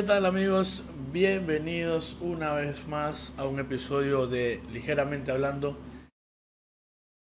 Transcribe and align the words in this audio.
¿Qué 0.00 0.06
tal 0.06 0.24
amigos? 0.24 0.82
Bienvenidos 1.12 2.16
una 2.22 2.54
vez 2.54 2.88
más 2.88 3.34
a 3.36 3.44
un 3.44 3.58
episodio 3.58 4.26
de 4.26 4.62
Ligeramente 4.72 5.30
Hablando. 5.30 5.76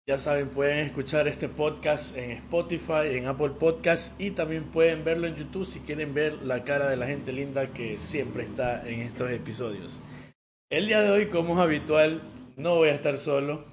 Ya 0.07 0.17
saben, 0.17 0.49
pueden 0.49 0.87
escuchar 0.87 1.27
este 1.27 1.49
podcast 1.49 2.17
en 2.17 2.31
Spotify, 2.31 3.17
en 3.17 3.27
Apple 3.27 3.55
Podcasts 3.59 4.15
y 4.17 4.31
también 4.31 4.63
pueden 4.63 5.03
verlo 5.03 5.27
en 5.27 5.35
YouTube 5.35 5.67
si 5.67 5.81
quieren 5.81 6.15
ver 6.15 6.35
la 6.45 6.63
cara 6.63 6.89
de 6.89 6.97
la 6.97 7.09
gente 7.09 7.33
linda 7.33 7.73
que 7.73 8.01
siempre 8.01 8.45
está 8.45 8.89
en 8.89 9.01
estos 9.01 9.29
episodios. 9.33 10.01
El 10.71 10.87
día 10.87 11.03
de 11.03 11.11
hoy, 11.11 11.27
como 11.31 11.55
es 11.55 11.61
habitual, 11.61 12.23
no 12.57 12.77
voy 12.77 12.91
a 12.91 12.95
estar 12.95 13.19
solo. 13.19 13.65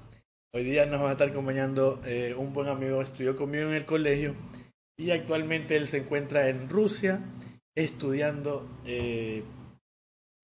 Hoy 0.52 0.64
día 0.64 0.84
nos 0.84 1.00
va 1.00 1.10
a 1.10 1.12
estar 1.12 1.28
acompañando 1.28 2.02
eh, 2.04 2.34
un 2.36 2.52
buen 2.52 2.66
amigo, 2.66 3.00
estudió 3.00 3.36
conmigo 3.36 3.68
en 3.68 3.74
el 3.74 3.86
colegio 3.86 4.34
y 4.98 5.12
actualmente 5.12 5.76
él 5.76 5.86
se 5.86 5.98
encuentra 5.98 6.48
en 6.48 6.68
Rusia 6.68 7.20
estudiando 7.76 8.66
eh, 8.86 9.44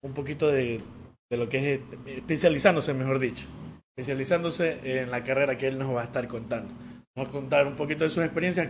un 0.03 0.13
poquito 0.13 0.49
de, 0.49 0.79
lo 1.31 1.49
que 1.49 1.57
es, 1.57 1.79
eh, 1.79 1.83
especializándose, 2.17 2.93
mejor 2.93 3.19
dicho, 3.19 3.47
especializándose 3.89 5.01
en 5.01 5.09
la 5.09 5.23
carrera 5.23 5.57
que 5.57 5.67
él 5.67 5.79
nos 5.79 5.93
va 5.93 6.01
a 6.01 6.05
estar 6.05 6.27
contando. 6.27 6.73
Vamos 7.15 7.29
a 7.29 7.33
contar 7.33 7.67
un 7.67 7.75
poquito 7.75 8.03
de 8.03 8.11
sus 8.11 8.23
experiencias 8.23 8.69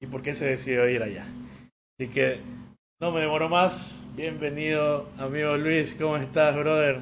y 0.00 0.06
por 0.06 0.22
qué 0.22 0.32
se 0.32 0.46
decidió 0.46 0.88
ir 0.88 1.02
allá. 1.02 1.26
Así 1.98 2.08
que 2.08 2.40
no 3.00 3.10
me 3.10 3.20
demoro 3.20 3.48
más. 3.48 4.00
Bienvenido, 4.16 5.08
amigo 5.18 5.56
Luis. 5.56 5.94
¿Cómo 5.94 6.16
estás, 6.16 6.54
brother? 6.56 7.00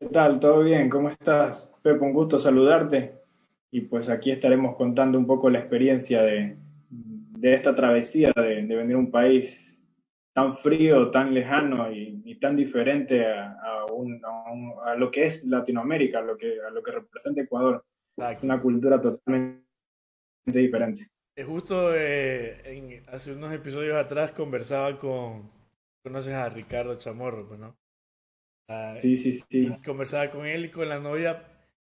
¿Qué 0.00 0.08
tal? 0.08 0.40
¿Todo 0.40 0.64
bien? 0.64 0.88
¿Cómo 0.90 1.08
estás? 1.08 1.70
Pepe, 1.82 2.00
un 2.00 2.12
gusto 2.12 2.40
saludarte. 2.40 3.22
Y 3.70 3.82
pues 3.82 4.08
aquí 4.08 4.32
estaremos 4.32 4.76
contando 4.76 5.16
un 5.16 5.26
poco 5.26 5.48
la 5.48 5.60
experiencia 5.60 6.22
de, 6.22 6.56
de 7.42 7.54
esta 7.54 7.74
travesía 7.74 8.32
de, 8.36 8.62
de, 8.62 8.76
venir 8.76 8.94
a 8.94 9.00
un 9.00 9.10
país 9.10 9.76
tan 10.32 10.56
frío, 10.56 11.10
tan 11.10 11.34
lejano 11.34 11.90
y, 11.90 12.22
y 12.24 12.36
tan 12.36 12.54
diferente 12.54 13.26
a, 13.26 13.58
a, 13.60 13.86
un, 13.86 14.24
a, 14.24 14.52
un, 14.52 14.74
a, 14.84 14.94
lo 14.94 15.10
que 15.10 15.24
es 15.24 15.44
Latinoamérica, 15.44 16.20
a 16.20 16.22
lo 16.22 16.36
que, 16.36 16.60
a 16.60 16.70
lo 16.70 16.80
que 16.84 16.92
representa 16.92 17.40
Ecuador. 17.40 17.84
Exacto. 18.16 18.46
Una 18.46 18.62
cultura 18.62 19.00
totalmente 19.00 19.64
diferente. 20.46 21.08
Justo 21.44 21.92
eh, 21.96 22.58
en, 22.64 23.02
hace 23.08 23.32
unos 23.32 23.52
episodios 23.52 23.96
atrás 23.96 24.30
conversaba 24.30 24.96
con, 24.96 25.50
conoces 26.04 26.34
a 26.34 26.48
Ricardo 26.48 26.94
Chamorro, 26.94 27.48
pues, 27.48 27.58
¿no? 27.58 27.76
Uh, 28.68 29.00
sí, 29.00 29.16
sí, 29.16 29.32
sí. 29.32 29.76
Conversaba 29.84 30.30
con 30.30 30.46
él 30.46 30.66
y 30.66 30.70
con 30.70 30.88
la 30.88 31.00
novia 31.00 31.51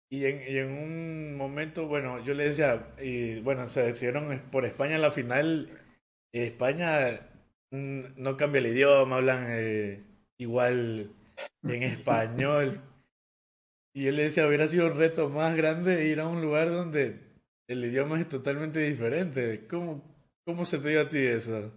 y 0.09 0.25
en, 0.25 0.41
y 0.47 0.57
en, 0.57 0.71
un 0.71 1.35
momento, 1.35 1.87
bueno, 1.87 2.23
yo 2.23 2.33
le 2.33 2.45
decía, 2.45 2.93
y 3.01 3.39
bueno, 3.41 3.67
se 3.67 3.83
decidieron 3.83 4.41
por 4.51 4.65
España 4.65 4.95
en 4.95 5.01
la 5.01 5.11
final. 5.11 5.69
España 6.31 7.19
no 7.71 8.37
cambia 8.37 8.59
el 8.59 8.67
idioma, 8.67 9.17
hablan 9.17 9.47
eh, 9.49 10.03
igual 10.37 11.11
en 11.63 11.83
español. 11.83 12.81
Y 13.93 14.05
yo 14.05 14.11
le 14.11 14.23
decía, 14.23 14.47
hubiera 14.47 14.67
sido 14.67 14.87
un 14.87 14.97
reto 14.97 15.29
más 15.29 15.55
grande 15.55 16.07
ir 16.07 16.19
a 16.19 16.27
un 16.27 16.41
lugar 16.41 16.69
donde 16.69 17.19
el 17.67 17.83
idioma 17.83 18.19
es 18.19 18.29
totalmente 18.29 18.79
diferente. 18.79 19.65
¿Cómo, 19.67 20.03
cómo 20.45 20.65
se 20.65 20.77
te 20.77 20.89
dio 20.89 21.01
a 21.01 21.09
ti 21.09 21.17
eso? 21.17 21.71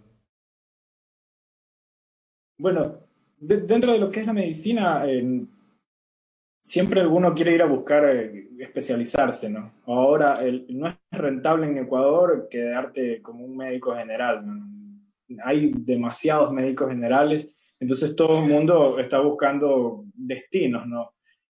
Bueno, 2.57 2.95
de, 3.39 3.57
dentro 3.57 3.91
de 3.91 3.99
lo 3.99 4.11
que 4.11 4.19
es 4.21 4.27
la 4.27 4.33
medicina, 4.33 5.03
eh, 5.07 5.45
siempre 6.61 7.01
alguno 7.01 7.33
quiere 7.33 7.55
ir 7.55 7.61
a 7.61 7.65
buscar 7.65 8.05
eh, 8.05 8.47
especializarse, 8.59 9.49
¿no? 9.49 9.73
Ahora 9.85 10.39
no 10.69 10.87
es 10.87 10.95
rentable 11.11 11.65
en 11.67 11.79
Ecuador 11.79 12.47
quedarte 12.49 13.21
como 13.21 13.45
un 13.45 13.57
médico 13.57 13.95
general. 13.95 14.45
Hay 15.43 15.71
demasiados 15.75 16.51
médicos 16.53 16.89
generales, 16.89 17.49
entonces 17.79 18.15
todo 18.15 18.43
el 18.43 18.49
mundo 18.49 18.99
está 18.99 19.19
buscando 19.19 20.05
destinos, 20.13 20.87
¿no? 20.87 21.13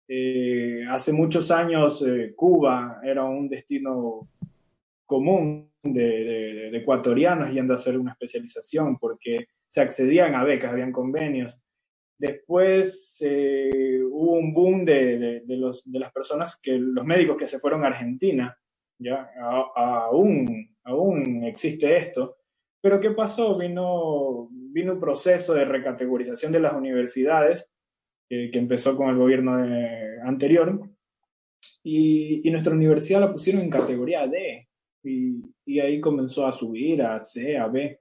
Eh, 0.07 0.85
hace 0.89 1.11
muchos 1.13 1.49
años 1.49 2.03
eh, 2.05 2.33
Cuba 2.35 2.99
era 3.03 3.23
un 3.23 3.49
destino 3.49 4.27
común 5.05 5.71
de, 5.81 6.69
de, 6.71 6.77
ecuatorianos 6.77 7.51
yendo 7.51 7.73
a 7.73 7.77
hacer 7.77 7.97
una 7.97 8.11
especialización 8.11 8.97
porque 8.99 9.47
se 9.67 9.81
accedían 9.81 10.35
a 10.35 10.43
becas, 10.43 10.71
habían 10.71 10.91
convenios. 10.91 11.59
Después 12.17 13.17
eh, 13.21 14.01
hubo 14.03 14.33
un 14.33 14.53
boom 14.53 14.85
de, 14.85 15.17
de, 15.17 15.39
de, 15.41 15.57
los, 15.57 15.83
de 15.85 15.99
las 15.99 16.13
personas, 16.13 16.57
que 16.61 16.77
los 16.77 17.05
médicos 17.05 17.37
que 17.37 17.47
se 17.47 17.59
fueron 17.59 17.83
a 17.83 17.87
Argentina, 17.87 18.57
ya 18.97 19.29
a, 19.37 20.05
aún, 20.05 20.75
aún 20.83 21.43
existe 21.43 21.95
esto. 21.95 22.37
Pero 22.81 22.99
¿qué 22.99 23.11
pasó? 23.11 23.57
Vino, 23.57 24.47
vino 24.51 24.93
un 24.93 24.99
proceso 24.99 25.53
de 25.53 25.65
recategorización 25.65 26.51
de 26.51 26.59
las 26.59 26.73
universidades 26.73 27.69
que, 28.29 28.49
que 28.51 28.59
empezó 28.59 28.95
con 28.95 29.09
el 29.09 29.17
gobierno 29.17 29.57
de, 29.57 30.21
anterior 30.23 30.87
y, 31.83 32.47
y, 32.47 32.51
nuestra 32.51 32.73
universidad 32.73 33.21
la 33.21 33.31
pusieron 33.31 33.61
en 33.61 33.69
categoría 33.69 34.27
D 34.27 34.67
y, 35.03 35.41
y 35.65 35.79
ahí 35.79 35.99
comenzó 35.99 36.45
a 36.47 36.51
subir 36.51 37.01
a 37.01 37.21
C, 37.21 37.57
a 37.57 37.67
B. 37.67 37.99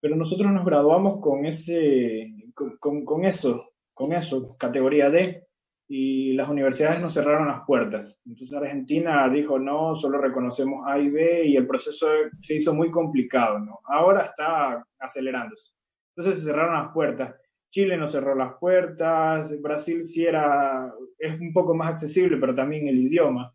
Pero 0.00 0.16
nosotros 0.16 0.52
nos 0.52 0.64
graduamos 0.64 1.20
con 1.20 1.46
ese, 1.46 2.32
con, 2.56 3.04
con, 3.04 3.24
eso, 3.24 3.72
con 3.92 4.12
eso, 4.12 4.56
categoría 4.58 5.10
D, 5.10 5.46
y 5.88 6.32
las 6.32 6.48
universidades 6.48 7.00
nos 7.00 7.14
cerraron 7.14 7.46
las 7.46 7.64
puertas. 7.64 8.18
Entonces 8.26 8.56
Argentina 8.56 9.28
dijo, 9.28 9.58
no, 9.58 9.94
solo 9.94 10.18
reconocemos 10.18 10.84
A 10.86 10.98
y 10.98 11.10
B, 11.10 11.44
y 11.44 11.56
el 11.56 11.66
proceso 11.66 12.08
se 12.40 12.54
hizo 12.54 12.74
muy 12.74 12.90
complicado, 12.90 13.58
¿no? 13.60 13.78
Ahora 13.84 14.22
está 14.24 14.84
acelerándose. 14.98 15.72
Entonces 16.16 16.40
se 16.40 16.46
cerraron 16.46 16.74
las 16.74 16.92
puertas. 16.92 17.36
Chile 17.70 17.96
nos 17.96 18.12
cerró 18.12 18.34
las 18.34 18.54
puertas, 18.58 19.60
Brasil 19.60 20.04
sí 20.04 20.24
era, 20.24 20.92
es 21.18 21.38
un 21.38 21.52
poco 21.52 21.74
más 21.74 21.92
accesible, 21.92 22.38
pero 22.38 22.54
también 22.54 22.88
el 22.88 22.98
idioma. 22.98 23.52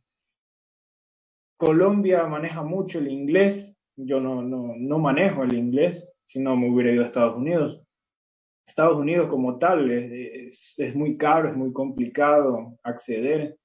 Colombia 1.58 2.26
maneja 2.28 2.64
mucho 2.64 3.00
el 3.00 3.08
inglés, 3.08 3.78
yo 3.96 4.20
no, 4.20 4.42
no, 4.42 4.74
no 4.78 5.00
manejo 5.00 5.44
el 5.44 5.54
inglés, 5.54 6.12
si 6.28 6.40
no 6.40 6.56
me 6.56 6.70
hubiera 6.70 6.92
ido 6.92 7.04
a 7.04 7.08
Estados 7.08 7.36
Unidos. 7.36 7.82
Estados 8.66 8.98
Unidos 8.98 9.28
como 9.30 9.58
tal 9.58 9.92
es, 9.92 10.80
es, 10.80 10.96
muy 10.96 11.18
caro, 11.18 11.50
es 11.50 11.56
muy 11.56 11.74
complicado 11.74 12.78
acceder. 12.84 13.58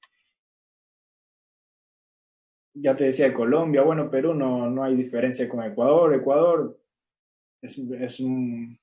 Ya 2.75 2.95
te 2.95 3.05
decía 3.05 3.33
Colombia, 3.33 3.83
bueno, 3.83 4.11
Perú 4.11 4.35
no, 4.35 4.69
no 4.69 4.83
hay 4.83 4.97
diferencia 4.97 5.49
con 5.49 5.63
Ecuador. 5.63 6.15
Ecuador 6.15 6.79
es, 7.63 7.79
es 7.79 8.21
un... 8.21 8.79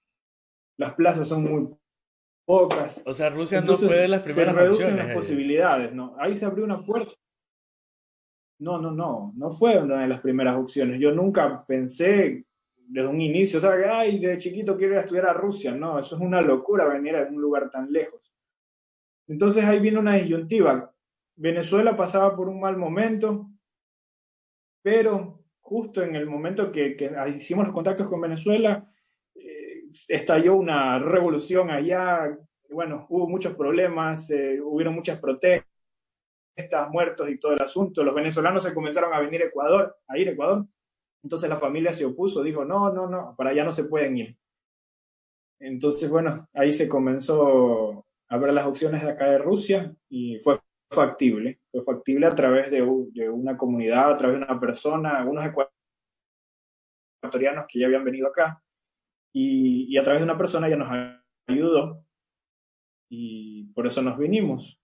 Las 0.78 0.96
plazas 0.96 1.28
son 1.28 1.44
muy 1.44 1.70
pocas. 2.46 3.02
O 3.06 3.14
sea, 3.14 3.30
Rusia 3.30 3.60
Entonces, 3.60 3.84
no 3.84 3.90
fue 3.90 4.02
de 4.02 4.08
las 4.08 4.22
primeras 4.22 4.56
Se 4.56 4.62
reducen 4.62 4.98
las 4.98 5.14
posibilidades, 5.14 5.94
¿no? 5.94 6.16
Ahí 6.20 6.36
se 6.36 6.46
abrió 6.46 6.66
una 6.66 6.82
puerta. 6.82 7.14
No, 8.60 8.80
no, 8.80 8.92
no, 8.92 9.34
no 9.36 9.52
fue 9.52 9.78
una 9.78 10.02
de 10.02 10.08
las 10.08 10.22
primeras 10.22 10.58
opciones. 10.58 11.00
Yo 11.00 11.12
nunca 11.12 11.66
pensé 11.66 12.46
desde 12.94 13.08
un 13.08 13.20
inicio, 13.20 13.58
o 13.58 13.62
sea, 13.62 13.76
que, 13.76 13.86
ay, 13.86 14.20
de 14.20 14.38
chiquito 14.38 14.78
quiero 14.78 15.00
estudiar 15.00 15.26
a 15.26 15.34
Rusia, 15.34 15.72
no, 15.74 15.98
eso 15.98 16.16
es 16.16 16.22
una 16.22 16.44
locura 16.44 16.88
venir 16.88 17.16
a 17.16 17.24
un 17.24 17.42
lugar 17.42 17.68
tan 17.68 17.92
lejos. 17.92 18.22
Entonces 19.28 19.66
ahí 19.66 19.80
viene 19.80 19.98
una 19.98 20.16
disyuntiva. 20.16 20.94
Venezuela 21.36 21.98
pasaba 21.98 22.36
por 22.36 22.48
un 22.50 22.60
mal 22.60 22.78
momento, 22.78 23.50
pero 24.84 25.44
justo 25.60 26.04
en 26.04 26.16
el 26.16 26.28
momento 26.28 26.72
que, 26.72 26.96
que 26.96 27.12
hicimos 27.36 27.66
los 27.66 27.74
contactos 27.74 28.08
con 28.08 28.22
Venezuela, 28.22 28.88
eh, 29.34 29.86
estalló 30.08 30.54
una 30.56 31.00
revolución 31.00 31.72
allá, 31.72 32.38
bueno, 32.70 33.08
hubo 33.10 33.28
muchos 33.28 33.56
problemas, 33.56 34.30
eh, 34.30 34.62
hubieron 34.62 34.94
muchas 34.94 35.20
protestas, 35.20 35.66
muertos 36.92 37.28
y 37.28 37.40
todo 37.40 37.54
el 37.54 37.62
asunto. 37.64 38.04
Los 38.04 38.14
venezolanos 38.14 38.62
se 38.62 38.74
comenzaron 38.74 39.12
a 39.16 39.20
venir 39.20 39.42
a 39.42 39.46
Ecuador, 39.46 39.98
a 40.08 40.16
ir 40.16 40.30
a 40.30 40.34
Ecuador, 40.34 40.68
Entonces 41.24 41.50
la 41.50 41.58
familia 41.58 41.94
se 41.94 42.06
opuso, 42.06 42.44
dijo, 42.44 42.66
no, 42.66 42.92
no, 42.92 43.08
no, 43.08 43.34
para 43.38 43.52
allá 43.52 43.64
no 43.64 43.72
se 43.72 43.86
pueden 43.86 44.18
ir. 44.18 44.38
Entonces, 45.60 46.10
bueno, 46.10 46.50
ahí 46.54 46.74
se 46.74 46.90
comenzó 46.90 48.06
a 48.28 48.38
ver 48.38 48.54
las 48.54 48.66
opciones 48.66 49.02
de 49.02 49.12
acá 49.12 49.30
de 49.30 49.38
Rusia 49.38 49.96
y 50.10 50.40
fue 50.40 50.60
factible, 50.92 51.62
fue 51.72 51.84
factible 51.84 52.26
a 52.26 52.36
través 52.36 52.70
de, 52.70 52.82
una 52.82 53.56
comunidad, 53.56 54.12
a 54.12 54.18
través 54.18 54.40
de 54.40 54.46
una 54.46 54.60
persona, 54.60 55.18
algunos 55.18 55.46
ecuatorianos 57.22 57.66
que 57.70 57.80
ya 57.80 57.86
habían 57.86 58.04
venido 58.04 58.28
acá 58.28 58.62
y, 59.34 59.98
a 59.98 60.04
través 60.04 60.20
de 60.22 60.26
una 60.26 60.38
persona 60.38 60.68
ya 60.70 60.76
nos 60.76 60.90
ayudó 61.48 62.04
y 63.10 63.66
por 63.74 63.88
eso 63.88 64.02
nos 64.02 64.18
vinimos. 64.18 64.80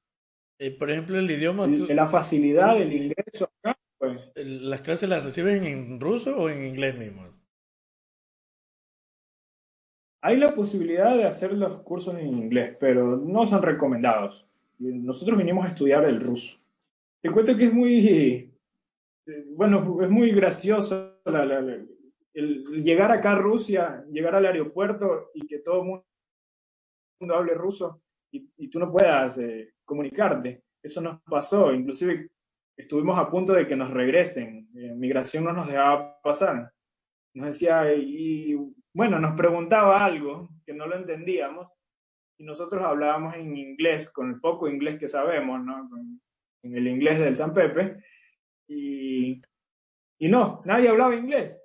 Eh, 0.60 0.72
por 0.72 0.90
ejemplo, 0.92 1.18
el 1.18 1.30
idioma... 1.30 1.68
La 1.68 2.08
facilidad 2.08 2.78
del 2.78 2.94
ingreso 2.94 3.50
acá. 3.64 3.79
¿Las 4.44 4.82
clases 4.82 5.10
las 5.10 5.24
reciben 5.24 5.64
en 5.66 6.00
ruso 6.00 6.38
o 6.38 6.50
en 6.50 6.66
inglés 6.66 6.98
mismo? 6.98 7.24
Hay 10.22 10.38
la 10.38 10.54
posibilidad 10.54 11.16
de 11.16 11.26
hacer 11.26 11.54
los 11.54 11.82
cursos 11.82 12.16
en 12.18 12.28
inglés, 12.28 12.76
pero 12.80 13.18
no 13.18 13.46
son 13.46 13.62
recomendados. 13.62 14.46
Nosotros 14.78 15.38
vinimos 15.38 15.66
a 15.66 15.70
estudiar 15.70 16.06
el 16.06 16.20
ruso. 16.20 16.58
Te 17.22 17.30
cuento 17.30 17.56
que 17.56 17.66
es 17.66 17.74
muy, 17.74 18.52
bueno, 19.56 20.02
es 20.02 20.10
muy 20.10 20.32
gracioso 20.32 21.20
el 22.34 22.84
llegar 22.84 23.12
acá 23.12 23.34
a 23.34 23.40
Rusia, 23.40 24.06
llegar 24.12 24.36
al 24.36 24.46
aeropuerto 24.46 25.32
y 25.34 25.46
que 25.46 25.60
todo 25.60 25.82
el 25.82 25.88
mundo 25.88 27.36
hable 27.36 27.54
ruso 27.54 28.02
y, 28.32 28.68
tú 28.70 28.80
no 28.80 28.92
puedas 28.92 29.38
eh, 29.38 29.74
comunicarte. 29.84 30.64
Eso 30.82 31.02
nos 31.02 31.22
pasó, 31.24 31.74
inclusive 31.74 32.30
estuvimos 32.80 33.20
a 33.20 33.30
punto 33.30 33.54
de 33.54 33.68
que 33.68 33.76
nos 33.76 33.92
regresen. 33.92 34.70
Eh, 34.76 34.94
migración 34.96 35.44
no 35.44 35.54
nos 35.54 35.68
dejaba 35.68 36.20
pasar. 36.22 36.72
Nos 37.34 37.48
decía, 37.48 37.94
y 37.94 38.56
bueno, 38.94 39.20
nos 39.20 39.36
preguntaba 39.36 40.04
algo 40.04 40.50
que 40.66 40.74
no 40.74 40.88
lo 40.88 40.96
entendíamos 40.96 41.68
y 42.38 42.46
nosotros 42.46 42.82
hablábamos 42.82 43.36
en 43.36 43.56
inglés, 43.56 44.10
con 44.10 44.30
el 44.30 44.40
poco 44.40 44.70
inglés 44.70 44.98
que 44.98 45.10
sabemos, 45.10 45.64
¿no? 45.64 45.90
en 46.64 46.76
el 46.76 46.88
inglés 46.88 47.20
del 47.20 47.36
San 47.36 47.54
Pepe, 47.54 48.02
y, 48.68 49.42
y 50.20 50.30
no, 50.30 50.62
nadie 50.66 50.90
hablaba 50.90 51.16
inglés. 51.16 51.62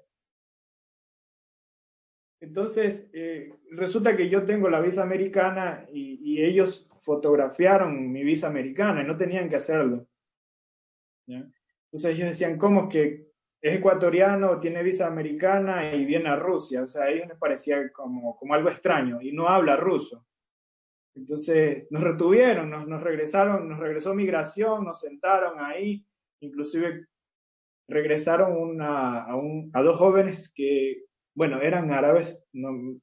Entonces, 2.40 3.08
eh, 3.12 3.54
resulta 3.70 4.16
que 4.16 4.28
yo 4.28 4.44
tengo 4.44 4.68
la 4.68 4.80
visa 4.80 5.02
americana 5.02 5.86
y, 5.92 6.18
y, 6.22 6.44
ellos 6.44 6.88
fotografiaron 7.02 8.12
mi 8.12 8.22
visa 8.22 8.48
americana 8.48 9.02
y 9.02 9.06
no 9.06 9.16
tenían 9.16 9.48
que 9.48 9.56
hacerlo. 9.56 10.06
Entonces 11.26 12.16
ellos 12.16 12.28
decían, 12.28 12.58
¿cómo 12.58 12.88
que 12.88 13.28
es 13.60 13.76
ecuatoriano, 13.76 14.60
tiene 14.60 14.82
visa 14.82 15.06
americana 15.06 15.94
y 15.94 16.04
viene 16.04 16.28
a 16.28 16.36
Rusia? 16.36 16.82
O 16.82 16.88
sea, 16.88 17.04
a 17.04 17.10
ellos 17.10 17.28
les 17.28 17.38
parecía 17.38 17.90
como, 17.92 18.36
como 18.36 18.54
algo 18.54 18.68
extraño 18.68 19.20
y 19.22 19.32
no 19.32 19.48
habla 19.48 19.76
ruso. 19.76 20.26
Entonces 21.14 21.86
nos 21.90 22.02
retuvieron, 22.02 22.70
nos, 22.70 22.88
nos 22.88 23.02
regresaron, 23.02 23.68
nos 23.68 23.78
regresó 23.78 24.14
migración, 24.14 24.84
nos 24.84 25.00
sentaron 25.00 25.60
ahí, 25.60 26.04
inclusive 26.40 27.06
regresaron 27.88 28.80
a, 28.80 29.26
a 29.26 29.82
dos 29.82 29.98
jóvenes 29.98 30.52
que, 30.54 31.04
bueno, 31.34 31.60
eran 31.60 31.92
árabes, 31.92 32.42
no, 32.52 32.98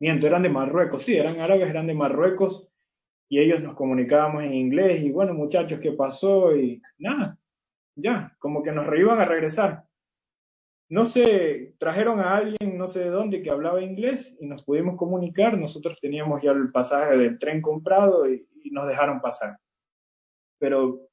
miento, 0.00 0.26
eran 0.26 0.42
de 0.42 0.48
Marruecos, 0.48 1.04
sí, 1.04 1.16
eran 1.16 1.38
árabes, 1.40 1.68
eran 1.68 1.86
de 1.86 1.94
Marruecos, 1.94 2.69
y 3.30 3.38
ellos 3.38 3.62
nos 3.62 3.74
comunicábamos 3.74 4.44
en 4.44 4.52
inglés, 4.52 5.00
y 5.02 5.10
bueno, 5.10 5.32
muchachos, 5.32 5.80
¿qué 5.80 5.92
pasó? 5.92 6.54
Y 6.54 6.82
nada, 6.98 7.38
ya, 7.96 8.36
como 8.38 8.62
que 8.62 8.72
nos 8.72 8.86
iban 8.98 9.18
a 9.18 9.24
regresar 9.24 9.84
no 10.90 11.06
sé, 11.06 11.74
trajeron 11.78 12.18
a 12.18 12.36
alguien, 12.36 12.76
no 12.76 12.88
sé 12.88 12.98
de 12.98 13.10
dónde, 13.10 13.42
que 13.42 13.50
hablaba 13.50 13.80
inglés 13.80 14.36
y 14.40 14.46
nos 14.46 14.64
pudimos 14.64 14.96
comunicar. 14.96 15.56
Nosotros 15.56 15.96
teníamos 16.00 16.42
ya 16.42 16.50
el 16.50 16.72
pasaje 16.72 17.16
del 17.16 17.38
tren 17.38 17.62
comprado 17.62 18.28
y, 18.28 18.46
nos 18.72 18.86
dejaron 18.86 19.20
pasar. 19.20 19.56
Pero 20.58 21.08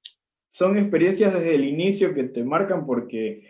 son 0.52 0.78
experiencias 0.78 1.34
desde 1.34 1.56
el 1.56 1.64
inicio 1.64 2.14
que 2.14 2.26
te 2.26 2.44
marcan 2.44 2.86
porque 2.86 3.48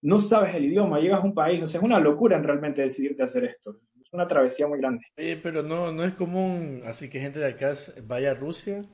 no 0.00 0.18
sabes 0.18 0.54
el 0.54 0.66
idioma, 0.66 1.00
llegas 1.00 1.20
a 1.20 1.24
un 1.24 1.34
país, 1.34 1.62
o 1.62 1.68
sea, 1.68 1.80
es 1.80 1.84
una 1.84 2.00
locura 2.00 2.36
en 2.36 2.44
realmente 2.44 2.82
decidirte 2.82 3.22
hacer 3.22 3.44
esto. 3.44 3.78
Es 4.06 4.12
una 4.12 4.28
travesía 4.28 4.68
muy 4.68 4.78
grande. 4.78 5.02
pero 5.42 5.64
no, 5.64 5.90
no 5.90 6.04
es 6.04 6.14
común, 6.14 6.80
así 6.84 7.10
que 7.10 7.18
gente 7.18 7.40
de 7.40 7.48
acá 7.48 7.72
vaya 8.04 8.30
a 8.30 8.34
Rusia. 8.34 8.84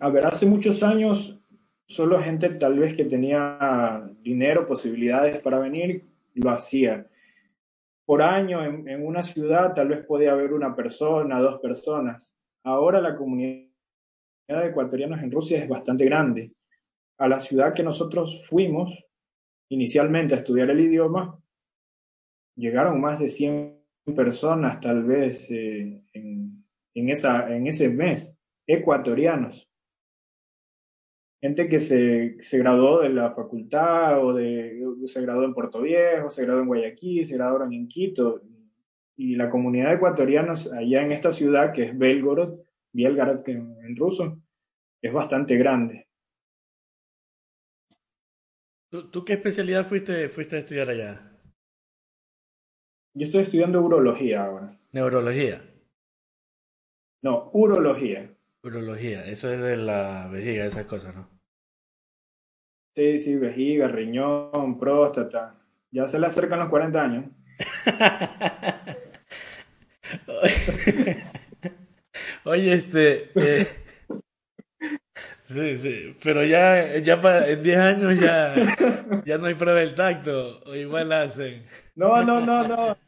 a 0.00 0.08
ver, 0.08 0.26
hace 0.26 0.46
muchos 0.46 0.82
años 0.82 1.38
solo 1.88 2.20
gente 2.20 2.48
tal 2.50 2.78
vez 2.78 2.94
que 2.94 3.04
tenía 3.04 4.08
dinero, 4.20 4.66
posibilidades 4.66 5.38
para 5.38 5.58
venir, 5.58 6.04
lo 6.34 6.50
hacía. 6.50 7.06
Por 8.04 8.22
año 8.22 8.64
en, 8.64 9.04
una 9.04 9.24
ciudad 9.24 9.74
tal 9.74 9.88
vez 9.88 10.06
podía 10.06 10.32
haber 10.32 10.52
una 10.52 10.74
persona, 10.74 11.40
dos 11.40 11.60
personas. 11.60 12.32
Ahora 12.64 13.00
la 13.00 13.16
comunidad 13.16 13.66
de 14.46 14.68
ecuatorianos 14.68 15.20
en 15.20 15.32
Rusia 15.32 15.58
es 15.62 15.68
bastante 15.68 16.04
grande. 16.04 16.52
A 17.18 17.26
la 17.26 17.40
ciudad 17.40 17.74
que 17.74 17.82
nosotros 17.82 18.42
fuimos 18.48 19.04
inicialmente 19.68 20.34
a 20.34 20.38
estudiar 20.38 20.70
el 20.70 20.80
idioma, 20.80 21.40
llegaron 22.56 23.00
más 23.00 23.20
de 23.20 23.30
100 23.30 23.76
personas 24.16 24.80
tal 24.80 25.04
vez 25.04 25.50
eh, 25.50 26.02
en, 26.12 26.64
ese 26.94 27.88
mes, 27.88 28.38
ecuatorianos 28.66 29.68
gente 31.40 31.68
que 31.68 31.80
se, 31.80 32.42
se, 32.42 32.58
graduó 32.58 33.00
de 33.00 33.10
la 33.10 33.32
facultad 33.32 34.24
o 34.24 34.32
de, 34.34 34.82
se 35.06 35.20
graduó 35.22 35.44
en 35.44 35.54
Puerto 35.54 35.80
Viejo, 35.80 36.30
se 36.30 36.44
graduó 36.44 36.62
en 36.62 36.68
Guayaquil, 36.68 37.26
se 37.26 37.36
graduaron 37.36 37.72
en 37.72 37.88
Quito. 37.88 38.42
Y 39.16 39.36
la 39.36 39.48
comunidad 39.48 39.88
de 39.88 39.94
ecuatorianos 39.94 40.70
allá 40.72 41.02
en 41.02 41.12
esta 41.12 41.32
ciudad, 41.32 41.72
que 41.72 41.84
es 41.84 41.98
Belgorod, 41.98 42.60
Bielgorod 42.92 43.42
que 43.42 43.52
en, 43.52 43.96
ruso, 43.96 44.42
es 45.00 45.12
bastante 45.12 45.56
grande. 45.56 46.08
¿Tú, 48.90 49.24
qué 49.24 49.34
especialidad 49.34 49.86
fuiste, 49.86 50.28
fuiste 50.28 50.56
a 50.56 50.58
estudiar 50.60 50.88
allá? 50.88 51.35
Yo 53.16 53.24
estoy 53.24 53.42
estudiando 53.44 53.80
urología 53.80 54.44
ahora. 54.44 54.76
¿Neurología? 54.92 55.62
No, 57.22 57.48
urología. 57.54 58.30
Urología, 58.62 59.24
eso 59.24 59.50
es 59.50 59.58
de 59.58 59.78
la 59.78 60.28
vejiga, 60.30 60.66
esas 60.66 60.84
cosas, 60.84 61.14
¿no? 61.14 61.26
Sí, 62.94 63.18
sí, 63.18 63.36
vejiga, 63.36 63.88
riñón, 63.88 64.78
próstata. 64.78 65.54
Ya 65.90 66.06
se 66.06 66.18
le 66.18 66.26
acercan 66.26 66.58
los 66.58 66.68
40 66.68 67.02
años. 67.02 67.24
Oye, 72.44 72.74
este. 72.74 73.30
Eh, 73.34 73.66
sí, 75.44 75.78
sí, 75.78 76.14
pero 76.22 76.44
ya, 76.44 76.98
ya 76.98 77.22
para, 77.22 77.48
en 77.48 77.62
10 77.62 77.78
años 77.78 78.20
ya, 78.20 78.54
ya 79.24 79.38
no 79.38 79.46
hay 79.46 79.54
prueba 79.54 79.80
del 79.80 79.94
tacto, 79.94 80.60
o 80.66 80.74
igual 80.74 81.10
hacen. 81.12 81.64
No, 81.94 82.22
no, 82.22 82.44
no, 82.44 82.68
no. 82.68 83.05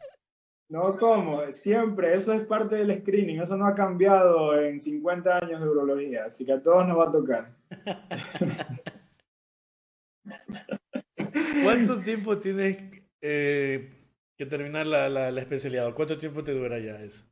No, 0.70 0.92
¿cómo? 0.92 1.50
Siempre, 1.50 2.12
eso 2.12 2.34
es 2.34 2.46
parte 2.46 2.76
del 2.76 3.00
screening, 3.00 3.40
eso 3.40 3.56
no 3.56 3.66
ha 3.66 3.74
cambiado 3.74 4.54
en 4.60 4.78
50 4.78 5.38
años 5.38 5.62
de 5.62 5.68
urología, 5.68 6.26
así 6.26 6.44
que 6.44 6.52
a 6.52 6.62
todos 6.62 6.86
nos 6.86 6.98
va 6.98 7.08
a 7.08 7.10
tocar. 7.10 7.56
¿Cuánto 11.64 12.02
tiempo 12.02 12.38
tienes 12.38 12.76
eh, 13.22 13.90
que 14.36 14.44
terminar 14.44 14.86
la, 14.86 15.08
la, 15.08 15.30
la, 15.30 15.40
especialidad? 15.40 15.94
¿Cuánto 15.94 16.18
tiempo 16.18 16.44
te 16.44 16.52
dura 16.52 16.78
ya 16.78 17.02
eso? 17.02 17.24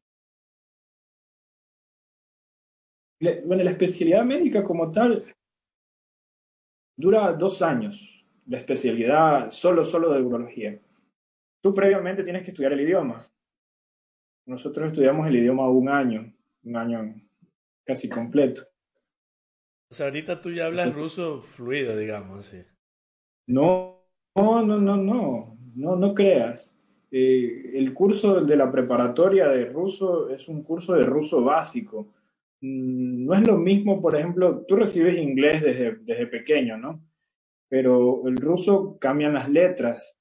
Bueno, 3.21 3.63
la 3.63 3.71
especialidad 3.71 4.25
médica 4.25 4.63
como 4.63 4.91
tal 4.91 5.23
dura 6.97 7.33
dos 7.33 7.61
años, 7.61 8.25
la 8.47 8.59
especialidad 8.59 9.51
solo, 9.51 9.85
solo 9.85 10.13
de 10.13 10.23
urología. 10.23 10.81
Tú 11.67 11.75
previamente 11.75 12.23
tienes 12.23 12.45
que 12.45 12.53
estudiar 12.53 12.75
el 12.75 12.83
idioma. 12.83 13.27
Nosotros 14.47 14.87
estudiamos 14.87 15.27
el 15.27 15.35
idioma 15.35 15.69
un 15.69 15.89
año, 15.89 16.33
un 16.63 16.77
año 16.77 17.13
casi 17.85 18.09
completo. 18.09 18.63
O 19.91 19.95
sea, 19.95 20.07
ahorita 20.07 20.41
tú 20.41 20.53
ya 20.53 20.67
hablas 20.67 20.95
ruso 20.95 21.41
fluido, 21.41 21.97
digamos, 21.97 22.45
sí. 22.45 22.63
No, 23.49 24.01
no, 24.37 24.65
no, 24.65 24.79
no, 24.79 24.97
no, 24.97 25.59
no, 25.75 25.97
no 25.97 26.15
creas. 26.15 26.73
Eh, 27.11 27.73
el 27.75 27.93
curso 27.93 28.45
de 28.45 28.57
la 28.57 28.71
preparatoria 28.71 29.49
de 29.49 29.65
ruso 29.65 30.31
es 30.31 30.47
un 30.47 30.63
curso 30.63 30.95
de 30.95 31.05
ruso 31.05 31.43
básico. 31.43 32.15
Mm, 32.61 33.27
no 33.27 33.35
es 33.35 33.45
lo 33.45 33.57
mismo, 33.57 34.01
por 34.01 34.15
ejemplo, 34.15 34.65
tú 34.69 34.77
recibes 34.77 35.19
inglés 35.19 35.63
desde, 35.63 35.97
desde 35.97 36.29
pequeño, 36.29 36.79
¿no? 36.79 37.03
Pero 37.69 38.29
el 38.29 38.37
ruso 38.37 38.97
cambian 39.01 39.35
las 39.35 39.51
letras. 39.51 40.17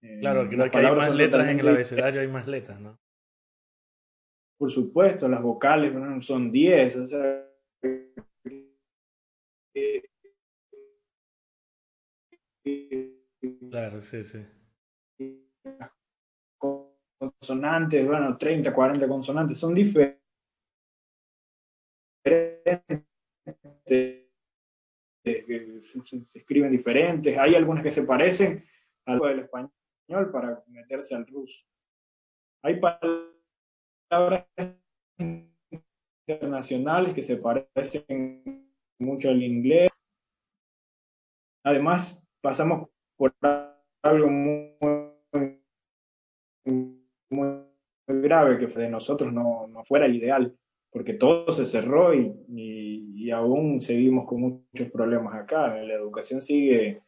Claro, 0.00 0.42
eh, 0.42 0.48
creo 0.48 0.70
que 0.70 0.78
hay 0.78 0.94
más 0.94 1.14
letras 1.14 1.48
en 1.48 1.60
el 1.60 1.68
abecedario, 1.68 2.20
hay 2.20 2.28
más 2.28 2.46
letras, 2.46 2.80
¿no? 2.80 2.98
Por 4.58 4.70
supuesto, 4.70 5.28
las 5.28 5.42
vocales 5.42 5.92
son 6.24 6.50
10, 6.50 6.96
o 6.96 7.08
sea, 7.08 7.44
Claro, 13.70 14.00
sí, 14.00 14.24
sí. 14.24 14.44
Consonantes, 17.18 18.06
bueno, 18.06 18.36
30, 18.36 18.72
40 18.72 19.08
consonantes, 19.08 19.58
son 19.58 19.74
diferentes. 19.74 20.20
Se 23.84 24.28
escriben 26.38 26.70
diferentes. 26.70 27.36
Hay 27.38 27.54
algunas 27.54 27.82
que 27.82 27.90
se 27.90 28.04
parecen 28.04 28.64
al 29.06 29.18
del 29.18 29.40
español 29.40 29.72
para 30.08 30.62
meterse 30.68 31.14
al 31.14 31.26
ruso. 31.26 31.64
Hay 32.62 32.80
palabras 32.80 34.46
internacionales 36.26 37.14
que 37.14 37.22
se 37.22 37.36
parecen 37.36 38.72
mucho 38.98 39.28
al 39.28 39.42
inglés. 39.42 39.90
Además, 41.64 42.22
pasamos 42.40 42.88
por 43.16 43.34
algo 44.02 44.28
muy, 44.28 45.58
grave 48.06 48.58
que 48.58 48.66
de 48.66 48.88
nosotros 48.88 49.32
no, 49.32 49.66
no, 49.68 49.84
fuera 49.84 50.06
el 50.06 50.16
ideal, 50.16 50.56
porque 50.90 51.14
todo 51.14 51.52
se 51.52 51.66
cerró 51.66 52.14
y, 52.14 52.34
y, 52.48 53.30
aún 53.30 53.82
seguimos 53.82 54.26
con 54.26 54.40
muchos 54.40 54.90
problemas 54.90 55.34
acá. 55.34 55.76
La 55.76 55.94
educación 55.94 56.40
sigue, 56.40 57.02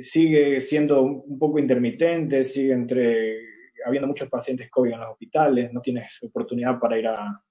sigue 0.00 0.60
siendo 0.60 1.02
un 1.02 1.38
poco 1.38 1.58
intermitente, 1.58 2.44
sigue 2.44 2.72
entre 2.72 3.52
habiendo 3.84 4.08
muchos 4.08 4.28
pacientes 4.28 4.70
COVID 4.70 4.92
en 4.92 5.00
los 5.00 5.10
hospitales, 5.10 5.72
no 5.72 5.80
tienes 5.80 6.12
oportunidad 6.22 6.78
para 6.78 6.98
ir 6.98 7.06
a, 7.08 7.42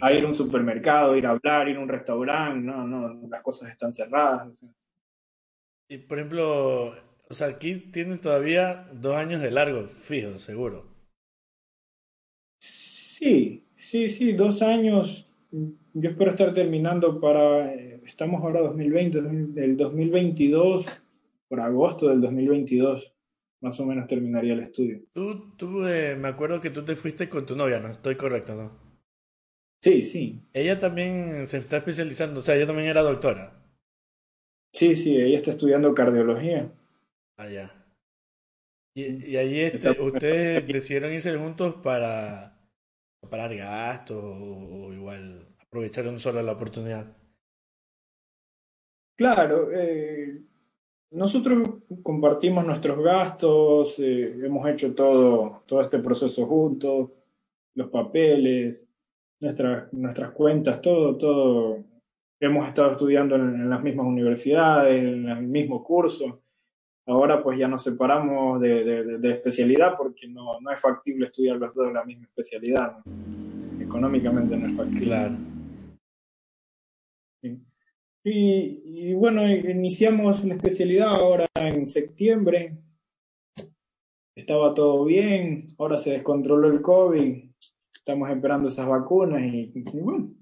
a, 0.00 0.12
ir 0.12 0.24
a 0.24 0.28
un 0.28 0.34
supermercado, 0.34 1.16
ir 1.16 1.26
a 1.26 1.30
hablar, 1.30 1.68
ir 1.68 1.76
a 1.76 1.80
un 1.80 1.88
restaurante, 1.88 2.66
no, 2.66 2.86
no, 2.86 3.28
las 3.28 3.42
cosas 3.42 3.70
están 3.70 3.92
cerradas. 3.92 4.48
Y 5.88 5.98
por 5.98 6.18
ejemplo, 6.18 6.94
o 7.28 7.34
sea, 7.34 7.48
aquí 7.48 7.76
tienen 7.92 8.20
todavía 8.20 8.88
dos 8.92 9.16
años 9.16 9.42
de 9.42 9.50
largo, 9.50 9.86
fijo, 9.86 10.38
seguro. 10.38 10.86
Sí, 12.58 13.66
sí, 13.76 14.08
sí, 14.08 14.32
dos 14.32 14.62
años. 14.62 15.28
Yo 15.50 16.10
espero 16.10 16.32
estar 16.32 16.52
terminando 16.52 17.20
para, 17.20 17.72
eh, 17.72 17.95
estamos 18.06 18.42
ahora 18.42 18.60
2020, 18.60 19.18
el 19.18 19.76
2022, 19.76 20.86
por 21.48 21.60
agosto 21.60 22.08
del 22.08 22.20
2022, 22.20 23.12
más 23.60 23.78
o 23.80 23.86
menos 23.86 24.06
terminaría 24.06 24.54
el 24.54 24.60
estudio. 24.60 25.00
Tú, 25.12 25.56
tú 25.56 25.86
eh, 25.86 26.16
me 26.16 26.28
acuerdo 26.28 26.60
que 26.60 26.70
tú 26.70 26.84
te 26.84 26.96
fuiste 26.96 27.28
con 27.28 27.46
tu 27.46 27.56
novia, 27.56 27.80
¿no? 27.80 27.90
Estoy 27.90 28.16
correcto, 28.16 28.54
¿no? 28.54 28.86
Sí, 29.82 30.04
sí. 30.04 30.40
Ella 30.52 30.78
también 30.78 31.46
se 31.46 31.58
está 31.58 31.78
especializando, 31.78 32.40
o 32.40 32.42
sea, 32.42 32.56
ella 32.56 32.66
también 32.66 32.88
era 32.88 33.02
doctora. 33.02 33.62
Sí, 34.72 34.96
sí, 34.96 35.16
ella 35.16 35.36
está 35.36 35.50
estudiando 35.50 35.94
cardiología. 35.94 36.70
Ah, 37.36 37.48
ya. 37.48 37.86
Y, 38.94 39.32
y 39.32 39.36
ahí 39.36 39.60
este, 39.60 39.90
ustedes 39.90 40.66
decidieron 40.66 41.12
irse 41.12 41.36
juntos 41.36 41.76
para 41.82 42.56
parar 43.28 43.54
gastos 43.56 44.22
o, 44.22 44.92
igual 44.92 45.48
aprovecharon 45.58 46.18
solo 46.18 46.42
la 46.42 46.52
oportunidad. 46.52 47.06
Claro, 49.16 49.70
eh, 49.72 50.42
nosotros 51.12 51.66
compartimos 52.02 52.66
nuestros 52.66 53.02
gastos, 53.02 53.98
eh, 53.98 54.44
hemos 54.44 54.68
hecho 54.68 54.94
todo, 54.94 55.62
todo 55.66 55.80
este 55.80 55.98
proceso 56.00 56.46
juntos, 56.46 57.10
los 57.74 57.88
papeles, 57.88 58.86
nuestras, 59.40 59.90
nuestras 59.94 60.32
cuentas, 60.32 60.82
todo, 60.82 61.16
todo 61.16 61.84
hemos 62.38 62.68
estado 62.68 62.92
estudiando 62.92 63.36
en, 63.36 63.70
las 63.70 63.82
mismas 63.82 64.06
universidades, 64.06 65.02
en 65.02 65.28
el 65.28 65.42
mismo 65.42 65.82
curso. 65.82 66.42
Ahora 67.06 67.42
pues 67.42 67.58
ya 67.58 67.68
nos 67.68 67.84
separamos 67.84 68.60
de, 68.60 69.18
de, 69.18 69.30
especialidad 69.30 69.94
porque 69.96 70.28
no, 70.28 70.60
no, 70.60 70.70
es 70.72 70.80
factible 70.80 71.26
estudiar 71.26 71.56
los 71.56 71.72
dos 71.72 71.86
en 71.86 71.94
la 71.94 72.04
misma 72.04 72.24
especialidad. 72.24 72.98
Económicamente 73.80 74.56
no 74.56 74.66
es 74.66 74.76
factible. 74.76 75.06
Claro. 75.06 75.36
Y, 78.28 78.82
y, 78.84 79.14
bueno, 79.14 79.48
iniciamos 79.48 80.44
la 80.44 80.56
especialidad 80.56 81.10
ahora 81.10 81.46
en 81.54 81.86
septiembre. 81.86 82.76
Estaba 84.34 84.74
todo 84.74 85.04
bien, 85.04 85.66
ahora 85.78 85.96
se 85.96 86.10
descontroló 86.10 86.66
el 86.66 86.82
COVID, 86.82 87.44
estamos 87.94 88.28
esperando 88.28 88.68
esas 88.68 88.88
vacunas 88.88 89.42
y, 89.42 89.70
y 89.76 90.00
bueno, 90.00 90.34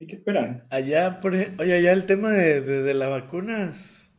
hay 0.00 0.06
que 0.06 0.16
esperar. 0.16 0.66
Allá, 0.70 1.20
por, 1.20 1.34
oye, 1.34 1.74
allá 1.74 1.92
el 1.92 2.06
tema 2.06 2.30
de, 2.30 2.62
de, 2.62 2.94
las 2.94 3.10
vacunas, 3.10 4.10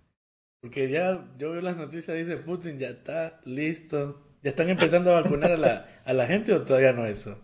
porque 0.61 0.87
ya 0.87 1.33
yo 1.39 1.53
veo 1.53 1.61
las 1.61 1.77
noticias, 1.77 2.15
dice 2.15 2.37
Putin 2.37 2.77
ya 2.77 2.89
está 2.89 3.41
listo. 3.43 4.21
¿Ya 4.43 4.51
están 4.51 4.69
empezando 4.69 5.15
a 5.15 5.21
vacunar 5.21 5.51
a 5.51 5.57
la, 5.57 5.87
a 6.05 6.13
la 6.13 6.27
gente 6.27 6.53
o 6.53 6.61
todavía 6.61 6.93
no 6.93 7.07
eso? 7.07 7.39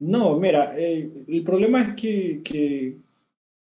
No, 0.00 0.38
mira, 0.38 0.76
eh, 0.76 1.24
el 1.28 1.44
problema 1.44 1.82
es 1.82 2.00
que, 2.00 2.40
que, 2.44 2.98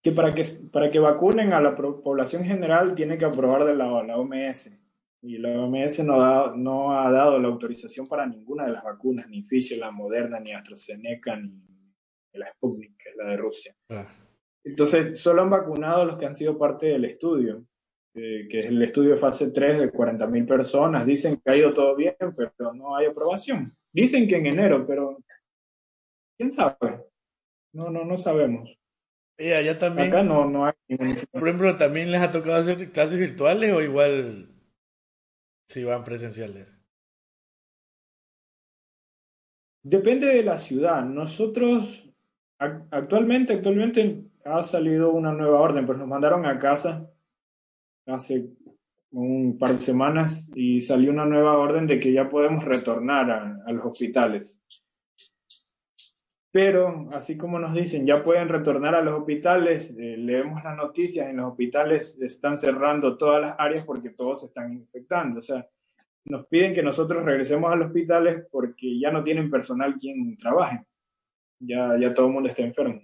que, 0.07 0.13
para 0.13 0.33
que 0.33 0.45
para 0.71 0.89
que 0.89 1.01
vacunen 1.01 1.53
a 1.53 1.61
la 1.61 1.75
población 1.75 2.45
general 2.45 2.95
tiene 2.95 3.19
que 3.19 3.25
aprobar 3.25 3.65
de 3.65 3.75
la, 3.75 4.05
la 4.05 4.17
OMS. 4.17 4.71
Y 5.21 5.39
la 5.39 5.61
OMS 5.61 6.05
no, 6.05 6.21
da, 6.21 6.53
no 6.55 6.97
ha 6.97 7.11
dado 7.11 7.41
la 7.41 7.49
autorización 7.49 8.07
para 8.07 8.25
ninguna 8.25 8.67
de 8.67 8.73
las 8.73 8.85
vacunas, 8.85 9.29
ni 9.29 9.43
Pfizer, 9.43 9.79
la 9.79 9.91
Moderna, 9.91 10.39
ni 10.39 10.53
AstraZeneca, 10.53 11.35
ni 11.35 11.61
la 12.35 12.53
Sputnik, 12.53 12.97
que 12.97 13.09
es 13.11 13.17
la 13.17 13.31
de 13.31 13.37
Rusia. 13.37 13.75
Ah. 13.89 14.07
Entonces, 14.63 15.19
solo 15.19 15.43
han 15.43 15.51
vacunado 15.51 16.03
a 16.03 16.05
los 16.05 16.19
que 16.19 16.27
han 16.27 16.37
sido 16.37 16.57
parte 16.57 16.87
del 16.87 17.05
estudio, 17.05 17.67
eh, 18.15 18.47
que 18.49 18.61
es 18.61 18.67
el 18.67 18.81
estudio 18.81 19.11
de 19.11 19.17
fase 19.17 19.51
3 19.51 19.81
de 19.81 19.93
40.000 19.93 20.47
personas. 20.47 21.05
Dicen 21.05 21.41
que 21.45 21.51
ha 21.51 21.57
ido 21.57 21.73
todo 21.73 21.97
bien, 21.97 22.15
pero 22.37 22.73
no 22.75 22.95
hay 22.95 23.07
aprobación. 23.07 23.77
Dicen 23.93 24.29
que 24.29 24.37
en 24.37 24.47
enero, 24.47 24.87
pero 24.87 25.19
quién 26.39 26.53
sabe. 26.53 27.03
No, 27.73 27.91
no, 27.91 28.05
no 28.05 28.17
sabemos. 28.19 28.71
Y 29.39 29.53
allá 29.53 29.79
también. 29.79 30.09
Acá 30.09 30.23
no, 30.23 30.49
no 30.49 30.67
hay. 30.67 30.73
Por 31.31 31.49
ejemplo, 31.49 31.77
¿también 31.77 32.11
les 32.11 32.23
ha 32.23 32.31
tocado 32.31 32.57
hacer 32.57 32.91
clases 32.93 33.19
virtuales 33.19 33.73
o 33.73 33.83
igual 33.83 34.49
si 35.69 35.85
van 35.85 36.05
presenciales? 36.05 36.73
Depende 39.83 40.27
de 40.27 40.43
la 40.43 40.59
ciudad. 40.59 41.05
Nosotros 41.05 42.07
Actualmente, 42.59 43.53
actualmente 43.53 44.25
ha 44.45 44.63
salido 44.63 45.13
una 45.13 45.33
nueva 45.33 45.61
orden, 45.61 45.85
pues 45.85 45.99
nos 45.99 46.09
mandaron 46.09 46.47
a 46.47 46.59
casa 46.59 47.11
hace 48.07 48.49
un 49.11 49.59
par 49.59 49.73
de 49.73 49.77
semanas 49.77 50.49
y 50.55 50.81
salió 50.81 51.11
una 51.11 51.27
nueva 51.27 51.59
orden 51.59 51.87
de 51.87 52.01
que 52.01 52.13
ya 52.13 52.29
podemos 52.31 52.65
retornar 52.65 53.31
a, 53.31 53.73
los 53.73 53.85
hospitales. 53.85 54.57
Pero, 56.57 57.07
así 57.13 57.37
como 57.37 57.59
nos 57.59 57.75
dicen, 57.75 58.07
ya 58.07 58.25
pueden 58.25 58.49
retornar 58.49 58.95
a 58.95 59.03
los 59.03 59.19
hospitales, 59.19 59.91
eh, 59.91 60.17
leemos 60.17 60.65
las 60.65 60.75
noticias, 60.75 61.29
en 61.29 61.37
los 61.37 61.51
hospitales 61.51 62.19
están 62.19 62.57
cerrando 62.57 63.19
todas 63.19 63.43
las 63.43 63.57
áreas 63.59 63.85
porque 63.85 64.09
todos 64.09 64.41
se 64.41 64.47
están 64.47 64.73
infectando. 64.73 65.41
O 65.41 65.43
sea, 65.43 65.69
nos 66.25 66.47
piden 66.47 66.73
que 66.73 66.83
nosotros 66.83 67.23
regresemos 67.27 67.71
a 67.71 67.77
los 67.77 67.89
hospitales 67.89 68.47
porque 68.51 68.99
ya 68.99 69.11
no 69.11 69.23
tienen 69.23 69.51
personal 69.51 69.97
quien 70.01 70.35
trabaje 70.39 70.83
ya, 71.61 71.95
ya 72.01 72.15
todo 72.15 72.29
el 72.29 72.33
mundo 72.33 72.49
está 72.49 72.63
enfermo. 72.63 73.03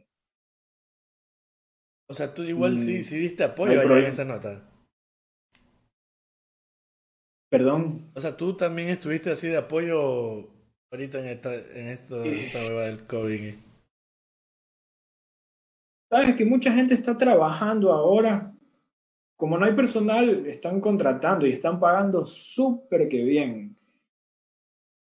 O 2.08 2.14
sea, 2.14 2.32
tú 2.32 2.44
igual 2.44 2.78
sí, 2.78 3.00
mm, 3.00 3.02
sí 3.02 3.18
diste 3.18 3.44
apoyo 3.44 3.82
en 3.82 4.04
esa 4.04 4.24
nota. 4.24 4.66
Perdón. 7.50 8.10
O 8.14 8.20
sea, 8.22 8.34
tú 8.34 8.56
también 8.56 8.88
estuviste 8.88 9.30
así 9.30 9.48
de 9.48 9.58
apoyo 9.58 10.61
ahorita 10.92 11.18
en 11.20 11.26
esta, 11.26 11.54
en 11.54 11.88
esto, 11.88 12.22
esta 12.22 12.58
del 12.84 13.04
COVID. 13.04 13.54
Sabes 16.10 16.36
que 16.36 16.44
mucha 16.44 16.72
gente 16.72 16.94
está 16.94 17.16
trabajando 17.16 17.92
ahora. 17.92 18.52
Como 19.36 19.58
no 19.58 19.64
hay 19.64 19.74
personal, 19.74 20.46
están 20.46 20.80
contratando 20.80 21.46
y 21.46 21.52
están 21.52 21.80
pagando 21.80 22.24
súper 22.26 23.08
que 23.08 23.22
bien. 23.22 23.76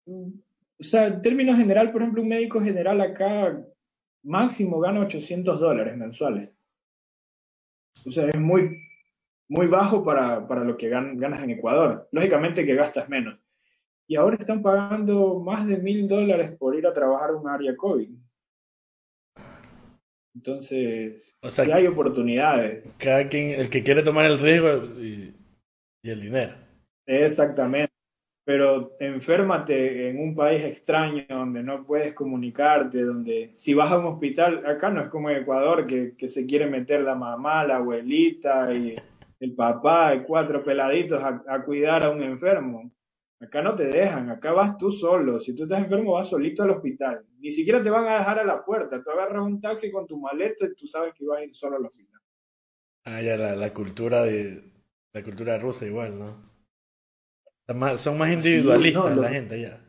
O 0.06 0.82
sea, 0.82 1.06
en 1.06 1.22
términos 1.22 1.56
general, 1.56 1.90
por 1.90 2.02
ejemplo, 2.02 2.22
un 2.22 2.28
médico 2.28 2.60
general 2.60 3.00
acá 3.00 3.60
máximo 4.22 4.78
gana 4.78 5.00
800 5.00 5.58
dólares 5.58 5.96
mensuales. 5.96 6.50
O 8.06 8.10
sea, 8.10 8.28
es 8.28 8.38
muy, 8.38 8.78
muy 9.48 9.66
bajo 9.66 10.04
para, 10.04 10.46
para 10.46 10.64
lo 10.64 10.76
que 10.76 10.88
ganas 10.90 11.42
en 11.42 11.50
Ecuador. 11.50 12.08
Lógicamente 12.12 12.64
que 12.64 12.74
gastas 12.74 13.08
menos. 13.08 13.38
Y 14.10 14.16
ahora 14.16 14.36
están 14.40 14.60
pagando 14.60 15.38
más 15.38 15.68
de 15.68 15.76
mil 15.76 16.08
dólares 16.08 16.50
por 16.58 16.74
ir 16.74 16.84
a 16.84 16.92
trabajar 16.92 17.30
en 17.30 17.36
un 17.36 17.48
área 17.48 17.76
COVID. 17.76 18.10
Entonces, 20.34 21.36
o 21.40 21.48
sea, 21.48 21.72
hay 21.76 21.86
oportunidades. 21.86 22.92
Cada 22.98 23.28
quien, 23.28 23.50
el 23.50 23.70
que 23.70 23.84
quiere 23.84 24.02
tomar 24.02 24.26
el 24.26 24.40
riesgo 24.40 24.84
y, 25.00 25.32
y 26.02 26.10
el 26.10 26.20
dinero. 26.22 26.54
Exactamente. 27.06 27.92
pero 28.44 28.96
enférmate 28.98 30.08
en 30.08 30.18
un 30.18 30.34
país 30.34 30.60
extraño 30.64 31.24
donde 31.28 31.62
no 31.62 31.86
puedes 31.86 32.12
comunicarte, 32.12 33.02
donde 33.02 33.52
si 33.54 33.74
vas 33.74 33.92
a 33.92 33.98
un 33.98 34.06
hospital, 34.06 34.66
acá 34.66 34.90
no 34.90 35.02
es 35.02 35.08
como 35.08 35.30
en 35.30 35.42
Ecuador 35.42 35.86
que, 35.86 36.16
que 36.16 36.26
se 36.26 36.46
quiere 36.46 36.66
meter 36.66 37.02
la 37.02 37.14
mamá, 37.14 37.62
la 37.62 37.76
abuelita 37.76 38.74
y 38.74 38.96
el 39.38 39.54
papá 39.54 40.16
y 40.16 40.22
cuatro 40.24 40.64
peladitos 40.64 41.22
a, 41.22 41.44
a, 41.46 41.62
cuidar 41.62 42.04
a 42.04 42.10
un 42.10 42.24
enfermo. 42.24 42.90
Acá 43.40 43.62
no 43.62 43.74
te 43.74 43.86
dejan, 43.86 44.28
acá 44.28 44.52
vas 44.52 44.76
tú 44.76 44.92
solo. 44.92 45.40
Si 45.40 45.54
tú 45.54 45.62
estás 45.62 45.78
enfermo, 45.78 46.12
vas 46.12 46.28
solito 46.28 46.62
al 46.62 46.70
hospital. 46.70 47.24
Ni 47.38 47.50
siquiera 47.50 47.82
te 47.82 47.88
van 47.88 48.06
a 48.06 48.18
dejar 48.18 48.38
a 48.38 48.44
la 48.44 48.62
puerta. 48.62 49.02
Tú 49.02 49.10
agarras 49.10 49.42
un 49.42 49.58
taxi 49.58 49.90
con 49.90 50.06
tu 50.06 50.20
maleta 50.20 50.66
y 50.66 50.74
tú 50.74 50.86
sabes 50.86 51.14
que 51.14 51.24
vas 51.24 51.38
a 51.40 51.44
ir 51.44 51.54
solo 51.54 51.76
al 51.76 51.86
hospital. 51.86 52.20
Ah, 53.04 53.22
ya 53.22 53.36
la, 53.38 53.56
la 53.56 53.72
cultura 53.72 54.24
de 54.24 54.70
la 55.12 55.22
cultura 55.22 55.58
rusa 55.58 55.86
igual, 55.86 56.18
¿no? 56.18 56.50
Son 57.96 58.18
más 58.18 58.32
individualistas 58.32 59.16
la 59.16 59.28
gente 59.28 59.60
ya. 59.60 59.80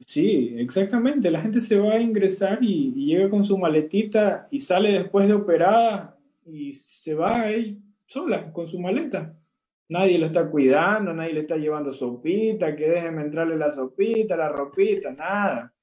Sí, 0.00 0.54
exactamente. 0.56 1.30
La 1.30 1.40
gente 1.40 1.60
se 1.60 1.78
va 1.78 1.92
a 1.92 2.00
ingresar 2.00 2.58
y, 2.62 2.92
llega 2.92 3.30
con 3.30 3.44
su 3.44 3.56
maletita 3.56 4.48
y 4.50 4.60
sale 4.60 4.92
después 4.92 5.28
de 5.28 5.34
operada 5.34 6.18
y 6.44 6.72
se 6.72 7.14
va 7.14 7.42
ahí 7.42 7.78
sola 8.06 8.52
con 8.52 8.66
su 8.66 8.80
maleta. 8.80 9.36
Nadie 9.90 10.18
lo 10.18 10.26
está 10.26 10.48
cuidando, 10.48 11.12
nadie 11.12 11.32
le 11.32 11.40
está 11.40 11.56
llevando 11.56 11.92
sopita, 11.92 12.76
que 12.76 12.88
déjenme 12.88 13.22
entrarle 13.22 13.56
la 13.56 13.72
sopita, 13.72 14.36
la 14.36 14.48
ropita, 14.48 15.10
nada. 15.10 15.74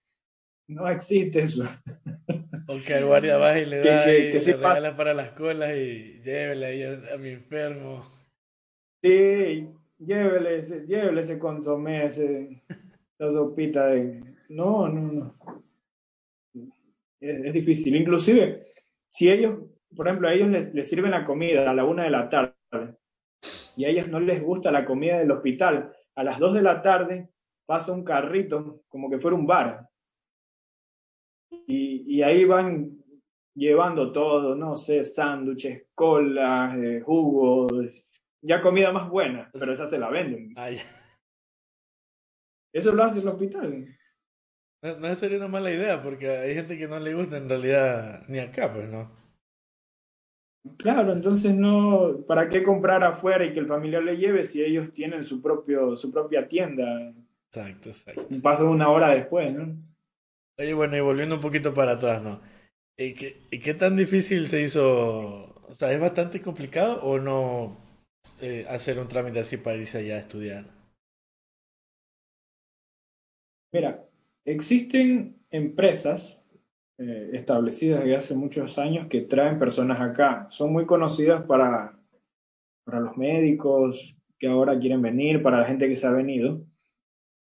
No 0.69 0.87
existe 0.89 1.41
eso. 1.41 1.63
O 2.69 2.75
que 2.85 2.95
el 2.95 3.05
guardia 3.05 3.37
baja 3.37 3.59
y 3.59 3.65
le 3.65 3.77
da 3.77 4.03
que, 4.03 4.29
que, 4.29 4.39
regala 4.39 4.97
para 4.97 5.13
las 5.13 5.31
colas 5.31 5.73
y 5.73 6.19
llévele 6.21 6.65
ahí 6.65 6.83
a, 6.83 7.13
a 7.13 7.17
mi 7.17 7.29
enfermo. 7.29 8.01
Sí, 9.01 9.69
llévele 9.97 10.57
ese, 10.57 10.85
llévele 10.85 11.21
ese 11.21 11.39
consomé, 11.39 12.07
ese, 12.07 12.61
esa 13.17 13.31
sopita 13.31 13.87
de... 13.87 14.21
No, 14.49 14.89
no, 14.89 15.11
no. 15.13 15.35
Es, 17.21 17.53
difícil. 17.53 17.95
Inclusive, 17.95 18.59
si 19.09 19.31
ellos, 19.31 19.59
por 19.95 20.07
ejemplo, 20.09 20.27
a 20.27 20.33
ellos 20.33 20.49
les, 20.49 20.73
les, 20.73 20.89
sirven 20.89 21.11
la 21.11 21.23
comida 21.23 21.71
a 21.71 21.73
la 21.73 21.85
una 21.85 22.03
de 22.03 22.09
la 22.09 22.27
tarde 22.27 22.97
y 23.75 23.85
a 23.85 23.89
ellos 23.89 24.07
no 24.07 24.19
les 24.19 24.41
gusta 24.41 24.71
la 24.71 24.85
comida 24.85 25.19
del 25.19 25.31
hospital, 25.31 25.93
a 26.15 26.23
las 26.23 26.39
dos 26.39 26.53
de 26.53 26.61
la 26.61 26.81
tarde 26.81 27.29
pasa 27.65 27.91
un 27.91 28.03
carrito 28.03 28.83
como 28.87 29.09
que 29.09 29.19
fuera 29.19 29.37
un 29.37 29.45
bar. 29.45 29.87
Y, 31.67 32.17
y 32.17 32.23
ahí 32.23 32.45
van 32.45 32.97
llevando 33.57 34.11
todo, 34.11 34.55
no 34.55 34.77
sé, 34.77 35.03
sándwiches, 35.03 35.87
colas, 35.93 36.77
eh, 36.77 37.01
jugos, 37.01 37.71
ya 38.41 38.61
comida 38.61 38.91
más 38.91 39.09
buena, 39.09 39.49
pero 39.51 39.73
esa 39.73 39.87
se 39.87 39.97
la 39.97 40.09
venden. 40.09 40.53
Eso 42.71 42.91
lo 42.91 43.03
hace 43.03 43.19
el 43.19 43.27
hospital. 43.27 43.87
No, 44.83 44.99
no 44.99 45.15
sería 45.15 45.37
una 45.39 45.47
mala 45.47 45.71
idea, 45.71 46.03
porque 46.03 46.29
hay 46.29 46.53
gente 46.53 46.77
que 46.77 46.87
no 46.87 46.99
le 46.99 47.15
gusta 47.15 47.37
en 47.37 47.49
realidad 47.49 48.23
ni 48.27 48.39
acá, 48.39 48.71
pues, 48.71 48.87
¿no? 48.89 49.16
Claro, 50.77 51.13
entonces 51.13 51.53
no, 51.53 52.25
¿para 52.27 52.49
qué 52.49 52.63
comprar 52.63 53.03
afuera 53.03 53.45
y 53.45 53.53
que 53.53 53.59
el 53.59 53.67
familiar 53.67 54.03
le 54.03 54.17
lleve 54.17 54.43
si 54.43 54.63
ellos 54.63 54.91
tienen 54.93 55.23
su 55.23 55.41
propio, 55.41 55.95
su 55.95 56.11
propia 56.11 56.47
tienda? 56.47 57.13
Exacto, 57.51 57.89
exacto. 57.89 58.41
Paso 58.41 58.69
una 58.69 58.89
hora 58.89 59.09
después, 59.09 59.53
¿no? 59.53 59.75
Oye, 60.59 60.73
bueno, 60.73 60.97
y 60.97 61.01
volviendo 61.01 61.35
un 61.35 61.41
poquito 61.41 61.73
para 61.73 61.93
atrás, 61.93 62.21
¿no? 62.21 62.41
¿Y 62.97 63.13
qué, 63.13 63.37
¿Y 63.51 63.59
qué 63.59 63.73
tan 63.73 63.95
difícil 63.95 64.47
se 64.47 64.61
hizo? 64.61 65.53
O 65.67 65.75
sea, 65.75 65.93
¿es 65.93 65.99
bastante 65.99 66.41
complicado 66.41 67.03
o 67.03 67.19
no 67.19 67.77
eh, 68.41 68.65
hacer 68.67 68.99
un 68.99 69.07
trámite 69.07 69.39
así 69.39 69.57
para 69.57 69.77
irse 69.77 69.99
allá 69.99 70.15
a 70.15 70.19
estudiar? 70.19 70.65
Mira, 73.71 74.03
existen 74.45 75.37
empresas 75.51 76.43
eh, 76.97 77.31
establecidas 77.33 77.99
desde 77.99 78.15
hace 78.15 78.35
muchos 78.35 78.77
años 78.77 79.07
que 79.07 79.21
traen 79.21 79.59
personas 79.59 79.99
acá. 80.01 80.47
Son 80.49 80.71
muy 80.71 80.85
conocidas 80.85 81.43
para, 81.45 81.99
para 82.83 82.99
los 82.99 83.17
médicos 83.17 84.15
que 84.39 84.47
ahora 84.47 84.77
quieren 84.77 85.01
venir, 85.01 85.41
para 85.41 85.61
la 85.61 85.65
gente 85.65 85.87
que 85.87 85.95
se 85.95 86.07
ha 86.07 86.11
venido. 86.11 86.61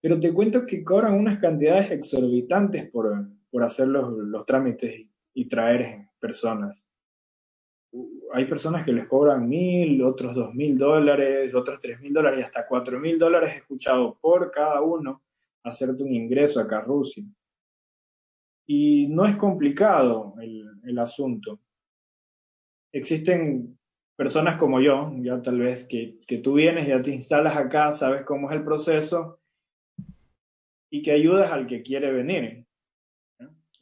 Pero 0.00 0.18
te 0.18 0.32
cuento 0.32 0.66
que 0.66 0.82
cobran 0.82 1.14
unas 1.14 1.38
cantidades 1.38 1.90
exorbitantes 1.90 2.90
por, 2.90 3.28
por 3.50 3.62
hacer 3.62 3.88
los, 3.88 4.12
los 4.12 4.44
trámites 4.44 5.06
y 5.34 5.48
traer 5.48 6.06
personas 6.18 6.82
hay 8.32 8.46
personas 8.46 8.84
que 8.84 8.92
les 8.92 9.06
cobran 9.06 9.46
mil, 9.46 10.02
otros 10.02 10.34
dos 10.34 10.54
mil 10.54 10.78
dólares, 10.78 11.54
otros 11.54 11.78
tres 11.80 12.00
mil 12.00 12.12
dólares 12.12 12.40
y 12.40 12.42
hasta 12.42 12.66
cuatro 12.66 12.98
mil 12.98 13.18
dólares 13.18 13.56
escuchado 13.56 14.16
por 14.20 14.50
cada 14.50 14.80
uno 14.80 15.22
hacerte 15.62 16.02
un 16.02 16.14
ingreso 16.14 16.60
acá 16.60 16.78
a 16.78 16.82
Rusia. 16.82 17.24
Y 18.66 19.08
no 19.08 19.26
es 19.26 19.36
complicado 19.36 20.34
el, 20.40 20.68
el 20.84 20.98
asunto. 20.98 21.60
Existen 22.92 23.78
personas 24.16 24.56
como 24.56 24.80
yo, 24.80 25.12
ya 25.18 25.40
tal 25.42 25.58
vez 25.58 25.84
que, 25.84 26.20
que 26.26 26.38
tú 26.38 26.54
vienes, 26.54 26.86
ya 26.86 27.00
te 27.02 27.10
instalas 27.10 27.56
acá, 27.56 27.92
sabes 27.92 28.24
cómo 28.24 28.50
es 28.50 28.56
el 28.56 28.64
proceso 28.64 29.40
y 30.90 31.02
que 31.02 31.12
ayudas 31.12 31.50
al 31.50 31.66
que 31.66 31.82
quiere 31.82 32.12
venir 32.12 32.66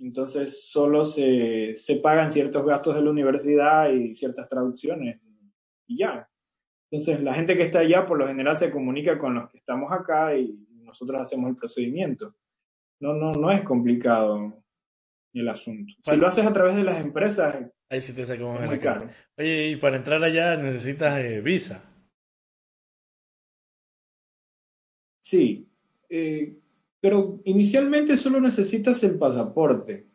entonces 0.01 0.71
solo 0.71 1.05
se, 1.05 1.75
se 1.77 1.97
pagan 1.97 2.31
ciertos 2.31 2.64
gastos 2.64 2.95
de 2.95 3.03
la 3.03 3.11
universidad 3.11 3.90
y 3.90 4.16
ciertas 4.16 4.49
traducciones 4.49 5.21
y 5.87 5.99
ya. 5.99 6.29
Entonces 6.90 7.23
la 7.23 7.35
gente 7.35 7.55
que 7.55 7.64
está 7.64 7.81
allá 7.81 8.07
por 8.07 8.19
lo 8.19 8.27
general 8.27 8.57
se 8.57 8.71
comunica 8.71 9.19
con 9.19 9.35
los 9.35 9.51
que 9.51 9.59
estamos 9.59 9.93
acá 9.93 10.35
y 10.37 10.66
nosotros 10.83 11.21
hacemos 11.21 11.51
el 11.51 11.57
procedimiento. 11.57 12.35
No, 13.01 13.14
no, 13.14 13.33
no 13.33 13.51
es 13.51 13.62
complicado 13.62 14.60
el 15.33 15.49
asunto. 15.49 15.93
Si 16.05 16.16
lo 16.16 16.27
haces 16.27 16.47
a 16.47 16.53
través 16.53 16.77
de 16.77 16.85
las 16.85 16.99
empresas, 16.99 17.57
ahí 17.88 18.01
sí 18.01 18.14
te 18.14 18.27
saca 18.27 18.45
muy 18.45 18.79
caro. 18.79 19.09
Oye, 19.37 19.69
y 19.69 19.77
para 19.77 19.97
entrar 19.97 20.23
allá 20.23 20.57
necesitas 20.57 21.19
eh, 21.19 21.40
visa. 21.40 21.83
Sí. 25.23 25.69
Eh, 26.09 26.57
pero 27.01 27.40
inicialmente 27.45 28.16
solo 28.16 28.40
necesitas 28.40 29.03
el 29.05 29.16
pasaporte. 29.16 30.07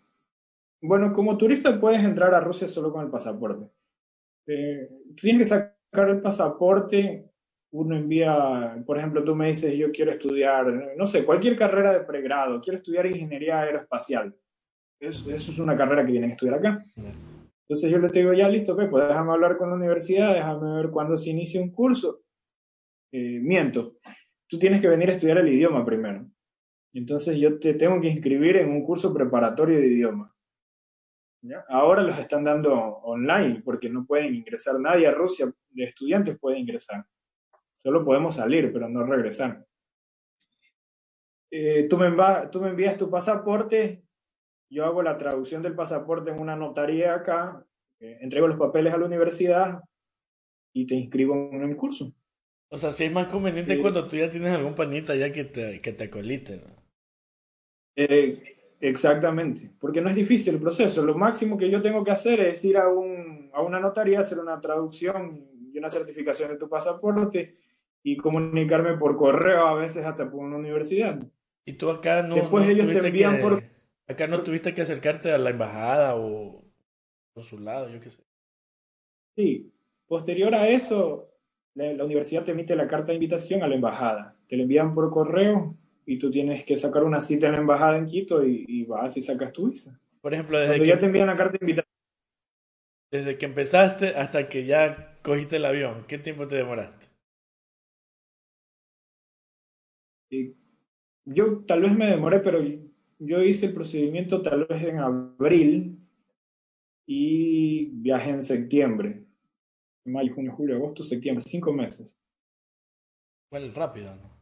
Bueno, 0.82 1.14
como 1.14 1.38
turista 1.38 1.80
puedes 1.80 2.04
entrar 2.04 2.34
a 2.36 2.42
Rusia 2.42 2.68
solo 2.68 2.92
con 2.92 3.06
el 3.06 3.10
pasaporte. 3.10 3.72
Eh, 4.48 4.90
tienes 5.20 5.42
que 5.42 5.46
sacar 5.46 6.10
el 6.10 6.22
pasaporte, 6.22 7.32
uno 7.72 7.96
envía, 7.96 8.84
por 8.86 8.98
ejemplo, 8.98 9.24
tú 9.24 9.36
me 9.36 9.48
dices, 9.48 9.74
yo 9.76 9.92
quiero 9.92 10.12
estudiar, 10.12 10.96
no 10.96 11.08
sé, 11.08 11.26
cualquier 11.26 11.56
carrera 11.56 11.92
de 11.92 12.02
pregrado, 12.02 12.62
quiero 12.62 12.78
estudiar 12.78 13.08
ingeniería 13.08 13.62
aeroespacial. 13.62 14.36
Eso, 15.00 15.32
es 15.32 15.60
una 15.60 15.76
carrera 15.76 16.06
que 16.06 16.12
vienen 16.12 16.32
a 16.32 16.34
estudiar 16.34 16.56
acá. 16.56 16.82
Entonces 17.68 17.92
yo 17.92 17.98
le 17.98 18.08
digo, 18.10 18.34
ya 18.34 18.48
listo, 18.48 18.76
pues 18.76 18.90
déjame 19.08 19.32
hablar 19.32 19.58
con 19.58 19.70
la 19.70 19.76
universidad, 19.76 20.34
déjame 20.34 20.76
ver 20.78 20.90
cuándo 20.92 21.18
se 21.18 21.32
inicia 21.32 21.62
un 21.62 21.72
curso. 21.72 22.22
Eh, 23.12 23.40
miento, 23.42 23.98
tú 24.48 24.60
tienes 24.60 24.82
que 24.82 24.88
venir 24.88 25.10
a 25.10 25.14
estudiar 25.14 25.40
el 25.40 25.50
idioma 25.50 25.86
primero. 25.86 26.26
Entonces 26.94 27.38
yo 27.40 27.60
te 27.60 27.74
tengo 27.74 28.00
que 28.00 28.10
inscribir 28.10 28.58
en 28.58 28.70
un 28.70 28.84
curso 28.84 29.14
preparatorio 29.14 29.80
de 29.80 29.88
idioma. 29.88 30.32
Ahora 31.70 32.02
los 32.02 32.18
están 32.18 32.44
dando 32.44 32.74
online 32.74 33.62
porque 33.64 33.90
no 33.90 34.06
pueden 34.06 34.34
ingresar 34.34 34.80
nadie 34.80 35.08
a 35.08 35.12
Rusia, 35.12 35.52
de 35.70 35.84
estudiantes 35.84 36.40
puede 36.40 36.60
ingresar. 36.60 37.06
Solo 37.84 38.04
podemos 38.04 38.36
salir, 38.36 38.72
pero 38.74 38.90
no 38.90 39.04
regresar. 39.06 39.64
Eh, 41.52 41.88
tú, 41.88 41.98
me 41.98 42.12
tú 42.52 42.62
me 42.62 42.70
envías 42.70 42.98
tu 42.98 43.10
pasaporte, 43.10 44.04
yo 44.70 44.86
hago 44.86 45.04
la 45.04 45.18
traducción 45.18 45.62
del 45.62 45.76
pasaporte 45.76 46.32
en 46.32 46.40
una 46.40 46.56
notaría 46.56 47.14
acá, 47.14 47.66
eh, 48.00 48.18
entrego 48.22 48.48
los 48.48 48.58
papeles 48.58 48.94
a 48.94 48.98
la 48.98 49.06
universidad 49.06 49.80
y 50.74 50.86
te 50.86 50.96
inscribo 50.96 51.50
en 51.52 51.62
el 51.62 51.76
curso. 51.76 52.14
O 52.70 52.78
sea, 52.78 52.92
si 52.92 53.06
es 53.06 53.12
más 53.12 53.28
conveniente 53.28 53.80
cuando 53.80 54.08
tú 54.08 54.18
ya 54.18 54.30
tienes 54.30 54.54
algún 54.54 54.76
panita 54.76 55.16
ya 55.16 55.32
que 55.32 55.46
te, 55.46 55.82
que 55.82 55.94
te 55.94 56.06
acolite, 56.06 56.58
¿no? 56.58 56.76
Eh, 57.96 58.76
exactamente, 58.82 59.72
porque 59.80 60.02
no 60.02 60.10
es 60.10 60.16
difícil 60.16 60.56
el 60.56 60.62
proceso. 60.62 61.06
Lo 61.06 61.16
máximo 61.16 61.58
que 61.58 61.70
yo 61.70 61.82
tengo 61.82 62.04
que 62.04 62.12
hacer 62.12 62.42
es 62.42 62.66
ir 62.66 62.78
a, 62.78 62.90
un, 62.90 63.50
a 63.54 63.62
una 63.62 63.80
notaría, 63.80 64.20
hacer 64.20 64.40
una 64.40 64.60
traducción 64.60 65.48
y 65.72 65.78
una 65.78 65.90
certificación 65.90 66.50
de 66.50 66.58
tu 66.58 66.68
pasaporte 66.68 67.56
y 68.04 68.18
comunicarme 68.18 68.98
por 68.98 69.16
correo, 69.16 69.66
a 69.68 69.76
veces 69.76 70.06
hasta 70.06 70.30
por 70.30 70.42
una 70.42 70.58
universidad. 70.58 71.20
Y 71.66 71.74
tú 71.74 71.90
acá 71.90 72.24
no. 72.24 72.36
Después 72.36 72.68
ellos 72.68 72.88
te 72.88 73.08
envían 73.08 73.40
por. 73.40 73.64
Acá 74.08 74.28
no 74.28 74.44
tuviste 74.44 74.74
que 74.74 74.82
acercarte 74.82 75.32
a 75.32 75.38
la 75.38 75.50
embajada 75.50 76.16
o 76.16 76.64
consulado, 77.34 77.90
yo 77.90 78.00
qué 78.00 78.12
sé. 78.12 78.24
Sí, 79.36 79.74
posterior 80.08 80.54
a 80.54 80.70
eso, 80.70 81.32
la, 81.74 81.92
la 81.94 82.06
universidad 82.06 82.44
te 82.44 82.52
emite 82.52 82.76
la 82.76 82.88
carta 82.88 83.08
de 83.08 83.16
invitación 83.16 83.64
a 83.64 83.68
la 83.68 83.76
embajada. 83.76 84.38
Te 84.48 84.56
la 84.56 84.64
envían 84.64 84.94
por 84.94 85.10
correo 85.12 85.76
y 86.06 86.20
tú 86.20 86.30
tienes 86.30 86.64
que 86.64 86.78
sacar 86.78 87.04
una 87.04 87.20
cita 87.22 87.48
en 87.48 87.54
la 87.54 87.60
embajada 87.60 87.98
en 87.98 88.06
Quito 88.06 88.44
y, 88.46 88.84
vas 88.86 89.16
y 89.18 89.22
sacas 89.22 89.52
tu 89.52 89.70
visa. 89.70 90.00
Por 90.22 90.34
ejemplo, 90.34 90.60
desde 90.60 90.80
que 90.80 90.88
ya 90.88 90.98
te 90.98 91.06
envían 91.08 91.28
la 91.28 91.36
carta 91.36 91.58
de 91.58 91.60
invitación. 91.62 91.92
Desde 93.12 93.38
que 93.38 93.46
empezaste 93.46 94.10
hasta 94.10 94.50
que 94.50 94.66
ya 94.66 95.18
cogiste 95.22 95.58
el 95.58 95.66
avión, 95.66 96.06
¿qué 96.08 96.18
tiempo 96.18 96.48
te 96.48 96.56
demoraste? 96.56 97.08
yo 101.24 101.64
tal 101.66 101.82
vez 101.82 101.94
me 101.94 102.08
demoré, 102.08 102.40
pero 102.42 102.60
yo 103.20 103.44
hice 103.44 103.68
el 103.68 103.74
procedimiento 103.74 104.42
tal 104.42 104.66
vez 104.66 104.84
en 104.84 105.00
abril 105.00 106.00
y 107.08 107.86
viajé 108.02 108.32
en 108.32 108.44
septiembre. 108.44 109.26
Mayo, 110.06 110.34
junio, 110.34 110.54
julio, 110.54 110.76
agosto, 110.76 111.04
septiembre, 111.04 111.44
cinco 111.48 111.74
meses. 111.74 112.08
¿Cuál 113.50 113.74
rápido, 113.74 114.16
¿no? 114.16 114.36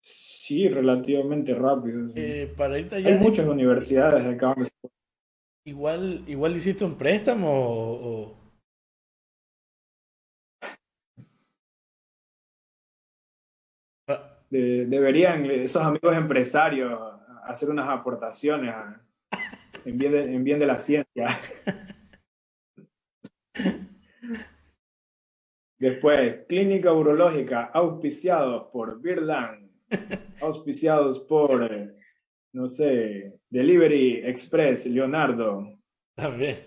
Sí, 0.00 0.68
relativamente 0.68 1.54
rápido. 1.54 2.10
Eh, 2.14 2.52
para 2.56 2.78
irte 2.78 2.96
allá, 2.96 3.08
Hay 3.08 3.18
muchas 3.18 3.46
universidades 3.46 4.34
acá. 4.34 4.54
Igual, 5.64 6.24
igual 6.26 6.56
hiciste 6.56 6.84
un 6.84 6.98
préstamo 6.98 7.48
o... 7.50 8.41
deberían 14.52 15.46
esos 15.46 15.82
amigos 15.82 16.14
empresarios 16.14 17.00
hacer 17.44 17.70
unas 17.70 17.88
aportaciones 17.88 18.74
en, 19.84 19.98
bien 19.98 20.12
de, 20.12 20.34
en 20.34 20.44
bien 20.44 20.58
de 20.58 20.66
la 20.66 20.78
ciencia. 20.78 21.26
Después, 25.78 26.44
clínica 26.48 26.92
urológica, 26.92 27.64
auspiciados 27.74 28.68
por 28.72 29.00
Birland, 29.00 29.68
auspiciados 30.40 31.18
por, 31.18 31.68
no 32.52 32.68
sé, 32.68 33.40
Delivery 33.50 34.22
Express, 34.24 34.86
Leonardo. 34.86 35.76
También. 36.14 36.58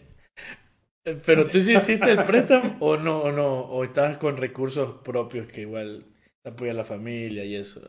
Pero 1.25 1.47
tú 1.47 1.61
sí 1.61 1.75
hiciste 1.75 2.11
el 2.11 2.25
préstamo 2.25 2.77
o 2.79 2.97
no, 2.97 3.21
o 3.21 3.31
no, 3.31 3.61
o 3.61 3.83
estabas 3.83 4.17
con 4.17 4.37
recursos 4.37 4.95
propios 5.03 5.47
que 5.47 5.61
igual 5.61 6.03
apoya 6.49 6.71
a 6.71 6.75
la 6.75 6.85
familia 6.85 7.43
y 7.43 7.55
eso. 7.55 7.81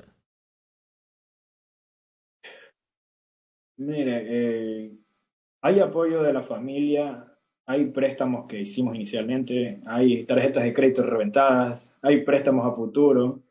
Mire, 3.79 4.23
eh, 4.27 4.93
hay 5.63 5.81
apoyo 5.81 6.23
de 6.23 6.33
la 6.33 6.43
familia, 6.43 7.37
hay 7.67 7.87
préstamos 7.91 8.47
que 8.47 8.61
hicimos 8.61 8.95
inicialmente, 8.95 9.83
hay 9.87 10.25
tarjetas 10.25 10.63
de 10.65 10.73
crédito 10.73 11.03
reventadas, 11.03 11.91
hay 12.01 12.23
préstamos 12.25 12.65
a 12.65 12.75
futuro. 12.75 13.43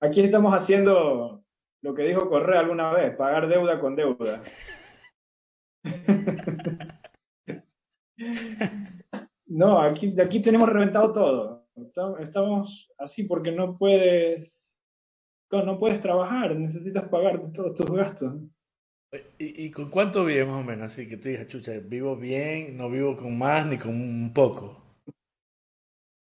Aquí 0.00 0.20
estamos 0.20 0.54
haciendo 0.54 1.44
lo 1.82 1.94
que 1.94 2.04
dijo 2.04 2.28
Correa 2.28 2.60
alguna 2.60 2.92
vez, 2.92 3.14
pagar 3.16 3.48
deuda 3.48 3.78
con 3.80 3.96
deuda. 3.96 4.42
no, 9.46 9.80
aquí, 9.80 10.14
aquí 10.18 10.40
tenemos 10.40 10.68
reventado 10.68 11.12
todo. 11.12 11.64
Estamos 12.20 12.88
así 12.98 13.24
porque 13.24 13.50
no 13.50 13.76
puedes, 13.76 14.53
no 15.62 15.78
puedes 15.78 16.00
trabajar, 16.00 16.56
necesitas 16.56 17.08
pagar 17.08 17.40
todos 17.52 17.74
tus 17.74 17.90
gastos. 17.90 18.34
¿Y, 19.38 19.70
con 19.70 19.90
cuánto 19.90 20.24
vives 20.24 20.46
más 20.46 20.60
o 20.60 20.64
menos? 20.64 20.92
Así 20.92 21.08
que 21.08 21.16
tú 21.16 21.28
dices, 21.28 21.46
chucha, 21.46 21.72
vivo 21.84 22.16
bien, 22.16 22.76
no 22.76 22.90
vivo 22.90 23.16
con 23.16 23.38
más 23.38 23.64
ni 23.66 23.78
con 23.78 23.92
un 23.92 24.32
poco. 24.32 24.82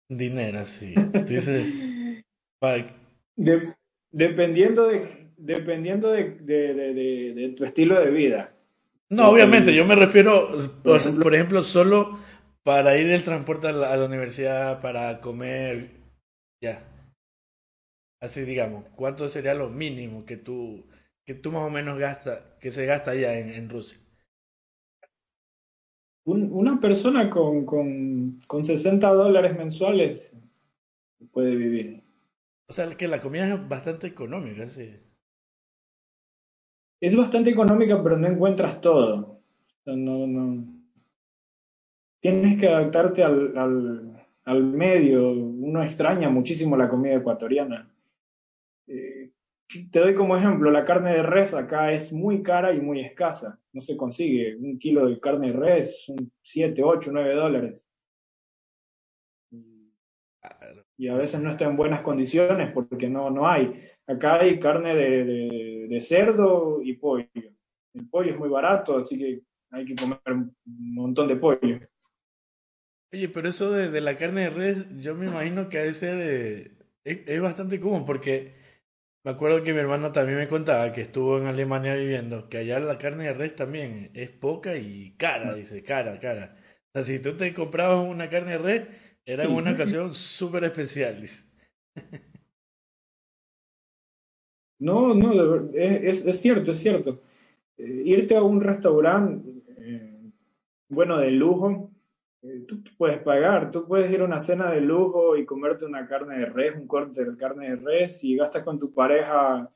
Dinero, 0.08 0.60
así. 0.60 0.94
Tú 0.94 1.24
dices, 1.24 1.66
dependiendo 4.12 4.88
de, 4.88 5.30
dependiendo 5.38 6.10
de, 6.10 6.30
de, 6.40 6.74
de, 6.74 7.34
de, 7.34 7.48
tu 7.56 7.64
estilo 7.64 7.98
de 8.00 8.10
vida. 8.10 8.54
No, 9.08 9.30
obviamente, 9.30 9.74
yo 9.74 9.86
me 9.86 9.94
refiero, 9.94 10.56
por 10.82 11.34
ejemplo, 11.34 11.62
solo 11.62 12.18
para 12.62 12.96
ir 12.98 13.10
el 13.10 13.22
transporte 13.22 13.68
a 13.68 13.72
la, 13.72 14.04
universidad, 14.04 14.80
para 14.80 15.20
comer, 15.20 15.90
ya. 16.60 16.82
Así 18.24 18.42
digamos, 18.42 18.86
¿cuánto 18.96 19.28
sería 19.28 19.52
lo 19.54 19.68
mínimo 19.68 20.24
que 20.24 20.38
tú 20.38 20.86
que 21.26 21.34
tú 21.34 21.52
más 21.52 21.62
o 21.62 21.70
menos 21.70 21.98
gasta, 21.98 22.58
que 22.58 22.70
se 22.70 22.86
gasta 22.86 23.10
allá 23.12 23.38
en, 23.38 23.50
en 23.50 23.68
Rusia? 23.68 23.98
una 26.26 26.80
persona 26.80 27.28
con, 27.28 27.66
con, 27.66 28.40
con 28.46 28.64
60 28.64 29.06
dólares 29.12 29.56
mensuales 29.58 30.32
puede 31.32 31.54
vivir. 31.54 32.02
O 32.66 32.72
sea, 32.72 32.96
que 32.96 33.08
la 33.08 33.20
comida 33.20 33.52
es 33.52 33.68
bastante 33.68 34.06
económica, 34.06 34.64
sí. 34.66 34.90
Es 37.00 37.14
bastante 37.14 37.50
económica, 37.50 38.02
pero 38.02 38.16
no 38.16 38.26
encuentras 38.26 38.80
todo. 38.80 39.40
no, 39.84 40.26
no. 40.26 40.64
Tienes 42.20 42.58
que 42.58 42.68
adaptarte 42.68 43.22
al, 43.22 43.58
al, 43.58 44.26
al 44.44 44.62
medio. 44.64 45.30
Uno 45.30 45.82
extraña 45.82 46.30
muchísimo 46.30 46.74
la 46.74 46.88
comida 46.88 47.16
ecuatoriana. 47.16 47.93
Eh, 48.86 49.30
te 49.90 50.00
doy 50.00 50.14
como 50.14 50.36
ejemplo, 50.36 50.70
la 50.70 50.84
carne 50.84 51.12
de 51.12 51.22
res 51.22 51.54
acá 51.54 51.92
es 51.92 52.12
muy 52.12 52.42
cara 52.42 52.72
y 52.72 52.80
muy 52.80 53.00
escasa. 53.00 53.58
No 53.72 53.80
se 53.80 53.96
consigue. 53.96 54.56
Un 54.56 54.78
kilo 54.78 55.08
de 55.08 55.18
carne 55.18 55.48
de 55.48 55.58
res 55.58 56.04
son 56.04 56.30
7, 56.42 56.82
8, 56.82 57.10
9 57.12 57.34
dólares. 57.34 57.88
Y 60.96 61.08
a 61.08 61.14
veces 61.14 61.40
no 61.40 61.50
está 61.50 61.64
en 61.64 61.76
buenas 61.76 62.02
condiciones 62.02 62.72
porque 62.72 63.08
no, 63.08 63.30
no 63.30 63.48
hay. 63.48 63.80
Acá 64.06 64.40
hay 64.40 64.60
carne 64.60 64.94
de, 64.94 66.00
cerdo 66.00 66.80
y 66.82 66.94
pollo. 66.94 67.26
El 67.94 68.08
pollo 68.08 68.32
es 68.32 68.38
muy 68.38 68.48
barato, 68.48 68.98
así 68.98 69.18
que 69.18 69.40
hay 69.70 69.84
que 69.84 69.96
comer 69.96 70.18
un 70.26 70.54
montón 70.66 71.28
de 71.28 71.36
pollo. 71.36 71.80
Oye, 73.12 73.28
pero 73.28 73.48
eso 73.48 73.70
de, 73.70 74.00
la 74.00 74.16
carne 74.16 74.42
de 74.42 74.50
res, 74.50 74.86
yo 74.98 75.14
me 75.14 75.26
imagino 75.26 75.68
que 75.68 75.78
de 75.78 75.94
ser. 75.94 76.16
Eh, 76.20 76.70
es, 77.04 77.40
bastante 77.40 77.80
común 77.80 78.04
porque 78.04 78.54
me 79.24 79.30
acuerdo 79.30 79.62
que 79.62 79.72
mi 79.72 79.80
hermano 79.80 80.12
también 80.12 80.38
me 80.38 80.48
contaba 80.48 80.92
que 80.92 81.00
estuvo 81.02 81.38
en 81.38 81.46
Alemania 81.46 81.94
viviendo, 81.94 82.48
que 82.48 82.58
allá 82.58 82.78
la 82.78 82.98
carne 82.98 83.24
de 83.24 83.34
res 83.34 83.56
también 83.56 84.10
es 84.14 84.30
poca 84.30 84.76
y 84.76 85.16
cara, 85.16 85.54
dice, 85.54 85.82
cara, 85.82 86.20
cara. 86.20 86.56
O 86.88 86.92
sea, 86.92 87.02
si 87.02 87.20
tú 87.20 87.36
te 87.36 87.54
comprabas 87.54 88.06
una 88.06 88.28
carne 88.28 88.52
de 88.52 88.58
res, 88.58 88.88
era 89.24 89.44
en 89.44 89.52
una 89.52 89.72
ocasión 89.72 90.14
súper 90.14 90.64
especial, 90.64 91.20
dice. 91.22 91.44
No, 94.78 95.14
no, 95.14 95.70
es, 95.72 96.26
es 96.26 96.40
cierto, 96.40 96.72
es 96.72 96.80
cierto. 96.80 97.22
Eh, 97.78 98.02
irte 98.04 98.36
a 98.36 98.42
un 98.42 98.60
restaurante, 98.60 99.48
eh, 99.78 100.30
bueno, 100.88 101.18
de 101.18 101.30
lujo, 101.30 101.93
tú, 102.66 102.82
puedes 102.96 103.22
pagar, 103.22 103.70
tú 103.70 103.86
puedes 103.86 104.10
ir 104.10 104.20
a 104.20 104.24
una 104.24 104.40
cena 104.40 104.70
de 104.70 104.80
lujo 104.80 105.36
y 105.36 105.46
comerte 105.46 105.84
una 105.84 106.06
carne 106.06 106.38
de 106.38 106.46
res, 106.46 106.76
un 106.76 106.86
corte 106.86 107.24
de 107.24 107.36
carne 107.36 107.70
de 107.70 107.76
res 107.76 108.22
y 108.24 108.36
gastas 108.36 108.62
con 108.64 108.78
tu 108.78 108.92
pareja, 108.92 109.70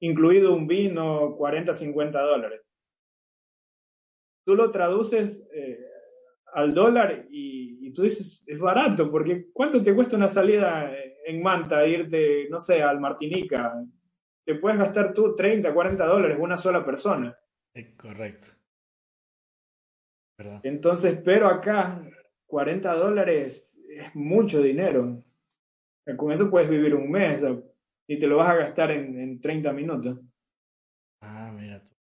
incluido 0.00 0.54
un 0.54 0.66
vino, 0.66 1.34
40, 1.36 1.72
50 1.74 2.20
dólares. 2.20 2.60
Tú 4.44 4.54
lo 4.54 4.70
traduces 4.70 5.46
eh, 5.52 5.78
al 6.54 6.74
dólar 6.74 7.26
y, 7.30 7.86
y, 7.86 7.92
tú 7.92 8.02
dices, 8.02 8.42
es 8.46 8.58
barato, 8.58 9.10
porque 9.10 9.46
¿cuánto 9.52 9.82
te 9.82 9.94
cuesta 9.94 10.16
una 10.16 10.28
salida 10.28 10.92
en 11.26 11.42
Manta, 11.42 11.86
irte, 11.86 12.48
no 12.50 12.60
sé, 12.60 12.82
al 12.82 13.00
Martinica? 13.00 13.74
Te 14.44 14.56
puedes 14.56 14.78
gastar 14.78 15.12
tú 15.12 15.34
30, 15.34 15.72
40 15.72 16.04
dólares 16.04 16.38
una 16.40 16.56
sola 16.56 16.84
persona. 16.84 17.36
Correcto. 17.96 18.59
Entonces, 20.62 21.18
pero 21.24 21.46
acá, 21.46 22.02
40 22.46 22.94
dólares 22.94 23.78
es 23.88 24.14
mucho 24.14 24.62
dinero. 24.62 25.22
Con 26.16 26.32
eso 26.32 26.50
puedes 26.50 26.68
vivir 26.68 26.94
un 26.94 27.10
mes 27.10 27.42
y 28.08 28.18
te 28.18 28.26
lo 28.26 28.38
vas 28.38 28.50
a 28.50 28.56
gastar 28.56 28.90
en, 28.90 29.18
en 29.20 29.40
30 29.40 29.72
minutos. 29.72 30.18
Ah, 31.22 31.52
mira 31.56 31.82
tú. 31.84 31.92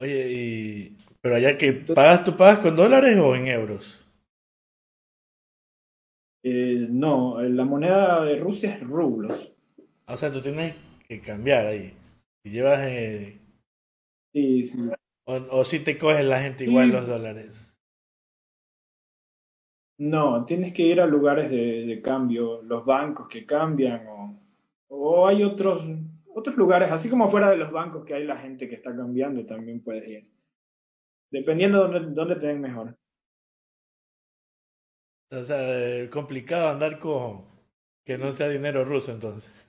Oye, 0.00 0.32
y... 0.32 0.96
pero 1.20 1.34
allá 1.34 1.58
que 1.58 1.72
pagas, 1.72 2.24
¿tú 2.24 2.36
pagas 2.36 2.60
con 2.60 2.76
dólares 2.76 3.16
o 3.18 3.34
en 3.34 3.48
euros? 3.48 4.04
Eh, 6.44 6.86
no, 6.88 7.42
la 7.42 7.64
moneda 7.64 8.24
de 8.24 8.38
Rusia 8.38 8.74
es 8.74 8.80
rublos. 8.80 9.52
O 10.06 10.16
sea, 10.16 10.32
tú 10.32 10.40
tienes 10.40 10.74
que 11.06 11.20
cambiar 11.20 11.66
ahí. 11.66 11.92
Si 12.42 12.50
llevas... 12.50 12.80
Eh... 12.84 13.38
Sí, 14.32 14.66
sí. 14.66 14.78
O, 15.26 15.34
o 15.34 15.64
si 15.64 15.80
te 15.80 15.98
coges 15.98 16.24
la 16.24 16.40
gente 16.40 16.64
igual 16.64 16.90
los 16.90 17.06
dólares. 17.06 17.67
No, 19.98 20.44
tienes 20.44 20.72
que 20.72 20.82
ir 20.82 21.00
a 21.00 21.06
lugares 21.06 21.50
de, 21.50 21.84
de 21.84 22.00
cambio, 22.00 22.62
los 22.62 22.84
bancos 22.84 23.26
que 23.28 23.44
cambian 23.44 24.06
o, 24.06 24.40
o, 24.88 25.26
hay 25.26 25.42
otros, 25.42 25.82
otros 26.32 26.56
lugares, 26.56 26.90
así 26.92 27.10
como 27.10 27.28
fuera 27.28 27.50
de 27.50 27.56
los 27.56 27.72
bancos 27.72 28.04
que 28.04 28.14
hay 28.14 28.24
la 28.24 28.36
gente 28.36 28.68
que 28.68 28.76
está 28.76 28.94
cambiando, 28.94 29.44
también 29.44 29.82
puedes 29.82 30.08
ir. 30.08 30.30
Dependiendo 31.30 31.88
de 31.88 31.98
dónde, 31.98 32.14
dónde 32.14 32.36
te 32.36 32.46
den 32.46 32.60
mejor. 32.60 32.96
O 35.30 35.42
sea, 35.42 36.08
complicado 36.10 36.68
andar 36.68 36.98
con 36.98 37.44
que 38.04 38.16
no 38.16 38.30
sea 38.32 38.48
dinero 38.48 38.84
ruso 38.84 39.12
entonces. 39.12 39.68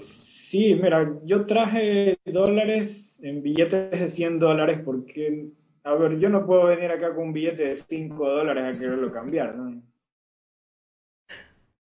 Sí, 0.00 0.74
mira, 0.80 1.18
yo 1.24 1.44
traje 1.44 2.18
dólares 2.24 3.16
en 3.20 3.42
billetes 3.42 3.90
de 3.90 4.08
100 4.08 4.38
dólares 4.38 4.80
porque 4.84 5.50
a 5.88 5.94
ver, 5.94 6.18
yo 6.18 6.28
no 6.28 6.44
puedo 6.44 6.66
venir 6.66 6.90
acá 6.90 7.14
con 7.14 7.28
un 7.28 7.32
billete 7.32 7.64
de 7.68 7.76
5 7.76 8.28
dólares 8.28 8.76
a 8.76 8.78
quererlo 8.78 9.10
cambiar, 9.10 9.54
¿no? 9.54 9.82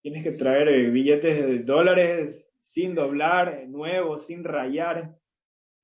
tienes 0.02 0.24
que 0.24 0.32
traer 0.32 0.68
eh, 0.68 0.90
billetes 0.90 1.38
de 1.38 1.60
dólares 1.60 2.54
sin 2.60 2.94
doblar, 2.94 3.66
nuevos, 3.70 4.26
sin 4.26 4.44
rayar. 4.44 5.16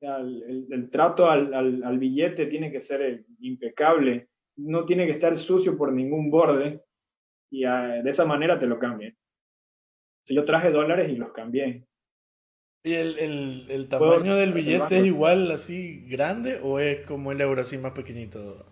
el, 0.01 0.89
trato 0.91 1.29
al, 1.29 1.53
al, 1.53 1.97
billete 1.97 2.45
tiene 2.47 2.69
que 2.69 2.81
ser 2.81 3.01
eh, 3.01 3.25
impecable, 3.39 4.27
no 4.57 4.83
tiene 4.83 5.05
que 5.05 5.13
estar 5.13 5.37
sucio 5.37 5.77
por 5.77 5.93
ningún 5.93 6.29
borde 6.29 6.83
y 7.49 7.63
ah, 7.63 8.01
de 8.03 8.09
esa 8.09 8.25
manera 8.25 8.59
te 8.59 8.67
lo 8.67 8.77
cambian. 8.77 9.15
Yo 10.27 10.43
traje 10.43 10.69
dólares 10.69 11.09
y 11.09 11.15
los 11.15 11.31
cambié. 11.31 11.87
¿Y 12.83 12.93
el, 12.93 13.19
el, 13.19 13.65
el 13.69 13.89
tamaño 13.89 14.35
del 14.35 14.53
billete 14.53 14.99
es 14.99 15.05
igual 15.05 15.51
así 15.51 16.05
grande 16.07 16.59
o 16.63 16.79
es 16.79 17.05
como 17.05 17.31
el 17.31 17.41
euro 17.41 17.61
así 17.61 17.77
más 17.77 17.91
pequeñito? 17.91 18.65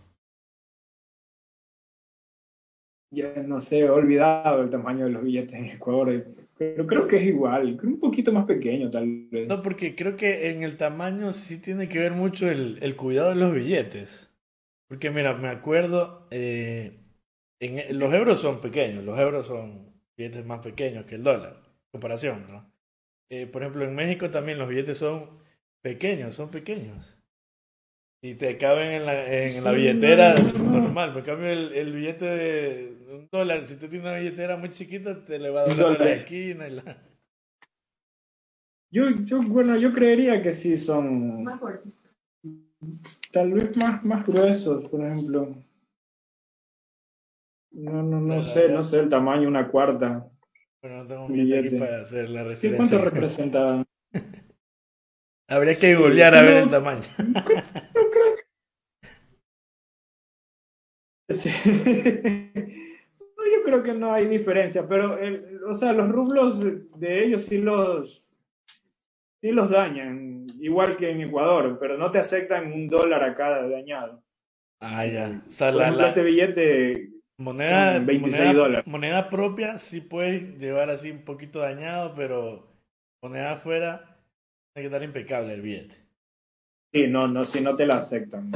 Ya 3.12 3.34
no 3.44 3.62
sé, 3.62 3.80
he 3.80 3.90
olvidado 3.90 4.62
el 4.62 4.70
tamaño 4.70 5.06
de 5.06 5.12
los 5.12 5.24
billetes 5.24 5.54
en 5.54 5.66
Ecuador, 5.66 6.26
pero 6.58 6.86
creo 6.86 7.08
que 7.08 7.18
es 7.18 7.24
igual, 7.24 7.80
un 7.82 8.00
poquito 8.00 8.32
más 8.34 8.46
pequeño 8.46 8.90
tal 8.90 9.28
vez. 9.30 9.48
No, 9.48 9.62
porque 9.62 9.96
creo 9.96 10.18
que 10.18 10.50
en 10.50 10.64
el 10.64 10.78
tamaño 10.78 11.32
sí 11.34 11.62
tiene 11.62 11.88
que 11.88 12.00
ver 12.00 12.12
mucho 12.12 12.50
el, 12.50 12.80
el 12.82 12.96
cuidado 12.96 13.30
de 13.30 13.36
los 13.36 13.54
billetes. 13.54 14.34
Porque 14.88 15.10
mira, 15.10 15.34
me 15.36 15.50
acuerdo, 15.50 16.28
eh, 16.32 17.00
en, 17.60 18.00
los 18.00 18.14
euros 18.14 18.42
son 18.42 18.62
pequeños, 18.62 19.04
los 19.04 19.20
euros 19.20 19.46
son 19.46 20.02
billetes 20.18 20.46
más 20.46 20.60
pequeños 20.60 21.06
que 21.06 21.16
el 21.16 21.24
dólar, 21.24 21.62
comparación, 21.92 22.46
¿no? 22.50 22.77
Eh, 23.30 23.48
por 23.48 23.62
ejemplo, 23.62 23.84
en 23.84 23.96
México 23.96 24.30
también 24.30 24.58
los 24.58 24.70
billetes 24.70 24.98
son 24.98 25.30
pequeños, 25.82 26.36
son 26.36 26.50
pequeños. 26.50 27.18
Y 28.22 28.36
te 28.36 28.58
caben 28.58 28.92
en 28.92 29.06
la, 29.06 29.46
en 29.46 29.64
la 29.64 29.72
billetera 29.72 30.36
normal. 30.36 31.14
Por 31.14 31.24
cambio, 31.24 31.50
el, 31.50 31.74
el, 31.74 31.94
billete 31.94 32.26
de 32.26 32.98
un 33.10 33.28
dólar, 33.32 33.66
si 33.66 33.76
tú 33.76 33.88
tienes 33.88 34.08
una 34.08 34.18
billetera 34.18 34.58
muy 34.58 34.72
chiquita, 34.72 35.24
te 35.24 35.38
le 35.38 35.50
va 35.50 35.62
a 35.62 35.66
dar 35.68 36.00
la 36.00 36.14
esquina. 36.14 36.68
Y 36.68 36.72
la... 36.72 36.98
Yo, 38.90 39.10
yo, 39.26 39.42
bueno, 39.42 39.78
yo 39.78 39.94
creería 39.94 40.42
que 40.42 40.54
sí 40.54 40.78
son. 40.78 41.44
Más 41.44 41.60
fuertes. 41.60 41.94
Tal 43.32 43.54
vez 43.54 43.76
más, 43.78 44.04
más 44.04 44.26
gruesos, 44.26 44.86
por 44.90 45.06
ejemplo. 45.06 45.56
No, 47.72 48.02
no, 48.02 48.20
no 48.20 48.42
sé, 48.42 48.70
no 48.70 48.84
sé 48.84 49.00
el 49.00 49.10
tamaño, 49.10 49.48
una 49.48 49.68
cuarta. 49.70 50.28
Bueno, 50.82 51.04
no 51.04 51.08
tengo 51.08 51.26
un 51.26 51.34
billete 51.34 51.68
aquí 51.68 51.78
para 51.78 52.02
hacer 52.02 52.30
la 52.30 52.44
referencia. 52.44 52.78
¿Cuánto 52.78 53.10
representa? 53.10 53.84
Habría 55.50 55.76
que 55.76 55.96
googlear 55.96 56.36
a 56.36 56.42
ver 56.42 56.58
el 56.58 56.70
tamaño. 56.70 57.04
Sí. 61.30 61.50
yo 63.52 63.64
creo 63.66 63.84
que 63.84 63.94
no 63.94 64.14
hay 64.14 64.28
diferencia, 64.28 64.88
pero 64.88 65.18
o 65.70 65.76
sea, 65.76 65.92
los 65.92 66.10
rublos 66.10 66.58
de, 66.98 67.26
ellos 67.26 67.44
sí 67.44 67.58
los, 67.58 68.24
sí 69.42 69.52
los 69.52 69.70
dañan, 69.70 70.48
igual 70.60 70.96
que 70.96 71.10
en 71.10 71.20
Ecuador, 71.20 71.78
pero 71.82 71.98
no 71.98 72.12
te 72.12 72.20
aceptan 72.20 72.72
un 72.72 72.88
dólar 72.88 73.26
a 73.26 73.36
cada 73.36 73.68
dañado. 73.68 74.24
Ah, 74.80 75.06
ya. 75.06 75.44
O 75.46 75.52
sea, 75.52 75.68
este 76.08 76.24
billete 76.24 77.17
Moneda, 77.40 78.00
26 78.00 78.56
dólares. 78.56 78.88
moneda 78.88 79.30
propia 79.30 79.78
sí 79.78 80.02
puede 80.02 80.58
llevar 80.58 80.90
así 80.90 81.12
un 81.12 81.24
poquito 81.24 81.60
dañado, 81.60 82.16
pero 82.16 82.68
moneda 83.22 83.54
afuera 83.54 84.18
hay 84.74 84.84
que 84.84 84.88
estar 84.88 85.04
impecable 85.04 85.54
el 85.54 85.62
billete. 85.62 85.96
Sí, 86.92 87.06
no, 87.08 87.28
no, 87.28 87.46
si 87.46 87.62
no 87.62 87.76
te 87.76 87.86
la 87.86 87.98
aceptan. 87.98 88.52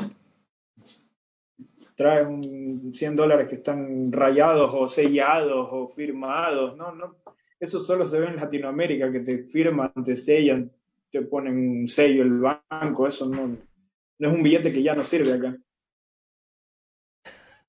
Traes 1.95 2.25
un 2.25 2.91
100 2.91 3.15
dólares 3.15 3.47
que 3.47 3.55
están 3.55 4.11
rayados 4.11 4.73
o 4.73 4.87
sellados 4.87 5.67
o 5.71 5.87
firmados. 5.87 6.75
No, 6.75 6.95
no. 6.95 7.17
Eso 7.59 7.79
solo 7.79 8.07
se 8.07 8.19
ve 8.19 8.27
en 8.27 8.37
Latinoamérica, 8.37 9.11
que 9.11 9.19
te 9.19 9.43
firman, 9.43 9.91
te 10.03 10.15
sellan, 10.15 10.71
te 11.11 11.21
ponen 11.21 11.55
un 11.55 11.87
sello 11.87 12.23
el 12.23 12.39
banco. 12.39 13.07
Eso 13.07 13.29
no, 13.29 13.47
no 13.47 14.27
es 14.27 14.33
un 14.33 14.41
billete 14.41 14.73
que 14.73 14.81
ya 14.81 14.95
no 14.95 15.03
sirve 15.03 15.33
acá. 15.33 15.55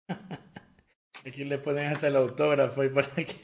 Aquí 1.26 1.44
le 1.44 1.58
ponen 1.58 1.86
hasta 1.86 2.08
el 2.08 2.16
autógrafo 2.16 2.84
y 2.84 2.88
para 2.88 3.08
que 3.14 3.36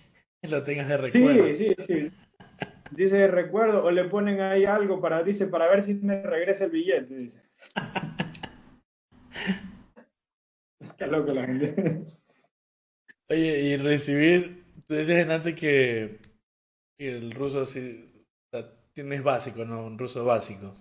lo 0.49 0.65
tengas 0.65 0.89
de 0.89 0.97
recuerdo. 0.97 1.47
Sí, 1.47 1.57
sí, 1.57 1.75
sí. 1.79 2.11
Dice 2.91 3.17
de 3.17 3.29
recuerdo, 3.29 3.85
o 3.85 3.91
le 3.91 4.05
ponen 4.05 4.41
ahí 4.41 4.65
algo 4.65 5.01
para, 5.01 5.23
dice, 5.23 5.47
para 5.47 5.69
ver 5.69 5.83
si 5.83 5.95
me 5.95 6.23
regresa 6.23 6.65
el 6.65 6.71
billete, 6.71 7.15
dice. 7.15 7.43
Qué 10.97 11.07
loco 11.07 11.33
la 11.33 11.47
gente. 11.47 12.05
Oye, 13.29 13.61
y 13.61 13.77
recibir, 13.77 14.65
tú 14.87 14.95
dices 14.95 15.29
antes 15.29 15.55
que 15.55 16.19
el 16.99 17.31
ruso 17.33 17.67
sí, 17.67 18.25
tienes 18.95 19.23
básico, 19.23 19.65
¿no? 19.65 19.87
Un 19.87 19.99
ruso 19.99 20.25
básico. 20.25 20.75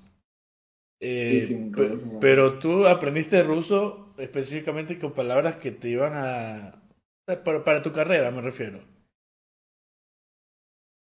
Eh, 0.99 1.45
sí, 1.47 1.71
pero 2.19 2.57
tú 2.57 2.87
aprendiste 2.87 3.43
ruso 3.43 4.15
específicamente 4.17 4.97
con 4.97 5.13
palabras 5.13 5.57
que 5.57 5.71
te 5.71 5.89
iban 5.89 6.13
a, 6.15 6.86
para, 7.27 7.63
para 7.63 7.81
tu 7.81 7.91
carrera 7.91 8.31
me 8.31 8.41
refiero. 8.41 8.79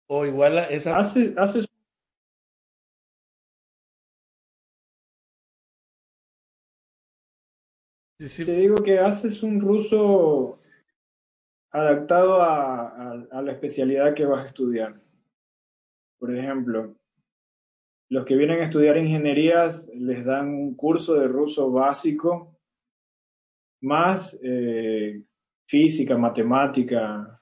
O 0.10 0.26
igual 0.26 0.58
esa... 0.70 0.98
Hace, 0.98 1.34
haces 1.38 1.68
Te 8.20 8.52
digo 8.52 8.78
que 8.78 8.98
haces 8.98 9.44
un 9.44 9.62
ruso 9.62 10.60
adaptado 11.72 12.42
a, 12.42 12.88
a, 12.88 13.12
a, 13.32 13.42
la 13.44 13.52
especialidad 13.52 14.16
que 14.16 14.26
vas 14.26 14.44
a 14.44 14.48
estudiar. 14.48 15.00
Por 16.18 16.36
ejemplo, 16.36 16.96
los 18.10 18.26
que 18.26 18.36
vienen 18.36 18.62
a 18.62 18.66
estudiar 18.66 18.98
ingenierías 18.98 19.88
les 19.94 20.26
dan 20.26 20.48
un 20.48 20.76
curso 20.76 21.14
de 21.14 21.28
ruso 21.28 21.70
básico 21.72 22.58
más 23.82 24.36
eh, 24.42 25.22
física, 25.68 26.18
matemática. 26.18 27.42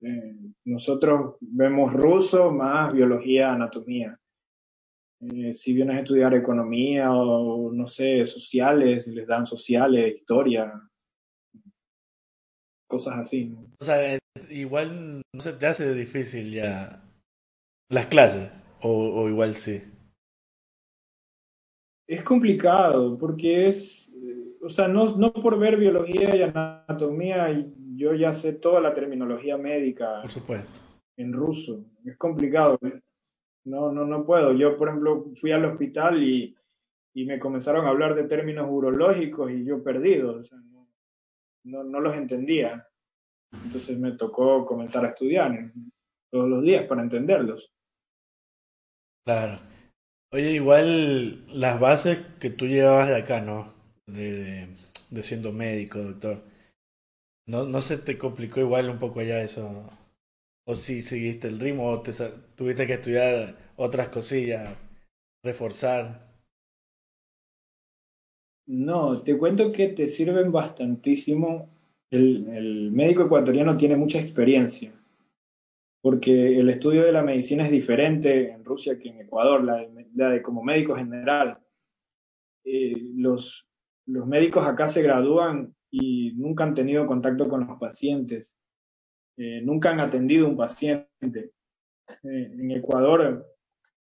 Eh, 0.00 0.36
nosotros 0.64 1.36
vemos 1.40 1.92
ruso 1.92 2.50
más 2.50 2.92
biología, 2.92 3.52
anatomía. 3.52 4.18
Eh, 5.20 5.54
si 5.56 5.72
vienes 5.72 5.96
a 5.96 6.00
estudiar 6.00 6.34
economía 6.34 7.10
o, 7.12 7.72
no 7.72 7.88
sé, 7.88 8.26
sociales, 8.26 9.06
les 9.06 9.26
dan 9.26 9.46
sociales, 9.46 10.16
historia, 10.16 10.72
cosas 12.86 13.18
así. 13.18 13.54
O 13.80 13.84
sea, 13.84 14.18
igual 14.50 15.22
no 15.32 15.40
se 15.40 15.54
te 15.54 15.66
hace 15.66 15.94
difícil 15.94 16.52
ya 16.52 17.02
las 17.88 18.06
clases, 18.06 18.50
o, 18.82 19.22
o 19.22 19.28
igual 19.28 19.54
sí. 19.54 19.80
Es 22.08 22.22
complicado 22.22 23.18
porque 23.18 23.68
es 23.68 24.05
o 24.66 24.70
sea, 24.70 24.88
no, 24.88 25.16
no 25.16 25.32
por 25.32 25.58
ver 25.58 25.76
biología 25.76 26.34
y 26.34 26.42
anatomía, 26.42 27.48
yo 27.94 28.14
ya 28.14 28.34
sé 28.34 28.54
toda 28.54 28.80
la 28.80 28.92
terminología 28.92 29.56
médica. 29.56 30.20
Por 30.22 30.30
supuesto. 30.30 30.80
En 31.16 31.32
ruso. 31.32 31.84
Es 32.04 32.16
complicado. 32.16 32.78
No, 33.64 33.92
no, 33.92 34.04
no 34.04 34.26
puedo. 34.26 34.52
Yo, 34.52 34.76
por 34.76 34.88
ejemplo, 34.88 35.26
fui 35.40 35.52
al 35.52 35.64
hospital 35.64 36.22
y, 36.22 36.56
y 37.14 37.24
me 37.26 37.38
comenzaron 37.38 37.86
a 37.86 37.90
hablar 37.90 38.14
de 38.14 38.24
términos 38.24 38.66
urológicos 38.68 39.50
y 39.52 39.64
yo 39.64 39.82
perdido. 39.82 40.40
O 40.40 40.44
sea, 40.44 40.58
no, 41.64 41.84
no, 41.84 42.00
los 42.00 42.16
entendía. 42.16 42.86
Entonces 43.64 43.96
me 43.98 44.12
tocó 44.12 44.66
comenzar 44.66 45.04
a 45.04 45.10
estudiar 45.10 45.72
todos 46.30 46.48
los 46.48 46.62
días 46.62 46.86
para 46.86 47.02
entenderlos. 47.02 47.72
Claro. 49.24 49.58
Oye, 50.32 50.50
igual 50.52 51.46
las 51.48 51.78
bases 51.78 52.18
que 52.40 52.50
tú 52.50 52.66
llevabas 52.66 53.08
de 53.08 53.16
acá, 53.16 53.40
¿no? 53.40 53.75
De, 54.06 54.68
de 55.10 55.22
siendo 55.22 55.52
médico, 55.52 55.98
doctor. 55.98 56.42
¿No, 57.46 57.64
¿No 57.64 57.80
se 57.80 57.98
te 57.98 58.18
complicó 58.18 58.60
igual 58.60 58.90
un 58.90 58.98
poco 58.98 59.20
allá 59.20 59.42
eso? 59.42 59.90
¿O 60.66 60.74
si 60.74 61.02
seguiste 61.02 61.48
el 61.48 61.60
ritmo 61.60 61.90
o 61.90 62.02
te, 62.02 62.12
tuviste 62.56 62.86
que 62.86 62.94
estudiar 62.94 63.54
otras 63.76 64.08
cosillas, 64.08 64.76
reforzar? 65.44 66.26
No, 68.66 69.22
te 69.22 69.38
cuento 69.38 69.70
que 69.70 69.88
te 69.88 70.08
sirven 70.08 70.50
bastantísimo. 70.50 71.68
El, 72.10 72.48
el 72.48 72.90
médico 72.90 73.24
ecuatoriano 73.24 73.76
tiene 73.76 73.96
mucha 73.96 74.20
experiencia, 74.20 74.92
porque 76.00 76.58
el 76.58 76.70
estudio 76.70 77.02
de 77.04 77.12
la 77.12 77.22
medicina 77.22 77.64
es 77.64 77.70
diferente 77.70 78.50
en 78.50 78.64
Rusia 78.64 78.98
que 78.98 79.08
en 79.08 79.20
Ecuador, 79.20 79.62
la 79.62 80.30
de, 80.30 80.42
como 80.42 80.62
médico 80.64 80.96
general. 80.96 81.58
Eh, 82.64 82.96
los, 83.14 83.66
los 84.06 84.26
médicos 84.26 84.66
acá 84.66 84.86
se 84.86 85.02
gradúan 85.02 85.74
y 85.90 86.32
nunca 86.36 86.64
han 86.64 86.74
tenido 86.74 87.06
contacto 87.06 87.48
con 87.48 87.66
los 87.66 87.78
pacientes, 87.78 88.56
eh, 89.36 89.60
nunca 89.62 89.90
han 89.90 90.00
atendido 90.00 90.48
un 90.48 90.56
paciente. 90.56 91.52
Eh, 92.08 92.50
en 92.58 92.70
Ecuador, 92.70 93.46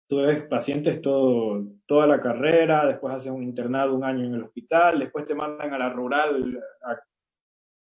tú 0.08 0.18
ves 0.18 0.44
pacientes 0.48 1.02
todo, 1.02 1.66
toda 1.86 2.08
la 2.08 2.20
carrera, 2.20 2.86
después 2.86 3.14
haces 3.14 3.32
un 3.32 3.44
internado 3.44 3.96
un 3.96 4.04
año 4.04 4.26
en 4.26 4.36
el 4.36 4.44
hospital, 4.44 5.00
después 5.00 5.26
te 5.26 5.36
mandan 5.36 5.74
a 5.74 5.78
la 5.78 5.90
rural, 5.90 6.60
a 6.84 6.98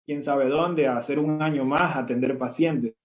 quién 0.05 0.23
sabe 0.23 0.47
dónde, 0.49 0.87
a 0.87 0.97
hacer 0.97 1.19
un 1.19 1.41
año 1.41 1.65
más, 1.65 1.95
atender 1.95 2.37
pacientes. 2.37 2.95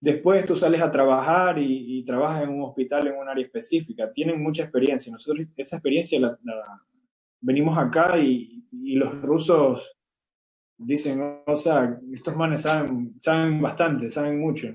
Después 0.00 0.44
tú 0.44 0.56
sales 0.56 0.82
a 0.82 0.90
trabajar 0.90 1.58
y, 1.60 2.04
trabajas 2.04 2.42
en 2.42 2.50
un 2.50 2.62
hospital 2.62 3.06
en 3.06 3.16
un 3.16 3.28
área 3.28 3.44
específica. 3.44 4.12
Tienen 4.12 4.42
mucha 4.42 4.64
experiencia. 4.64 5.12
Nosotros 5.12 5.46
esa 5.56 5.76
experiencia 5.76 6.18
la, 6.18 6.36
venimos 7.42 7.76
acá 7.76 8.16
y, 8.18 8.50
los 8.72 9.20
rusos 9.20 9.94
dicen, 10.78 11.42
o 11.46 11.56
sea, 11.56 11.98
estos 12.12 12.34
manes 12.34 12.62
saben, 12.62 13.20
saben 13.22 13.60
bastante, 13.60 14.10
saben 14.10 14.40
mucho. 14.40 14.68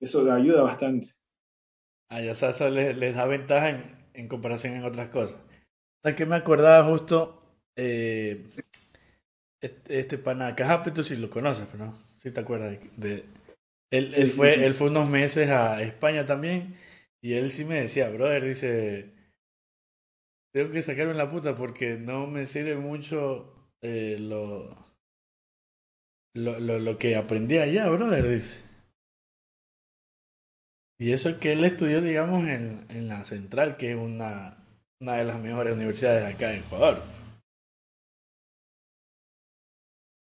Eso 0.00 0.30
ayuda 0.30 0.62
bastante. 0.62 1.06
Ah, 2.10 2.20
ya 2.20 2.32
eso 2.32 2.68
les, 2.68 3.14
da 3.14 3.26
ventaja 3.26 3.80
en, 4.12 4.28
comparación 4.28 4.74
en 4.74 4.84
otras 4.84 5.08
cosas. 5.08 5.40
Es 6.02 6.16
que 6.16 6.26
me 6.26 6.34
acordaba 6.34 6.84
justo 6.84 7.40
eh, 7.76 8.44
este, 9.60 10.00
este 10.00 10.18
pana 10.18 10.56
tú 10.92 11.02
si 11.04 11.16
lo 11.16 11.30
conoces, 11.30 11.68
pero 11.70 11.86
no, 11.86 11.94
si 12.16 12.32
te 12.32 12.40
acuerdas 12.40 12.78
de, 12.96 13.24
él, 13.90 14.14
él 14.14 14.30
fue 14.30 14.64
él 14.64 14.74
fue 14.74 14.90
unos 14.90 15.08
meses 15.08 15.48
a 15.50 15.80
España 15.82 16.26
también 16.26 16.74
y 17.20 17.34
él 17.34 17.52
sí 17.52 17.64
me 17.64 17.80
decía, 17.80 18.08
brother, 18.10 18.44
dice, 18.44 19.12
tengo 20.52 20.70
que 20.70 20.82
sacarme 20.82 21.14
la 21.14 21.30
puta 21.30 21.56
porque 21.56 21.96
no 21.96 22.26
me 22.26 22.46
sirve 22.46 22.76
mucho 22.76 23.52
eh, 23.80 24.16
lo, 24.20 24.76
lo, 26.34 26.60
lo, 26.60 26.78
lo 26.78 26.98
que 26.98 27.16
aprendí 27.16 27.58
allá, 27.58 27.88
brother, 27.88 28.28
dice. 28.28 28.62
Y 30.98 31.12
eso 31.12 31.30
es 31.30 31.36
que 31.38 31.52
él 31.52 31.64
estudió, 31.64 32.00
digamos, 32.00 32.46
en, 32.46 32.86
en 32.90 33.08
la 33.08 33.24
Central, 33.24 33.76
que 33.76 33.92
es 33.92 33.96
una, 33.96 34.56
una 35.00 35.16
de 35.16 35.24
las 35.24 35.40
mejores 35.40 35.74
universidades 35.74 36.32
acá 36.32 36.52
en 36.52 36.60
Ecuador. 36.60 37.02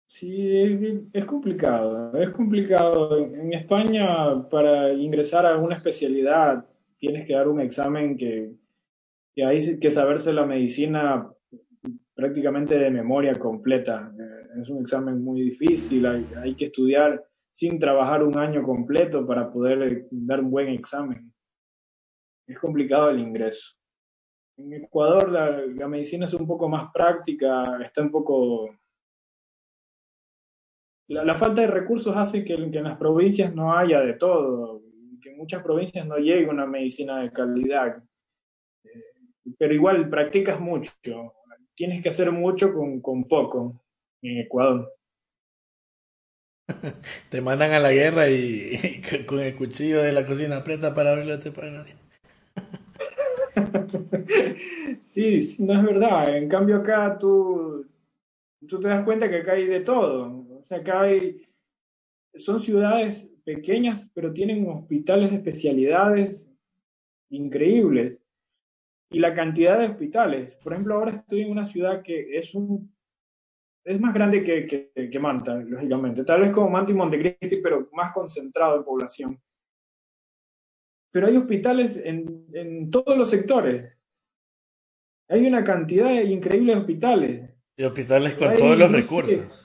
Sí, 0.06 1.10
es 1.12 1.24
complicado. 1.26 2.16
Es 2.16 2.30
complicado. 2.30 3.18
En 3.18 3.52
España, 3.52 4.48
para 4.48 4.92
ingresar 4.92 5.44
a 5.44 5.58
una 5.58 5.76
especialidad, 5.76 6.64
tienes 6.98 7.26
que 7.26 7.34
dar 7.34 7.48
un 7.48 7.60
examen 7.60 8.16
que, 8.16 8.54
que 9.34 9.44
hay 9.44 9.78
que 9.78 9.90
saberse 9.90 10.32
la 10.32 10.46
medicina 10.46 11.28
prácticamente 12.14 12.78
de 12.78 12.90
memoria 12.90 13.34
completa. 13.34 14.12
Eh, 14.18 14.60
es 14.62 14.68
un 14.68 14.82
examen 14.82 15.22
muy 15.22 15.42
difícil, 15.42 16.06
hay, 16.06 16.26
hay 16.42 16.54
que 16.54 16.66
estudiar 16.66 17.24
sin 17.52 17.78
trabajar 17.78 18.22
un 18.22 18.38
año 18.38 18.62
completo 18.62 19.26
para 19.26 19.50
poder 19.52 20.06
dar 20.10 20.40
un 20.40 20.50
buen 20.50 20.68
examen. 20.68 21.32
Es 22.46 22.58
complicado 22.58 23.10
el 23.10 23.20
ingreso. 23.20 23.74
En 24.56 24.72
Ecuador 24.72 25.30
la, 25.30 25.50
la 25.50 25.88
medicina 25.88 26.26
es 26.26 26.34
un 26.34 26.46
poco 26.46 26.68
más 26.68 26.92
práctica, 26.92 27.62
está 27.82 28.02
un 28.02 28.10
poco 28.10 28.70
la, 31.08 31.34
falta 31.34 31.60
de 31.60 31.66
recursos 31.66 32.16
hace 32.16 32.44
que, 32.44 32.54
en 32.54 32.84
las 32.84 32.96
provincias 32.96 33.54
no 33.54 33.76
haya 33.76 34.00
de 34.00 34.14
todo, 34.14 34.82
que 35.22 35.30
en 35.30 35.36
muchas 35.36 35.62
provincias 35.62 36.06
no 36.06 36.16
llegue 36.16 36.48
una 36.48 36.66
medicina 36.66 37.20
de 37.20 37.30
calidad. 37.30 38.02
Eh, 38.84 39.13
pero 39.58 39.74
igual 39.74 40.08
practicas 40.08 40.60
mucho, 40.60 40.92
tienes 41.74 42.02
que 42.02 42.08
hacer 42.08 42.30
mucho 42.32 42.72
con, 42.72 43.00
con 43.00 43.24
poco 43.24 43.82
en 44.22 44.38
Ecuador. 44.38 44.92
Te 47.30 47.40
mandan 47.40 47.72
a 47.72 47.80
la 47.80 47.92
guerra 47.92 48.30
y, 48.30 49.02
con 49.26 49.40
el 49.40 49.56
cuchillo 49.56 50.02
de 50.02 50.12
la 50.12 50.26
cocina 50.26 50.58
aprieta 50.58 50.94
para 50.94 51.12
abrirlo 51.12 51.38
te 51.38 51.50
pagan. 51.52 51.84
sí, 55.02 55.56
no 55.58 55.74
es 55.74 55.82
verdad. 55.84 56.36
En 56.36 56.48
cambio 56.48 56.76
acá 56.76 57.18
tú, 57.18 57.86
tú 58.66 58.80
te 58.80 58.88
das 58.88 59.04
cuenta 59.04 59.28
que 59.28 59.38
acá 59.38 59.52
hay 59.52 59.66
de 59.66 59.80
todo. 59.80 60.44
O 60.60 60.64
sea, 60.64 60.78
acá 60.78 61.02
hay, 61.02 61.42
son 62.34 62.60
ciudades 62.60 63.28
pequeñas, 63.44 64.10
pero 64.14 64.32
tienen 64.32 64.66
hospitales 64.68 65.30
de 65.30 65.36
especialidades 65.36 66.46
increíbles. 67.28 68.23
Y 69.10 69.18
la 69.18 69.34
cantidad 69.34 69.78
de 69.78 69.86
hospitales. 69.86 70.54
Por 70.62 70.72
ejemplo, 70.72 70.94
ahora 70.94 71.12
estoy 71.12 71.42
en 71.42 71.50
una 71.50 71.66
ciudad 71.66 72.02
que 72.02 72.36
es 72.38 72.54
un 72.54 72.92
es 73.84 74.00
más 74.00 74.14
grande 74.14 74.42
que, 74.42 74.66
que, 74.66 75.10
que, 75.10 75.18
Manta, 75.18 75.56
lógicamente. 75.56 76.24
Tal 76.24 76.40
vez 76.40 76.50
como 76.52 76.70
Manta 76.70 76.90
y 76.90 76.94
Montecristi, 76.94 77.60
pero 77.62 77.86
más 77.92 78.12
concentrado 78.14 78.78
en 78.78 78.84
población. 78.84 79.40
Pero 81.12 81.26
hay 81.26 81.36
hospitales 81.36 82.00
en, 82.02 82.46
en 82.54 82.90
todos 82.90 83.16
los 83.16 83.28
sectores. 83.28 83.92
Hay 85.28 85.46
una 85.46 85.62
cantidad 85.62 86.12
increíble 86.22 86.74
de 86.74 86.80
hospitales. 86.80 87.50
Y 87.76 87.84
hospitales 87.84 88.34
con 88.36 88.54
todos 88.54 88.78
los 88.78 88.90
recursos 88.90 89.64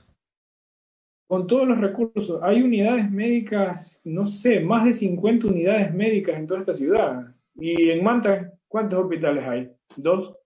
con 1.29 1.45
todos 1.45 1.67
los 1.67 1.79
recursos. 1.79 2.41
Hay 2.41 2.63
unidades 2.63 3.09
médicas, 3.11 4.01
no 4.03 4.25
sé, 4.25 4.61
más 4.61 4.83
de 4.83 4.93
50 4.93 5.45
unidades 5.45 5.93
médicas 5.93 6.35
en 6.35 6.47
toda 6.47 6.61
esta 6.61 6.73
ciudad. 6.73 7.35
Y 7.53 7.91
en 7.91 8.03
Manta, 8.03 8.51
¿cuántos 8.69 9.03
hospitales 9.03 9.45
hay? 9.45 9.71
¿Dos? 9.97 10.37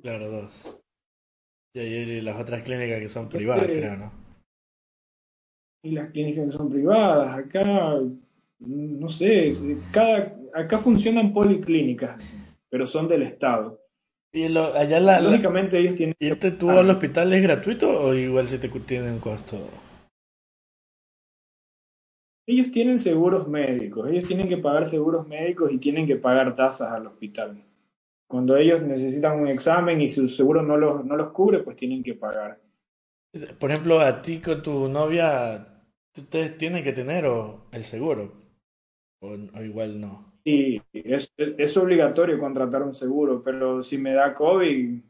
Claro, 0.00 0.30
dos. 0.30 0.80
Y 1.74 1.80
hay 1.80 2.20
las 2.22 2.40
otras 2.40 2.62
clínicas 2.62 3.00
que 3.00 3.08
son 3.08 3.28
privadas, 3.28 3.66
creo, 3.66 3.96
¿no? 3.96 4.12
Y 5.84 5.90
las 5.90 6.10
clínicas 6.10 6.46
que 6.46 6.52
son 6.52 6.70
privadas, 6.70 7.36
acá, 7.36 8.00
no 8.60 9.08
sé, 9.10 9.52
cada, 9.92 10.34
acá 10.54 10.78
funcionan 10.78 11.34
policlínicas, 11.34 12.16
pero 12.70 12.86
son 12.86 13.08
del 13.08 13.22
Estado. 13.22 13.78
Y 14.32 14.44
allá 14.44 15.00
la, 15.00 15.20
Lógicamente 15.20 15.78
ellos 15.78 15.94
tienen... 15.96 16.14
¿Y 16.18 16.28
este 16.28 16.50
tú 16.50 16.70
al 16.70 16.90
hospital 16.90 17.32
es 17.32 17.42
gratuito 17.42 17.88
o 17.88 18.14
igual 18.14 18.48
si 18.48 18.58
te 18.58 18.68
tiene 18.68 19.12
un 19.12 19.18
costo? 19.18 19.68
Ellos 22.46 22.70
tienen 22.70 22.98
seguros 23.00 23.48
médicos, 23.48 24.08
ellos 24.08 24.24
tienen 24.24 24.48
que 24.48 24.58
pagar 24.58 24.86
seguros 24.86 25.26
médicos 25.26 25.72
y 25.72 25.78
tienen 25.78 26.06
que 26.06 26.16
pagar 26.16 26.54
tasas 26.54 26.92
al 26.92 27.08
hospital. 27.08 27.60
Cuando 28.28 28.56
ellos 28.56 28.82
necesitan 28.82 29.40
un 29.40 29.48
examen 29.48 30.00
y 30.00 30.08
su 30.08 30.28
seguro 30.28 30.62
no 30.62 30.76
los, 30.76 31.04
no 31.04 31.16
los 31.16 31.32
cubre, 31.32 31.60
pues 31.60 31.76
tienen 31.76 32.04
que 32.04 32.14
pagar. 32.14 32.60
Por 33.58 33.70
ejemplo, 33.70 34.00
a 34.00 34.22
ti 34.22 34.40
con 34.40 34.62
tu 34.62 34.88
novia, 34.88 35.82
ustedes 36.16 36.56
tienen 36.56 36.84
que 36.84 36.92
tener 36.92 37.24
el 37.72 37.84
seguro, 37.84 38.32
o 39.20 39.62
igual 39.62 40.00
no. 40.00 40.32
Sí, 40.44 40.80
es, 40.92 41.32
es 41.36 41.76
obligatorio 41.76 42.38
contratar 42.38 42.82
un 42.82 42.94
seguro, 42.94 43.42
pero 43.42 43.82
si 43.82 43.98
me 43.98 44.12
da 44.12 44.32
COVID, 44.32 45.00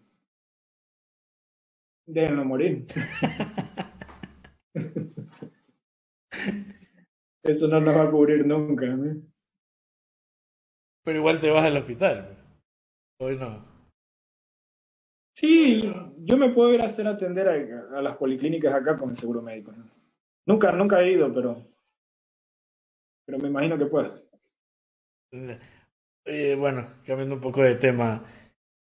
déjenlo 2.07 2.45
morir. 2.45 2.87
Eso 7.47 7.69
no 7.69 7.81
nos 7.81 7.97
va 7.97 8.03
a 8.03 8.11
cubrir 8.11 8.47
nunca. 8.47 8.87
Pero 11.05 11.19
igual 11.19 11.41
te 11.41 11.51
vas 11.51 11.65
al 11.65 11.77
hospital. 11.77 12.37
Hoy 13.21 13.37
no. 13.37 13.65
Sí, 15.35 15.83
yo 16.19 16.37
me 16.37 16.51
puedo 16.51 16.73
ir 16.73 16.81
a 16.81 16.87
hacer 16.87 17.07
atender 17.07 17.49
a, 17.49 18.01
las 18.01 18.17
policlínicas 18.17 18.75
acá 18.75 18.97
con 18.97 19.11
el 19.11 19.17
seguro 19.17 19.43
médico. 19.43 19.73
Nunca, 20.47 20.73
nunca 20.73 21.01
he 21.03 21.13
ido, 21.13 21.33
pero, 21.33 21.63
pero 23.27 23.39
me 23.39 23.49
imagino 23.49 23.79
que 23.79 23.87
puedo. 23.87 24.23
Eh, 26.25 26.57
bueno, 26.59 26.89
cambiando 27.07 27.37
un 27.37 27.41
poco 27.41 27.63
de 27.63 27.75
tema. 27.77 28.25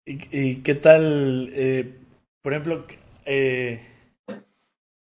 ¿Y, 0.06 0.62
qué 0.62 0.76
tal, 0.76 1.50
eh, 1.54 2.00
por 2.42 2.54
ejemplo, 2.54 2.86
eh, 3.26 3.95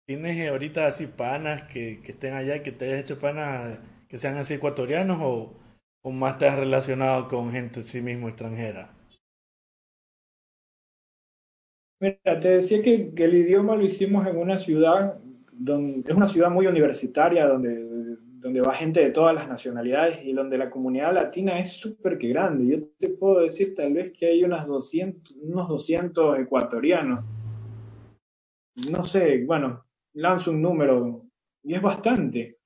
tienes 0.09 0.49
ahorita 0.49 0.87
así 0.87 1.07
panas 1.07 1.65
que, 1.65 2.01
que 2.03 2.13
estén 2.13 2.33
allá, 2.33 2.63
que 2.63 2.73
te 2.73 2.87
hayas 2.87 3.01
hecho 3.01 3.19
panas 3.19 3.79
que 4.09 4.17
sean 4.17 4.39
así 4.39 4.55
ecuatorianos 4.55 5.19
o, 5.21 5.53
o 6.03 6.11
más 6.11 6.39
te 6.39 6.47
has 6.49 6.59
relacionado 6.59 7.29
con 7.29 7.53
gente 7.53 7.83
sí 7.83 8.01
mismo 8.01 8.27
extranjera? 8.27 8.95
Mira, 12.01 12.41
te 12.41 12.49
decía 12.49 12.81
que, 12.81 13.13
que, 13.15 13.25
el 13.25 13.35
idioma 13.35 13.77
lo 13.77 13.85
hicimos 13.85 14.27
en 14.27 14.39
una 14.39 14.57
ciudad, 14.57 15.19
donde, 15.53 16.09
es 16.09 16.17
una 16.17 16.29
ciudad 16.29 16.49
muy 16.49 16.67
universitaria, 16.67 17.47
donde 17.47 18.17
donde 18.41 18.61
va 18.61 18.73
gente 18.73 19.01
de 19.01 19.11
todas 19.11 19.35
las 19.35 19.49
nacionalidades 19.49 20.21
y 20.25 20.33
donde 20.33 20.57
la 20.57 20.71
comunidad 20.71 21.13
latina 21.13 21.59
es 21.59 21.73
súper 21.73 22.19
que 22.19 22.29
grande. 22.29 22.67
Yo 22.67 22.87
te 22.97 23.09
puedo 23.09 23.41
decir 23.41 23.75
tal 23.75 23.93
vez 23.93 24.13
que 24.17 24.27
hay 24.27 24.45
unas 24.45 24.67
200, 24.67 25.35
unos 25.43 25.69
200 25.69 26.39
ecuatorianos. 26.39 27.25
No 28.89 29.05
sé, 29.05 29.45
bueno, 29.45 29.88
lanzo 30.19 30.51
un 30.51 30.63
número 30.63 31.25
y 31.63 31.75
es 31.75 31.83
bastante. 31.83 32.59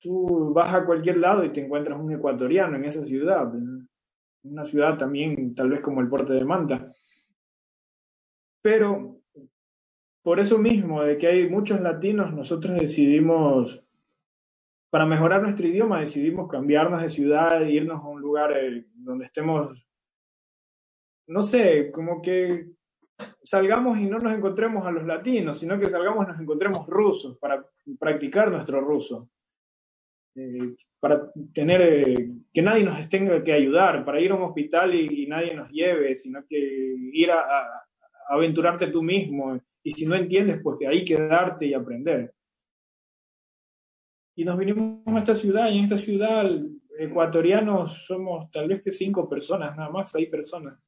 Tú 0.00 0.52
vas 0.52 0.74
a 0.74 0.84
cualquier 0.84 1.18
lado 1.18 1.44
y 1.44 1.52
te 1.52 1.62
encuentras 1.62 1.98
un 1.98 2.12
ecuatoriano 2.12 2.76
en 2.76 2.84
esa 2.84 3.04
ciudad. 3.04 3.52
Una 4.42 4.64
ciudad 4.64 4.98
también 4.98 5.54
tal 5.54 5.70
vez 5.70 5.80
como 5.80 6.00
el 6.00 6.08
Porte 6.08 6.32
de 6.32 6.44
Manta. 6.44 6.86
Pero 8.62 9.20
por 10.22 10.40
eso 10.40 10.58
mismo, 10.58 11.02
de 11.02 11.18
que 11.18 11.26
hay 11.26 11.48
muchos 11.48 11.80
latinos, 11.80 12.32
nosotros 12.32 12.78
decidimos 12.78 13.84
para 14.94 15.06
mejorar 15.06 15.42
nuestro 15.42 15.66
idioma 15.66 15.98
decidimos 15.98 16.48
cambiarnos 16.48 17.02
de 17.02 17.10
ciudad 17.10 17.62
irnos 17.66 18.00
a 18.00 18.06
un 18.06 18.20
lugar 18.20 18.56
eh, 18.56 18.86
donde 18.94 19.24
estemos, 19.24 19.76
no 21.26 21.42
sé, 21.42 21.90
como 21.90 22.22
que 22.22 22.68
salgamos 23.42 23.98
y 23.98 24.06
no 24.06 24.18
nos 24.18 24.34
encontremos 24.34 24.86
a 24.86 24.90
los 24.90 25.04
latinos, 25.04 25.58
sino 25.58 25.78
que 25.78 25.90
salgamos 25.90 26.26
y 26.26 26.30
nos 26.30 26.40
encontremos 26.40 26.86
rusos 26.86 27.38
para 27.38 27.64
practicar 27.98 28.50
nuestro 28.50 28.80
ruso. 28.80 29.28
Eh, 30.36 30.74
para 30.98 31.30
tener 31.52 31.82
eh, 31.82 32.30
que 32.52 32.62
nadie 32.62 32.82
nos 32.82 33.08
tenga 33.10 33.44
que 33.44 33.52
ayudar, 33.52 34.04
para 34.04 34.20
ir 34.20 34.30
a 34.30 34.36
un 34.36 34.42
hospital 34.44 34.94
y, 34.94 35.26
nadie 35.26 35.54
nos 35.54 35.70
lleve, 35.70 36.16
sino 36.16 36.44
que 36.48 36.56
ir 37.12 37.30
a, 37.30 37.84
aventurarte 38.30 38.86
tú 38.86 39.02
mismo. 39.02 39.60
Y 39.82 39.92
si 39.92 40.06
no 40.06 40.16
entiendes, 40.16 40.60
pues 40.62 40.78
que 40.78 40.88
ahí 40.88 41.04
quedarte 41.04 41.66
y 41.66 41.74
aprender. 41.74 42.32
Y 44.34 44.44
nos 44.44 44.58
vinimos 44.58 45.02
a 45.06 45.18
esta 45.18 45.34
ciudad, 45.34 45.68
y 45.70 45.78
en 45.78 45.84
esta 45.84 45.98
ciudad 45.98 46.50
ecuatorianos 46.98 48.06
somos 48.06 48.50
tal 48.50 48.68
vez 48.68 48.82
que 48.82 48.92
cinco 48.92 49.28
personas, 49.28 49.76
nada 49.76 49.90
más, 49.90 50.10
seis 50.10 50.30
personas. 50.30 50.78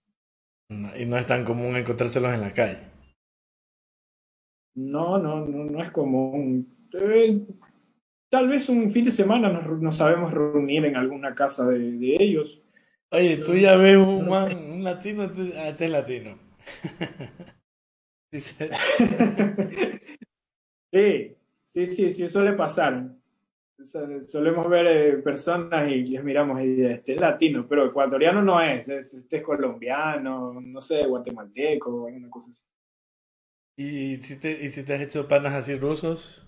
Y 0.69 1.05
no 1.07 1.17
es 1.17 1.27
tan 1.27 1.45
común 1.45 1.77
encontrárselos 1.77 2.35
en 2.35 2.41
la 2.41 2.51
calle. 2.51 2.79
No, 4.75 5.19
no, 5.19 5.47
no, 5.47 5.65
no 5.65 5.83
es 5.83 5.91
común. 5.91 6.89
Eh, 6.93 7.47
tal 8.29 8.49
vez 8.49 8.69
un 8.69 8.91
fin 8.91 9.05
de 9.05 9.13
semana 9.13 9.49
nos, 9.49 9.97
sabemos 9.97 10.33
reunir 10.33 10.85
en 10.85 10.97
alguna 10.97 11.35
casa 11.35 11.67
de, 11.67 12.17
ellos. 12.19 12.61
Oye, 13.11 13.37
tú 13.39 13.55
ya 13.55 13.77
ves 13.77 13.97
un, 13.97 14.29
un 14.29 14.85
latino, 14.85 15.31
ah, 15.57 15.69
este 15.69 15.85
es 15.87 15.91
latino. 15.91 16.39
sí, 20.93 21.37
sí, 21.65 21.87
sí, 21.87 22.13
sí, 22.13 22.29
suele 22.29 22.53
pasar. 22.53 23.15
Solemos 23.85 24.69
ver 24.69 24.87
eh, 24.87 25.23
personas 25.23 25.91
y 25.91 26.07
les 26.07 26.25
miramos 26.25 26.63
y 26.63 26.83
este 26.83 27.15
es 27.15 27.21
latino, 27.21 27.67
pero 27.69 27.87
ecuatoriano 27.87 28.43
no 28.43 28.61
es, 28.61 28.89
este 28.89 29.37
es 29.37 29.43
colombiano, 29.43 30.61
no 30.61 30.81
sé, 30.81 31.07
guatemalteco, 31.07 32.07
alguna 32.07 32.31
cosa 32.31 32.51
así. 32.51 32.63
¿Y 33.79 34.17
si 34.23 34.41
te, 34.41 34.65
y 34.65 34.71
si 34.71 34.83
te 34.85 34.95
has 34.95 35.03
hecho 35.03 35.29
panas 35.29 35.53
así 35.53 35.75
rusos? 35.75 36.43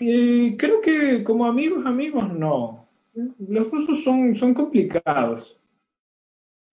Eh, 0.00 0.56
creo 0.58 0.80
que 0.80 1.22
como 1.22 1.46
amigos, 1.46 1.86
amigos, 1.86 2.32
no. 2.32 2.88
Los 3.14 3.70
rusos 3.70 4.02
son, 4.02 4.34
son 4.34 4.52
complicados. 4.52 5.60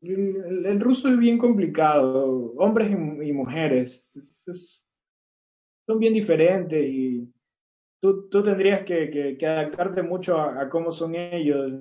El, 0.02 0.80
ruso 0.80 1.10
es 1.10 1.18
bien 1.20 1.38
complicado. 1.38 2.54
Hombres 2.58 2.90
y, 2.90 3.32
mujeres 3.32 4.14
son 5.90 5.98
bien 5.98 6.14
diferentes 6.14 6.86
y 6.88 7.28
tú, 8.00 8.30
tú 8.30 8.44
tendrías 8.44 8.84
que, 8.84 9.10
que, 9.10 9.48
adaptarte 9.48 10.04
mucho 10.04 10.40
a, 10.40 10.70
cómo 10.70 10.92
son 10.92 11.16
ellos. 11.16 11.72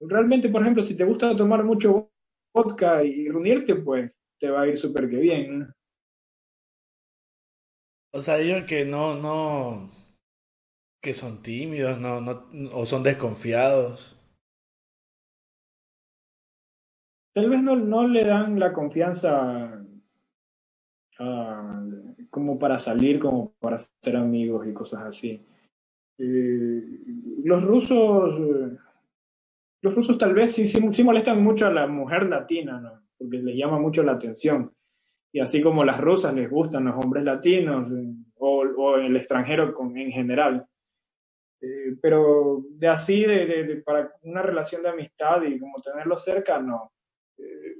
Realmente, 0.00 0.48
por 0.48 0.62
ejemplo, 0.62 0.82
si 0.82 0.96
te 0.96 1.04
gusta 1.04 1.36
tomar 1.36 1.62
mucho 1.62 2.10
vodka 2.54 3.04
y 3.04 3.28
reunirte, 3.28 3.74
pues 3.74 4.10
te 4.38 4.48
va 4.48 4.62
a 4.62 4.68
ir 4.68 4.78
súper 4.78 5.10
que 5.10 5.18
bien. 5.18 5.68
O 8.14 8.22
sea, 8.22 8.42
yo 8.42 8.64
que 8.64 8.86
no, 8.86 9.14
no, 9.16 9.90
que 11.02 11.12
son 11.12 11.42
tímidos, 11.42 12.00
no, 12.00 12.22
no, 12.22 12.48
o 12.72 12.86
son 12.86 13.02
desconfiados. 13.02 14.16
Tal 17.34 17.50
vez 17.50 17.62
no, 17.62 17.76
no 17.76 18.08
le 18.08 18.24
dan 18.24 18.58
la 18.58 18.72
confianza 18.72 19.84
como 22.30 22.58
para 22.58 22.78
salir, 22.78 23.18
como 23.18 23.52
para 23.58 23.78
ser 23.78 24.16
amigos 24.16 24.66
y 24.66 24.72
cosas 24.72 25.02
así. 25.02 25.44
Eh, 26.18 26.82
los 27.44 27.62
rusos, 27.62 28.40
los 29.82 29.94
rusos 29.94 30.18
tal 30.18 30.34
vez 30.34 30.52
sí, 30.52 30.66
sí, 30.66 31.04
molestan 31.04 31.42
mucho 31.42 31.66
a 31.66 31.72
la 31.72 31.86
mujer 31.86 32.26
latina, 32.26 32.80
¿no? 32.80 33.02
porque 33.18 33.38
les 33.38 33.56
llama 33.56 33.78
mucho 33.78 34.02
la 34.02 34.12
atención. 34.12 34.72
Y 35.32 35.40
así 35.40 35.62
como 35.62 35.84
las 35.84 36.00
rusas 36.00 36.34
les 36.34 36.50
gustan 36.50 36.86
los 36.86 37.04
hombres 37.04 37.24
latinos 37.24 37.90
eh, 37.92 38.14
o, 38.36 38.60
o 38.60 38.96
el 38.96 39.16
extranjero 39.16 39.72
con, 39.72 39.96
en 39.96 40.10
general. 40.10 40.66
Eh, 41.60 41.96
pero 42.00 42.64
de 42.70 42.88
así, 42.88 43.24
de, 43.24 43.82
para 43.84 44.14
una 44.22 44.42
relación 44.42 44.82
de 44.82 44.88
amistad 44.88 45.42
y 45.42 45.58
como 45.58 45.80
tenerlo 45.80 46.16
cerca, 46.16 46.58
no. 46.58 46.92
Eh, 47.36 47.76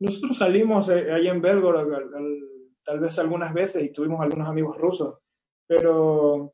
nosotros 0.00 0.36
salimos 0.36 0.88
eh, 0.90 1.10
ahí 1.10 1.28
en 1.28 1.40
Belgorod 1.40 1.88
tal 2.84 3.00
vez 3.00 3.18
algunas 3.18 3.52
veces 3.54 3.82
y 3.84 3.92
tuvimos 3.92 4.20
algunos 4.20 4.48
amigos 4.48 4.76
rusos, 4.76 5.18
pero 5.66 6.52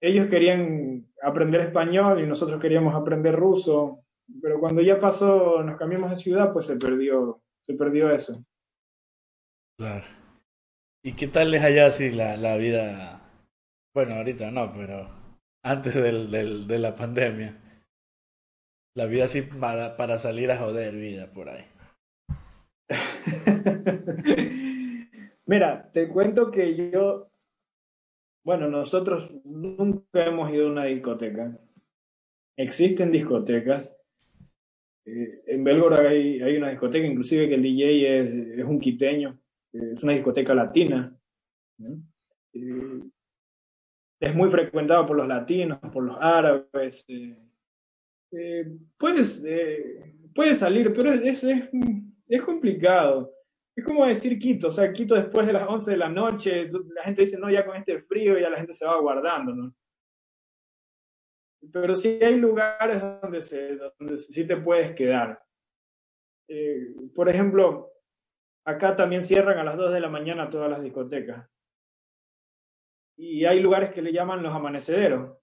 ellos 0.00 0.28
querían 0.28 1.06
aprender 1.22 1.60
español 1.62 2.20
y 2.20 2.26
nosotros 2.26 2.60
queríamos 2.60 2.94
aprender 2.94 3.34
ruso, 3.34 4.04
pero 4.42 4.58
cuando 4.58 4.82
ya 4.82 5.00
pasó, 5.00 5.62
nos 5.62 5.78
cambiamos 5.78 6.10
de 6.10 6.16
ciudad, 6.16 6.52
pues 6.52 6.66
se 6.66 6.76
perdió, 6.76 7.40
se 7.62 7.74
perdió 7.74 8.10
eso. 8.10 8.44
Claro. 9.78 10.04
¿Y 11.02 11.14
qué 11.14 11.28
tal 11.28 11.52
es 11.54 11.62
allá 11.62 11.86
así 11.86 12.10
la, 12.10 12.36
la 12.36 12.56
vida? 12.56 13.20
Bueno, 13.94 14.16
ahorita 14.16 14.50
no, 14.50 14.72
pero 14.72 15.06
antes 15.64 15.94
del, 15.94 16.30
del, 16.30 16.66
de 16.66 16.78
la 16.78 16.94
pandemia. 16.94 17.60
La 18.94 19.06
vida 19.06 19.24
así 19.24 19.42
para, 19.42 19.96
para 19.96 20.18
salir 20.18 20.50
a 20.52 20.58
joder 20.58 20.94
vida 20.94 21.32
por 21.32 21.48
ahí. 21.48 21.64
Mira, 25.46 25.90
te 25.92 26.08
cuento 26.08 26.50
que 26.50 26.90
yo, 26.90 27.30
bueno, 28.44 28.68
nosotros 28.68 29.30
nunca 29.44 30.26
hemos 30.26 30.52
ido 30.52 30.68
a 30.68 30.72
una 30.72 30.84
discoteca. 30.84 31.58
Existen 32.56 33.10
discotecas. 33.10 33.96
Eh, 35.06 35.42
en 35.46 35.64
Belgorod 35.64 35.98
hay, 36.00 36.56
una 36.56 36.70
discoteca, 36.70 37.06
inclusive 37.06 37.48
que 37.48 37.54
el 37.56 37.62
DJ 37.62 38.58
es, 38.60 38.64
un 38.64 38.78
quiteño, 38.80 39.38
es 39.72 40.02
una 40.02 40.14
discoteca 40.14 40.54
latina. 40.54 41.14
Eh, 42.54 43.00
es 44.24 44.34
muy 44.34 44.50
frecuentado 44.50 45.06
por 45.06 45.16
los 45.16 45.28
latinos, 45.28 45.78
por 45.92 46.02
los 46.02 46.16
árabes. 46.18 47.04
Eh, 47.08 47.36
eh, 48.32 48.66
puedes, 48.96 49.44
eh, 49.46 50.14
puede 50.34 50.54
salir, 50.54 50.92
pero 50.94 51.12
es, 51.12 51.44
es, 51.44 52.42
complicado. 52.42 53.33
Es 53.76 53.84
como 53.84 54.06
decir 54.06 54.38
Quito, 54.38 54.68
o 54.68 54.70
sea, 54.70 54.92
Quito 54.92 55.14
después 55.14 55.46
de 55.46 55.52
las 55.52 55.68
11 55.68 55.90
de 55.90 55.96
la 55.96 56.08
noche, 56.08 56.70
la 56.94 57.02
gente 57.02 57.22
dice, 57.22 57.38
no, 57.38 57.50
ya 57.50 57.66
con 57.66 57.76
este 57.76 58.02
frío 58.02 58.38
ya 58.38 58.50
la 58.50 58.58
gente 58.58 58.74
se 58.74 58.86
va 58.86 59.00
guardando, 59.00 59.54
¿no? 59.54 59.74
Pero 61.72 61.96
sí 61.96 62.18
hay 62.22 62.36
lugares 62.36 63.02
donde, 63.20 63.42
se, 63.42 63.78
sí 64.18 64.46
te 64.46 64.56
puedes 64.56 64.92
quedar. 64.92 65.42
por 67.14 67.28
ejemplo, 67.28 67.90
acá 68.66 68.94
también 68.94 69.24
cierran 69.24 69.58
a 69.58 69.64
las 69.64 69.76
2 69.76 69.92
de 69.92 70.00
la 70.00 70.08
mañana 70.08 70.50
todas 70.50 70.70
las 70.70 70.82
discotecas 70.82 71.48
y 73.16 73.44
hay 73.44 73.60
lugares 73.60 73.92
que 73.92 74.02
le 74.02 74.12
llaman 74.12 74.42
los 74.42 74.54
amanecederos. 74.54 75.36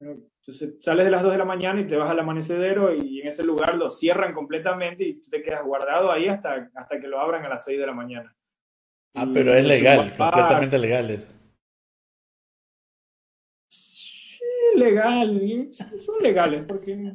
Entonces 0.00 0.76
sales 0.80 1.04
de 1.04 1.10
las 1.10 1.22
2 1.22 1.32
de 1.32 1.38
la 1.38 1.44
mañana 1.44 1.80
y 1.80 1.86
te 1.86 1.96
vas 1.96 2.10
al 2.10 2.20
amanecedero 2.20 2.94
y 2.94 3.20
en 3.20 3.28
ese 3.28 3.42
lugar 3.42 3.74
lo 3.74 3.90
cierran 3.90 4.32
completamente 4.32 5.04
y 5.04 5.20
tú 5.20 5.28
te 5.28 5.42
quedas 5.42 5.64
guardado 5.64 6.12
ahí 6.12 6.28
hasta, 6.28 6.70
hasta 6.74 7.00
que 7.00 7.08
lo 7.08 7.20
abran 7.20 7.44
a 7.44 7.48
las 7.48 7.64
6 7.64 7.78
de 7.78 7.86
la 7.86 7.94
mañana. 7.94 8.34
Ah, 9.14 9.26
pero 9.32 9.52
es 9.54 9.64
legal, 9.64 10.14
completamente 10.16 10.78
legal 10.78 11.10
eso. 11.10 11.28
Sí, 13.68 14.44
legal, 14.76 15.70
son 15.72 16.22
legales 16.22 16.64
porque... 16.66 17.14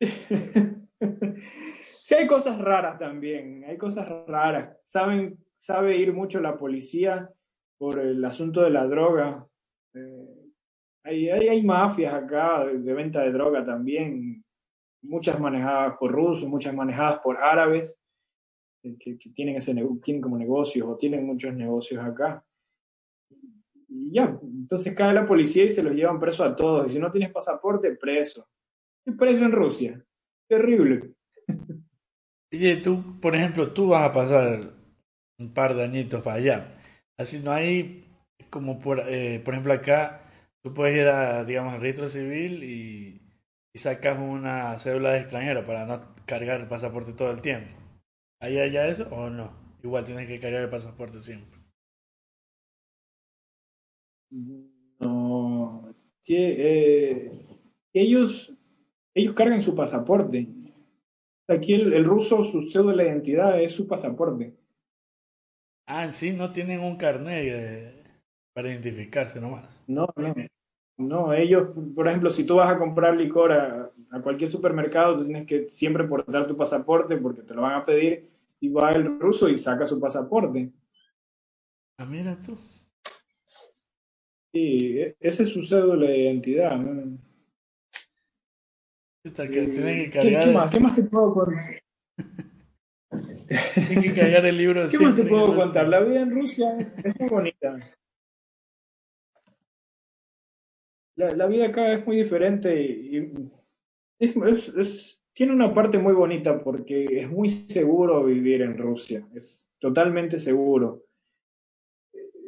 sí 2.02 2.14
hay 2.14 2.26
cosas 2.26 2.58
raras 2.58 2.98
también, 2.98 3.64
hay 3.64 3.78
cosas 3.78 4.08
raras. 4.26 4.76
Saben, 4.84 5.38
sabe 5.56 5.96
ir 5.96 6.12
mucho 6.12 6.40
la 6.40 6.58
policía 6.58 7.30
por 7.78 8.00
el 8.00 8.24
asunto 8.24 8.62
de 8.62 8.70
la 8.70 8.86
droga. 8.86 9.46
Eh, 9.94 10.43
hay, 11.04 11.28
hay, 11.28 11.62
mafias 11.62 12.14
acá 12.14 12.64
de, 12.64 12.94
venta 12.94 13.22
de 13.22 13.30
droga 13.30 13.64
también, 13.64 14.42
muchas 15.02 15.38
manejadas 15.38 15.96
por 15.98 16.10
rusos, 16.10 16.48
muchas 16.48 16.74
manejadas 16.74 17.20
por 17.20 17.36
árabes, 17.36 18.00
eh, 18.82 18.96
que, 18.98 19.16
tienen, 19.34 19.56
ese, 19.56 19.74
tienen 20.02 20.22
como 20.22 20.38
negocios 20.38 20.88
o 20.88 20.96
tienen 20.96 21.26
muchos 21.26 21.54
negocios 21.54 22.02
acá. 22.02 22.42
Y 23.86 24.12
ya, 24.12 24.38
entonces 24.42 24.94
cae 24.94 25.12
la 25.12 25.26
policía 25.26 25.64
y 25.64 25.70
se 25.70 25.82
los 25.82 25.94
llevan 25.94 26.18
preso 26.18 26.42
a 26.42 26.56
todos. 26.56 26.88
Y 26.88 26.94
si 26.94 26.98
no 26.98 27.12
tienes 27.12 27.30
pasaporte, 27.30 27.94
preso. 27.96 28.48
Y 29.06 29.12
preso 29.12 29.44
en 29.44 29.52
Rusia. 29.52 30.04
Terrible. 30.48 31.12
Oye, 32.52 32.76
tú, 32.78 33.20
por 33.20 33.36
ejemplo, 33.36 33.72
tú 33.72 33.88
vas 33.88 34.08
a 34.08 34.12
pasar 34.12 34.60
un 35.38 35.52
par 35.52 35.74
de 35.74 35.84
añitos 35.84 36.22
para 36.22 36.36
allá. 36.36 36.78
Así 37.18 37.40
no 37.40 37.52
hay, 37.52 38.04
como 38.48 38.80
por, 38.80 39.00
eh, 39.00 39.40
por 39.44 39.54
ejemplo 39.54 39.72
acá, 39.72 40.23
tú 40.64 40.72
puedes 40.72 40.96
ir 40.96 41.06
a, 41.08 41.44
digamos, 41.44 41.74
al 41.74 41.80
registro 41.82 42.08
civil 42.08 42.64
y, 42.64 43.20
y 43.74 43.78
sacas 43.78 44.18
una 44.18 44.78
cédula 44.78 45.10
de 45.12 45.18
extranjero 45.18 45.66
para 45.66 45.84
no 45.84 46.14
cargar 46.24 46.58
el 46.58 46.68
pasaporte 46.68 47.12
todo 47.12 47.30
el 47.30 47.42
tiempo. 47.42 47.76
¿Hay 48.40 48.58
allá 48.58 48.88
eso 48.88 49.06
o 49.10 49.28
no? 49.28 49.52
Igual 49.82 50.06
tienes 50.06 50.26
que 50.26 50.40
cargar 50.40 50.62
el 50.62 50.70
pasaporte 50.70 51.20
siempre. 51.20 51.60
No. 55.00 55.94
Sí, 56.22 56.34
eh, 56.34 57.30
ellos, 57.92 58.50
ellos 59.14 59.34
cargan 59.34 59.60
su 59.60 59.74
pasaporte. 59.74 60.48
Aquí 61.46 61.74
el, 61.74 62.04
ruso, 62.06 62.42
su 62.42 62.70
cédula 62.70 63.02
de 63.02 63.10
identidad 63.10 63.60
es 63.60 63.74
su 63.74 63.86
pasaporte. 63.86 64.54
Ah, 65.86 66.10
sí, 66.10 66.32
no 66.32 66.52
tienen 66.52 66.80
un 66.80 66.96
carnet 66.96 68.03
para 68.54 68.70
identificarse 68.70 69.40
nomás. 69.40 69.68
No, 69.86 70.08
no. 70.16 70.34
No, 70.96 71.32
ellos, 71.32 71.70
por 71.94 72.06
ejemplo, 72.06 72.30
si 72.30 72.44
tú 72.44 72.54
vas 72.54 72.70
a 72.70 72.76
comprar 72.76 73.16
licor 73.16 73.52
a, 73.52 73.90
cualquier 74.22 74.48
supermercado, 74.48 75.18
tú 75.18 75.24
tienes 75.24 75.44
que 75.44 75.68
siempre 75.68 76.04
portar 76.04 76.46
tu 76.46 76.56
pasaporte 76.56 77.16
porque 77.16 77.42
te 77.42 77.52
lo 77.52 77.62
van 77.62 77.74
a 77.74 77.84
pedir 77.84 78.30
y 78.60 78.68
va 78.68 78.92
el 78.92 79.18
ruso 79.18 79.48
y 79.48 79.58
saca 79.58 79.88
su 79.88 79.98
pasaporte. 79.98 80.70
Ah, 81.98 82.06
mira 82.06 82.40
tú. 82.40 82.56
Sí, 84.52 85.00
e, 85.00 85.16
ese 85.18 85.42
es 85.42 85.48
su 85.48 85.64
cédula 85.64 86.06
de 86.06 86.18
identidad. 86.18 86.78
que 89.24 89.32
¿Qué, 90.12 90.52
más, 90.54 90.70
¿Qué 90.70 90.78
más 90.78 90.94
te 90.94 91.02
puedo 91.02 91.34
contar? 91.34 91.82
Tienes 93.74 94.04
que 94.04 94.14
cargar 94.14 94.46
el 94.46 94.56
libro. 94.56 94.88
¿Qué 94.88 94.98
más 95.00 95.16
te 95.16 95.24
puedo 95.24 95.56
contar? 95.56 95.88
La 95.88 95.98
vida 96.00 96.20
en 96.20 96.30
Rusia 96.30 96.78
es 96.78 97.18
muy 97.18 97.28
bonita. 97.28 97.78
La, 101.16 101.46
vida 101.46 101.66
acá 101.66 101.92
es 101.92 102.06
muy 102.06 102.16
diferente 102.16 102.82
y, 102.82 103.32
es, 104.18 105.20
tiene 105.32 105.52
una 105.52 105.74
parte 105.74 105.98
muy 105.98 106.12
bonita 106.12 106.62
porque 106.62 107.04
es 107.04 107.28
muy 107.28 107.48
seguro 107.48 108.24
vivir 108.24 108.62
en 108.62 108.78
Rusia, 108.78 109.26
es 109.34 109.68
totalmente 109.78 110.38
seguro. 110.38 111.02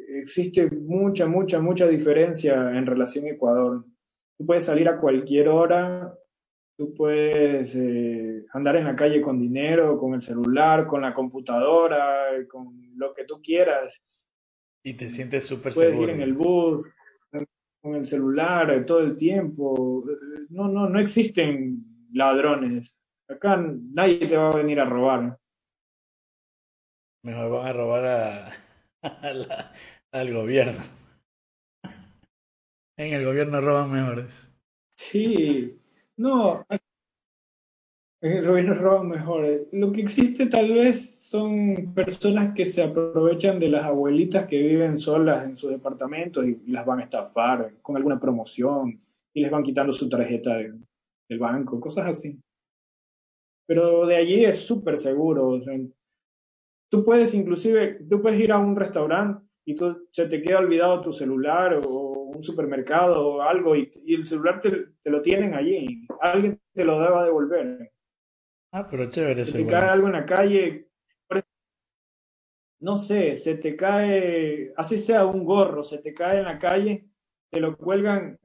Existe 0.09 0.69
mucha, 0.71 1.27
mucha, 1.27 1.59
mucha 1.59 1.87
diferencia 1.87 2.77
en 2.77 2.85
relación 2.85 3.25
a 3.25 3.29
Ecuador. 3.29 3.85
Tú 4.37 4.45
puedes 4.45 4.65
salir 4.65 4.87
a 4.89 4.99
cualquier 4.99 5.49
hora, 5.49 6.13
tú 6.77 6.93
puedes 6.93 7.75
eh, 7.75 8.45
andar 8.53 8.77
en 8.77 8.85
la 8.85 8.95
calle 8.95 9.21
con 9.21 9.39
dinero, 9.39 9.97
con 9.99 10.13
el 10.13 10.21
celular, 10.21 10.87
con 10.87 11.01
la 11.01 11.13
computadora, 11.13 12.29
con 12.49 12.73
lo 12.95 13.13
que 13.13 13.25
tú 13.25 13.41
quieras. 13.41 13.93
Y 14.83 14.93
te 14.93 15.09
sientes 15.09 15.45
súper 15.45 15.73
seguro. 15.73 15.97
Puedes 15.97 16.09
ir 16.09 16.15
en 16.15 16.21
el 16.21 16.33
bus, 16.33 16.87
con 17.87 17.95
el 17.95 18.07
celular 18.07 18.69
eh, 18.71 18.81
todo 18.81 18.99
el 18.99 19.15
tiempo. 19.15 20.03
No, 20.49 20.67
no, 20.67 20.89
no 20.89 20.99
existen 20.99 22.07
ladrones. 22.13 22.95
Acá 23.29 23.57
nadie 23.57 24.27
te 24.27 24.35
va 24.37 24.49
a 24.49 24.57
venir 24.57 24.79
a 24.79 24.85
robar. 24.85 25.37
Mejor 27.23 27.49
van 27.49 27.67
a 27.67 27.73
robar 27.73 28.05
a, 28.05 28.51
al 30.11 30.33
gobierno. 30.33 30.81
En 32.97 33.13
el 33.13 33.25
gobierno 33.25 33.61
roban 33.61 33.91
mejores. 33.91 34.49
Sí, 34.95 35.79
no, 36.17 36.65
en 38.21 38.31
el 38.31 38.47
gobierno 38.47 38.73
roban 38.73 39.09
mejores. 39.09 39.67
Lo 39.71 39.91
que 39.91 40.01
existe 40.01 40.47
tal 40.47 40.73
vez 40.73 41.27
son 41.29 41.93
personas 41.93 42.53
que 42.53 42.65
se 42.65 42.83
aprovechan 42.83 43.59
de 43.59 43.69
las 43.69 43.85
abuelitas 43.85 44.47
que 44.47 44.59
viven 44.59 44.97
solas 44.97 45.45
en 45.45 45.55
sus 45.55 45.71
departamentos 45.71 46.45
y 46.45 46.71
las 46.71 46.85
van 46.85 46.99
a 46.99 47.03
estafar 47.03 47.75
con 47.81 47.95
alguna 47.95 48.19
promoción 48.19 48.99
y 49.33 49.41
les 49.41 49.51
van 49.51 49.63
quitando 49.63 49.93
su 49.93 50.09
tarjeta 50.09 50.57
del 50.57 51.39
banco, 51.39 51.79
cosas 51.79 52.07
así. 52.07 52.39
Pero 53.67 54.07
de 54.07 54.15
allí 54.15 54.45
es 54.45 54.59
súper 54.59 54.97
seguro. 54.97 55.61
tú 56.89 57.03
puedes 57.03 57.33
inclusive, 57.33 58.05
tú 58.09 58.21
puedes 58.21 58.39
ir 58.39 58.51
a 58.51 58.57
un 58.57 58.75
restaurante 58.75 59.45
y 59.65 59.75
tú, 59.75 60.07
se 60.11 60.25
te 60.27 60.41
queda 60.41 60.59
olvidado 60.59 61.01
tu 61.01 61.13
celular 61.13 61.81
o 61.85 62.31
un 62.33 62.43
supermercado 62.43 63.27
o 63.27 63.41
algo 63.41 63.75
y, 63.75 63.91
el 64.07 64.25
celular 64.25 64.61
te, 64.61 64.71
te, 65.03 65.09
lo 65.09 65.21
tienen 65.21 65.53
allí. 65.53 66.07
Alguien 66.21 66.59
te 66.73 66.85
lo 66.85 66.99
deba 67.01 67.25
devolver. 67.25 67.91
Ah, 68.71 68.87
pero 68.89 69.09
chévere. 69.09 69.45
Si 69.45 69.53
te 69.53 69.65
cae 69.65 69.89
algo 69.89 70.07
en 70.07 70.13
la 70.13 70.25
calle, 70.25 70.87
no 72.79 72.97
sé, 72.97 73.35
se 73.35 73.55
te 73.55 73.75
cae, 73.75 74.73
así 74.77 74.99
sea 74.99 75.25
un 75.25 75.43
gorro, 75.43 75.83
se 75.83 75.97
te 75.97 76.13
cae 76.13 76.39
en 76.39 76.45
la 76.45 76.59
calle, 76.59 77.05
te 77.49 77.59
lo 77.59 77.75
cuelgan 77.75 78.37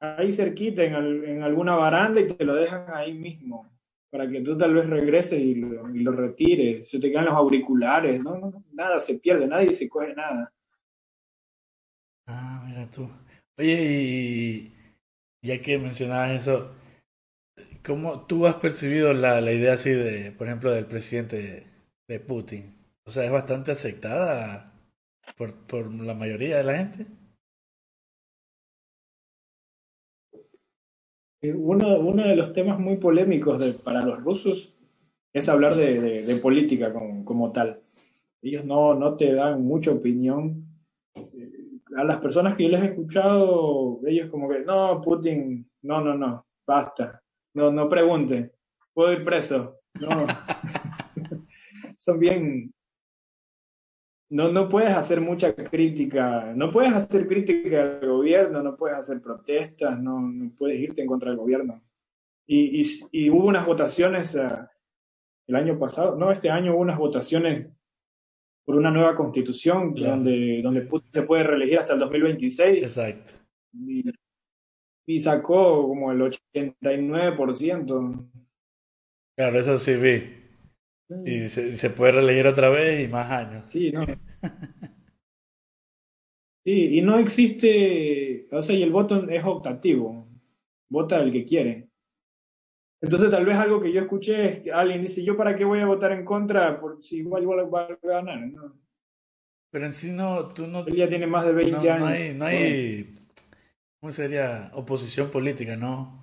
ahí 0.00 0.32
cerquita 0.32 0.84
en, 0.84 0.94
en 1.24 1.42
alguna 1.42 1.74
baranda 1.74 2.20
y 2.20 2.26
te 2.26 2.44
lo 2.44 2.54
dejan 2.54 2.86
ahí 2.94 3.14
mismo, 3.14 3.68
para 4.10 4.28
que 4.28 4.40
tú 4.40 4.56
tal 4.56 4.74
vez 4.74 4.88
regreses 4.88 5.40
y 5.40 5.56
lo, 5.56 5.94
y 5.94 6.00
lo 6.00 6.12
retires. 6.12 6.88
Se 6.88 7.00
te 7.00 7.12
caen 7.12 7.26
los 7.26 7.34
auriculares, 7.34 8.22
no, 8.22 8.38
no, 8.38 8.64
nada 8.72 9.00
se 9.00 9.18
pierde, 9.18 9.46
nadie 9.46 9.74
se 9.74 9.88
coge 9.88 10.14
nada. 10.14 10.52
Ah, 12.26 12.62
mira 12.66 12.90
tú. 12.90 13.08
Oye, 13.58 13.82
y 13.82 14.72
ya 15.42 15.60
que 15.60 15.78
mencionabas 15.78 16.42
eso, 16.42 16.70
¿cómo 17.86 18.26
tú 18.26 18.46
has 18.46 18.56
percibido 18.56 19.12
la, 19.14 19.40
la 19.40 19.52
idea 19.52 19.74
así 19.74 19.90
de, 19.90 20.32
por 20.32 20.48
ejemplo, 20.48 20.72
del 20.72 20.86
presidente 20.86 21.64
de 22.08 22.20
Putin? 22.20 22.74
O 23.04 23.10
sea, 23.10 23.24
es 23.24 23.30
bastante 23.30 23.70
aceptada 23.70 24.72
por, 25.38 25.54
por 25.66 25.92
la 25.94 26.14
mayoría 26.14 26.58
de 26.58 26.64
la 26.64 26.78
gente. 26.78 27.06
Eh, 31.42 31.52
uno, 31.52 31.98
uno 32.00 32.26
de 32.26 32.34
los 32.34 32.52
temas 32.52 32.78
muy 32.80 32.96
polémicos 32.96 33.62
para 33.84 34.02
los 34.02 34.22
rusos 34.22 34.74
es 35.32 35.48
hablar 35.48 35.76
de, 35.76 36.22
de, 36.22 36.36
política 36.36 36.92
como, 36.92 37.24
como, 37.24 37.52
tal. 37.52 37.80
Ellos 38.42 38.64
no, 38.64 38.94
no 38.94 39.16
te 39.16 39.32
dan 39.32 39.62
mucha 39.62 39.92
opinión. 39.92 40.64
Eh, 41.14 41.52
a 41.96 42.04
las 42.04 42.20
personas 42.20 42.56
que 42.56 42.64
yo 42.64 42.70
les 42.70 42.82
he 42.82 42.86
escuchado, 42.86 44.00
ellos 44.06 44.30
como 44.30 44.48
que, 44.48 44.60
no, 44.60 45.00
Putin, 45.02 45.70
no, 45.82 46.00
no, 46.00 46.14
no, 46.14 46.46
basta, 46.66 47.22
no, 47.56 47.72
no 47.72 47.88
pregunte, 47.88 48.52
puedo 48.92 49.12
ir 49.14 49.24
preso. 49.24 49.80
No. 49.94 50.26
Son 51.96 52.18
bien, 52.18 52.70
no, 54.28 54.52
no 54.52 54.68
puedes 54.68 54.92
hacer 54.92 55.22
mucha 55.22 55.54
crítica, 55.54 56.52
no 56.54 56.70
puedes 56.70 56.92
hacer 56.92 57.26
crítica 57.26 57.82
al 57.82 58.06
gobierno, 58.06 58.62
no 58.62 58.76
puedes 58.76 58.98
hacer 58.98 59.22
protestas, 59.22 59.98
no, 59.98 60.20
no 60.20 60.52
puedes 60.58 60.78
irte 60.78 61.00
en 61.00 61.08
contra 61.08 61.30
del 61.30 61.38
gobierno. 61.38 61.82
Y, 62.46 62.82
y, 63.10 63.30
hubo 63.30 63.46
unas 63.46 63.64
votaciones 63.64 64.34
eh, 64.34 64.48
el 65.46 65.56
año 65.56 65.78
pasado, 65.78 66.14
no, 66.14 66.30
este 66.30 66.50
año 66.50 66.74
hubo 66.74 66.82
unas 66.82 66.98
votaciones 66.98 67.68
por 68.66 68.76
una 68.76 68.90
nueva 68.90 69.16
constitución 69.16 69.94
donde, 69.94 70.60
donde 70.62 70.82
Putin 70.82 71.10
se 71.10 71.22
puede 71.22 71.42
reelegir 71.42 71.78
hasta 71.78 71.94
el 71.94 72.00
2026. 72.00 72.82
Exacto. 72.84 73.32
Y, 73.72 74.04
y 75.06 75.18
sacó 75.20 75.88
como 75.88 76.12
el 76.12 76.20
89%. 76.20 78.30
Claro, 79.36 79.58
eso 79.58 79.78
sí 79.78 79.94
vi. 79.94 80.42
Y 81.24 81.48
se, 81.48 81.88
puede 81.90 82.12
reelegir 82.12 82.46
otra 82.48 82.68
vez 82.68 83.06
y 83.06 83.08
más 83.10 83.30
años. 83.30 83.64
Sí, 83.68 83.92
no. 83.92 84.04
Sí, 86.64 86.98
y 86.98 87.02
no 87.02 87.18
existe, 87.20 88.48
o 88.50 88.60
sea, 88.60 88.74
y 88.74 88.82
el 88.82 88.90
voto 88.90 89.22
es 89.30 89.44
optativo, 89.44 90.28
vota 90.88 91.20
el 91.20 91.30
que 91.30 91.44
quiere. 91.44 91.90
Entonces 93.00 93.30
tal 93.30 93.46
vez 93.46 93.56
algo 93.56 93.80
que 93.80 93.92
yo 93.92 94.00
escuché 94.00 94.48
es 94.48 94.62
que 94.62 94.72
alguien 94.72 95.02
dice, 95.02 95.22
yo 95.22 95.36
para 95.36 95.54
qué 95.54 95.64
voy 95.64 95.78
a 95.78 95.86
votar 95.86 96.10
en 96.10 96.24
contra 96.24 96.80
por 96.80 97.04
si 97.04 97.18
igual, 97.18 97.44
igual 97.44 97.72
va 97.72 97.84
a 97.84 97.96
ganar, 98.02 98.40
¿no? 98.48 98.74
Pero 99.70 99.86
en 99.86 99.94
sí 99.94 100.10
no, 100.10 100.48
tú 100.48 100.66
no... 100.66 100.84
Él 100.86 100.96
ya 100.96 101.06
tiene 101.06 101.28
más 101.28 101.46
de 101.46 101.52
20 101.52 101.88
años. 101.88 102.00
No 102.00 102.06
hay, 102.06 102.34
no 102.34 102.46
hay, 102.46 103.15
¿cómo 104.00 104.12
sería? 104.12 104.70
Oposición 104.74 105.30
política, 105.30 105.76
¿no? 105.76 106.22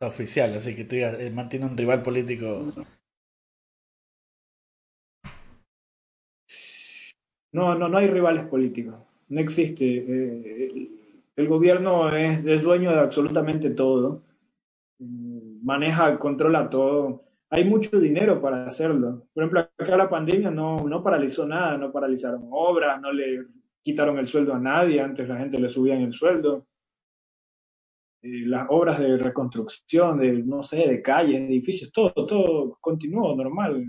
Oficial, 0.00 0.54
así 0.54 0.74
que 0.74 0.84
tú 0.84 0.96
eh, 0.96 1.30
mantiene 1.30 1.66
un 1.66 1.76
rival 1.76 2.02
político 2.02 2.72
No, 7.52 7.74
no, 7.74 7.88
no 7.88 7.98
hay 7.98 8.06
rivales 8.06 8.46
políticos. 8.46 8.94
No 9.28 9.40
existe. 9.40 9.84
Eh, 9.84 10.90
el, 11.36 11.48
gobierno 11.48 12.14
es, 12.14 12.44
dueño 12.62 12.92
de 12.92 13.00
absolutamente 13.00 13.70
todo. 13.70 14.22
Mm, 14.98 15.64
maneja, 15.64 16.18
controla 16.18 16.70
todo. 16.70 17.24
Hay 17.50 17.64
mucho 17.64 17.98
dinero 17.98 18.40
para 18.40 18.66
hacerlo. 18.66 19.26
Por 19.34 19.42
ejemplo, 19.42 19.60
acá 19.78 19.96
la 19.96 20.08
pandemia 20.08 20.50
no, 20.50 20.76
no 20.88 21.02
paralizó 21.02 21.46
nada, 21.46 21.76
no 21.76 21.90
paralizaron 21.90 22.46
obras, 22.50 23.00
no 23.00 23.12
le 23.12 23.46
quitaron 23.82 24.18
el 24.18 24.28
sueldo 24.28 24.54
a 24.54 24.58
nadie, 24.60 25.00
antes 25.00 25.28
la 25.28 25.38
gente 25.38 25.58
le 25.58 25.68
subían 25.68 26.02
el 26.02 26.12
sueldo. 26.12 26.66
Eh, 28.22 28.44
las 28.46 28.66
obras 28.68 28.98
de 28.98 29.16
reconstrucción, 29.16 30.18
de, 30.18 30.32
no 30.42 30.62
sé, 30.62 30.86
de 30.86 31.00
calles, 31.00 31.40
edificios, 31.40 31.90
todo, 31.90 32.12
todo 32.12 32.76
continuó 32.80 33.34
normal. 33.34 33.86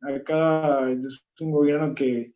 Acá 0.00 0.90
es 0.92 1.24
un 1.40 1.50
gobierno 1.50 1.92
que, 1.92 2.32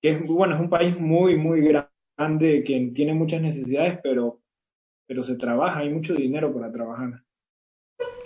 que 0.00 0.10
es, 0.10 0.26
bueno, 0.26 0.54
es 0.54 0.60
un 0.60 0.70
país 0.70 0.96
muy, 0.98 1.36
muy 1.36 1.60
grande, 1.60 2.62
que 2.62 2.92
tiene 2.94 3.14
muchas 3.14 3.42
necesidades, 3.42 3.98
pero, 4.00 4.40
pero 5.08 5.24
se 5.24 5.34
trabaja, 5.34 5.80
hay 5.80 5.90
mucho 5.90 6.14
dinero 6.14 6.54
para 6.54 6.70
trabajar. 6.70 7.24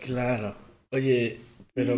Claro. 0.03 0.55
Oye, 0.93 1.41
pero 1.73 1.97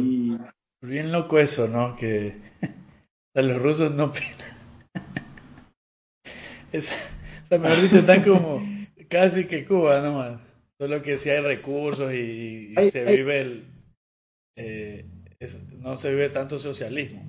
bien 0.81 1.11
loco 1.11 1.39
eso, 1.39 1.67
¿no? 1.67 1.97
Que 1.97 2.37
los 3.35 3.61
rusos 3.61 3.93
no 3.93 4.13
penan. 4.13 4.51
Es, 6.73 6.89
o 6.89 7.20
sea, 7.51 7.59
mejor 7.59 7.83
dicho, 7.83 7.99
están 7.99 8.23
como 8.23 8.63
casi 9.09 9.47
que 9.47 9.65
Cuba 9.65 10.01
nomás. 10.01 10.41
Solo 10.79 11.03
que 11.03 11.19
si 11.19 11.29
hay 11.29 11.41
recursos 11.41 12.13
y, 12.15 12.75
se 12.91 13.05
vive 13.05 13.41
el... 13.41 13.65
Eh, 14.57 15.05
no 15.79 15.97
se 15.97 16.11
vive 16.11 16.31
tanto 16.31 16.59
socialismo. 16.59 17.23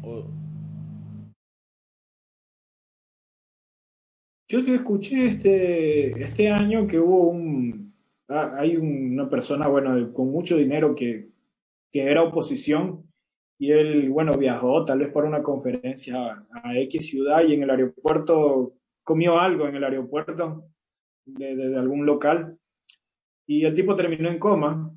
Yo 4.48 4.60
escuché 4.60 5.28
este, 5.28 6.22
este 6.22 6.50
año 6.50 6.88
que 6.88 7.00
hubo 7.00 7.30
un... 7.30 7.94
Ah, 8.30 8.56
hay 8.58 8.78
una 8.78 9.30
persona, 9.30 9.68
bueno, 9.68 10.14
con 10.14 10.32
mucho 10.32 10.56
dinero 10.56 10.96
que, 10.96 11.30
que 11.92 12.04
era 12.04 12.24
oposición 12.24 13.04
y 13.60 13.72
él, 13.72 14.10
bueno, 14.10 14.34
viajó 14.38 14.86
tal 14.86 15.00
vez 15.00 15.12
para 15.12 15.28
una 15.28 15.44
conferencia 15.44 16.46
a 16.52 16.78
X 16.80 17.10
ciudad 17.10 17.44
y 17.46 17.54
en 17.54 17.64
el 17.64 17.70
aeropuerto 17.70 18.74
comió 19.12 19.38
algo 19.38 19.68
en 19.68 19.76
el 19.76 19.84
aeropuerto 19.84 20.70
de, 21.26 21.78
algún 21.78 22.06
local 22.06 22.58
y 23.46 23.66
el 23.66 23.74
tipo 23.74 23.94
terminó 23.94 24.30
en 24.30 24.40
coma 24.40 24.90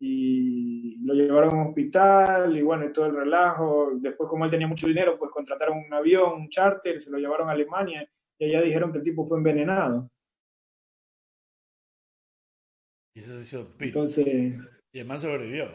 y 0.00 0.96
lo 1.04 1.12
llevaron 1.12 1.50
a 1.50 1.56
un 1.56 1.68
hospital 1.68 2.56
y 2.56 2.62
bueno, 2.62 2.90
todo 2.90 3.04
el 3.04 3.14
relajo. 3.14 3.90
Después, 3.96 4.30
como 4.30 4.46
él 4.46 4.50
tenía 4.50 4.66
mucho 4.66 4.86
dinero, 4.86 5.18
pues 5.18 5.30
contrataron 5.30 5.76
un 5.76 5.92
avión, 5.92 6.40
un 6.40 6.48
charter, 6.48 6.98
se 6.98 7.10
lo 7.10 7.18
llevaron 7.18 7.50
a 7.50 7.52
Alemania 7.52 8.08
y 8.38 8.46
allá 8.46 8.62
dijeron 8.62 8.90
que 8.90 8.98
el 8.98 9.04
tipo 9.04 9.26
fue 9.26 9.36
envenenado. 9.36 10.10
Y 13.14 13.20
eso 13.20 13.36
se 13.36 13.42
hizo 13.42 13.74
Entonces. 13.78 14.58
Y 14.90 15.00
además 15.00 15.20
sobrevivió, 15.20 15.68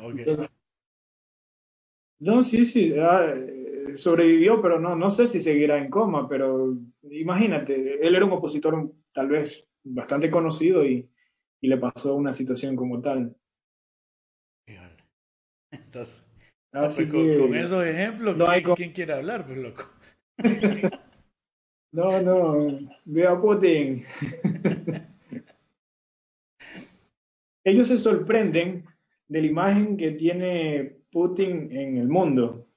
no, 2.19 2.43
sí, 2.43 2.65
sí, 2.65 2.95
ah, 2.97 3.31
sobrevivió, 3.95 4.61
pero 4.61 4.79
no, 4.79 4.95
no 4.95 5.09
sé 5.09 5.27
si 5.27 5.39
seguirá 5.39 5.77
en 5.77 5.89
coma, 5.89 6.27
pero 6.27 6.75
imagínate, 7.09 8.05
él 8.05 8.15
era 8.15 8.25
un 8.25 8.33
opositor 8.33 8.91
tal 9.13 9.27
vez 9.27 9.65
bastante 9.83 10.29
conocido 10.29 10.85
y, 10.85 11.09
y 11.61 11.67
le 11.67 11.77
pasó 11.77 12.15
una 12.15 12.33
situación 12.33 12.75
como 12.75 13.01
tal. 13.01 13.35
Entonces, 15.69 16.27
Así 16.71 17.05
pues 17.05 17.39
con, 17.39 17.55
esos 17.55 17.85
ejemplos, 17.85 18.37
no 18.37 18.47
hay 18.47 18.63
¿quién 18.63 18.91
quiere 18.91 19.13
hablar, 19.13 19.45
pues 19.45 19.57
loco? 19.57 19.89
no, 21.91 22.21
no, 22.21 22.79
ve 23.05 23.25
a 23.25 23.39
Putin. 23.39 24.03
Ellos 27.63 27.87
se 27.87 27.97
sorprenden 27.97 28.85
de 29.27 29.41
la 29.41 29.47
imagen 29.47 29.97
que 29.97 30.11
tiene 30.11 30.97
Putin 31.11 31.71
en 31.71 31.97
el 31.97 32.07
mundo. 32.07 32.67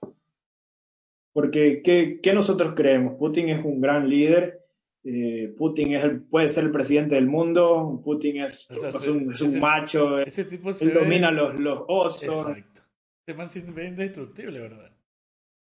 Porque, 1.41 1.80
¿qué, 1.82 2.20
qué 2.22 2.34
nosotros 2.34 2.74
creemos? 2.76 3.14
Putin 3.14 3.49
es 3.49 3.64
un 3.64 3.80
gran 3.80 4.11
líder, 4.11 4.61
eh, 5.05 5.55
Putin 5.57 5.95
es 5.95 6.05
el, 6.05 6.20
puede 6.20 6.51
ser 6.51 6.64
el 6.64 6.70
presidente 6.70 7.14
del 7.14 7.26
mundo, 7.26 7.99
Putin 8.05 8.43
es, 8.43 8.68
un, 9.09 9.59
macho, 9.59 10.20
ese 10.20 10.45
tipo 10.45 10.70
él 10.78 10.93
domina 10.93 11.30
los, 11.30 11.59
los 11.59 11.82
osos. 11.88 12.49
Exacto. 12.49 12.82
Este 13.26 13.34
man 13.34 13.47
es 13.47 13.57
indestructible, 13.57 14.61
¿verdad? 14.61 14.93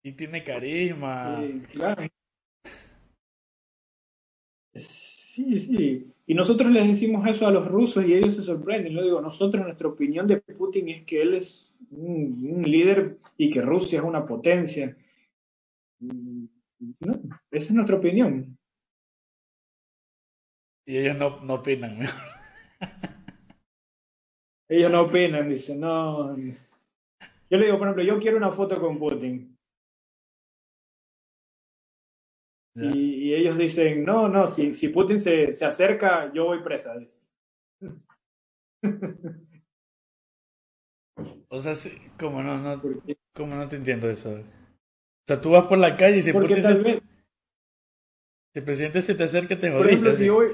Y 0.02 0.12
tiene 0.12 0.42
carisma. 0.42 1.44
claro. 1.70 2.08
Sí, 4.74 5.60
sí. 5.60 6.12
Y 6.26 6.34
nosotros 6.34 6.72
les 6.72 6.88
decimos 6.88 7.24
eso 7.28 7.46
a 7.46 7.52
los 7.52 7.68
rusos 7.68 8.04
y 8.04 8.14
ellos 8.14 8.34
se 8.34 8.42
sorprenden. 8.42 8.92
Yo 8.92 9.04
digo, 9.04 9.20
nosotros 9.20 9.64
nuestra 9.64 9.86
opinión 9.86 10.26
de 10.26 10.38
Putin 10.38 10.88
es 10.88 11.04
que 11.04 11.22
él 11.22 11.34
es 11.34 11.76
un, 11.90 12.62
líder 12.66 13.18
y 13.36 13.48
que 13.48 13.62
Rusia 13.62 14.00
es 14.00 14.04
una 14.04 14.26
potencia. 14.26 14.96
No, 16.01 16.49
esa 17.51 17.66
es 17.68 17.72
nuestra 17.72 17.96
opinión. 17.96 18.57
Y 20.86 20.96
ellos 20.99 21.16
no, 21.16 21.40
no 21.40 21.55
opinan. 21.55 21.99
ellos 24.68 24.90
no 24.90 25.03
opinan, 25.03 25.49
dicen, 25.49 25.80
no. 25.80 26.36
Yo 26.36 27.57
le 27.57 27.66
digo, 27.66 27.78
por 27.78 27.88
ejemplo, 27.88 28.05
yo 28.05 28.18
quiero 28.18 28.36
una 28.36 28.53
foto 28.53 28.80
con 28.80 28.99
Putin. 28.99 29.59
Y, 32.74 33.34
ellos 33.34 33.59
dicen, 33.59 34.05
no, 34.05 34.28
no, 34.28 34.46
si, 34.46 34.74
si 34.74 34.88
Putin 34.88 35.18
se, 35.18 35.53
se 35.53 35.64
acerca, 35.64 36.32
yo 36.32 36.44
voy 36.44 36.62
presa. 36.62 36.94
o 41.49 41.59
sea, 41.59 41.74
como 42.18 42.42
no, 42.42 42.59
no, 42.59 42.80
como 43.34 43.57
no 43.57 43.66
te 43.66 43.76
entiendo 43.76 44.09
eso. 44.09 44.44
O 45.28 45.34
sea, 45.34 45.40
tú 45.42 45.50
vas 45.50 45.66
por 45.66 45.76
la 45.76 45.94
calle 45.94 46.16
y 46.16 46.22
si 46.22 46.32
Putin 46.32 46.62
se... 46.62 46.82
si 46.82 47.00
el 48.54 48.64
presidente 48.64 49.02
se 49.02 49.14
te 49.14 49.24
acerca, 49.24 49.58
te 49.58 49.70
jodiste. 49.70 49.78
Por 49.78 49.86
ejemplo, 49.88 50.12
si 50.12 50.28
voy... 50.30 50.46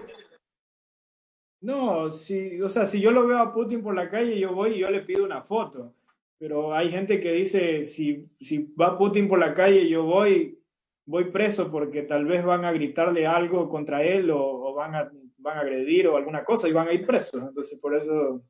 No, 1.61 2.11
si, 2.11 2.61
o 2.61 2.69
sea, 2.69 2.85
si 2.85 3.01
yo 3.01 3.13
lo 3.13 3.25
veo 3.25 3.39
a 3.39 3.55
Putin 3.55 3.83
por 3.85 3.95
la 3.95 4.11
calle, 4.11 4.37
yo 4.37 4.53
voy 4.53 4.73
y 4.73 4.79
yo 4.81 4.91
le 4.91 5.03
pido 5.03 5.25
una 5.25 5.43
foto. 5.43 5.95
Pero 6.39 6.75
hay 6.75 6.91
gente 6.91 7.21
que 7.21 7.33
dice, 7.33 7.85
si, 7.85 8.29
si 8.41 8.75
va 8.75 8.99
Putin 8.99 9.29
por 9.29 9.39
la 9.39 9.55
calle, 9.55 9.89
yo 9.89 10.03
voy 10.03 10.59
voy 11.07 11.31
preso 11.31 11.71
porque 11.71 12.03
tal 12.03 12.25
vez 12.25 12.45
van 12.45 12.65
a 12.65 12.73
gritarle 12.73 13.27
algo 13.27 13.69
contra 13.69 14.03
él 14.03 14.31
o, 14.33 14.75
van, 14.75 14.95
a, 14.95 15.11
van 15.39 15.59
a 15.59 15.61
agredir 15.61 16.09
o 16.09 16.17
alguna 16.17 16.45
cosa 16.45 16.69
y 16.69 16.73
van 16.73 16.89
a 16.89 16.93
ir 16.93 17.07
presos. 17.07 17.43
Entonces, 17.43 17.79
por 17.79 17.95
eso 17.95 18.43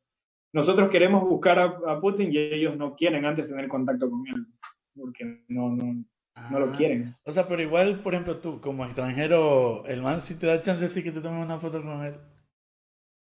nosotros 0.52 0.88
queremos 0.88 1.28
buscar 1.28 1.58
a, 1.58 2.00
Putin 2.00 2.32
y 2.32 2.38
ellos 2.38 2.76
no 2.76 2.94
quieren 2.94 3.24
antes 3.24 3.48
tener 3.48 3.68
contacto 3.68 4.08
con 4.08 4.26
él, 4.26 4.46
porque 4.94 5.44
no, 5.48 5.70
no, 5.70 6.04
no 6.51 6.59
lo 6.59 6.66
ah. 6.66 6.72
quieren. 6.76 7.14
O 7.24 7.32
sea, 7.32 7.47
pero 7.47 7.62
igual, 7.62 8.01
por 8.03 8.14
ejemplo, 8.14 8.39
tú 8.39 8.61
como 8.61 8.85
extranjero, 8.85 9.85
el 9.87 10.03
man 10.03 10.20
si 10.20 10.39
te 10.39 10.47
da 10.47 10.61
chance 10.61 10.89
sí 10.89 11.03
que 11.03 11.12
te 11.12 11.20
tomes 11.20 11.45
una 11.45 11.59
foto 11.59 11.80
con 11.82 12.05
él. 12.05 12.14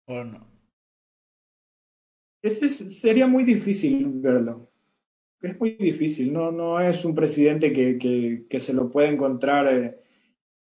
¿O 0.07 0.23
no? 0.23 0.47
Ese 2.41 2.69
sería 2.69 3.27
muy 3.27 3.43
difícil 3.43 4.07
verlo 4.21 4.69
es 5.41 5.59
muy 5.59 5.71
difícil, 5.71 6.33
no, 6.33 6.51
no 6.51 6.79
es 6.79 7.05
un 7.05 7.13
presidente 7.13 7.71
que, 7.71 7.97
que, 7.97 8.45
que 8.49 8.59
se 8.59 8.73
lo 8.73 8.89
puede 8.89 9.09
encontrar 9.09 9.67
eh, 9.73 9.97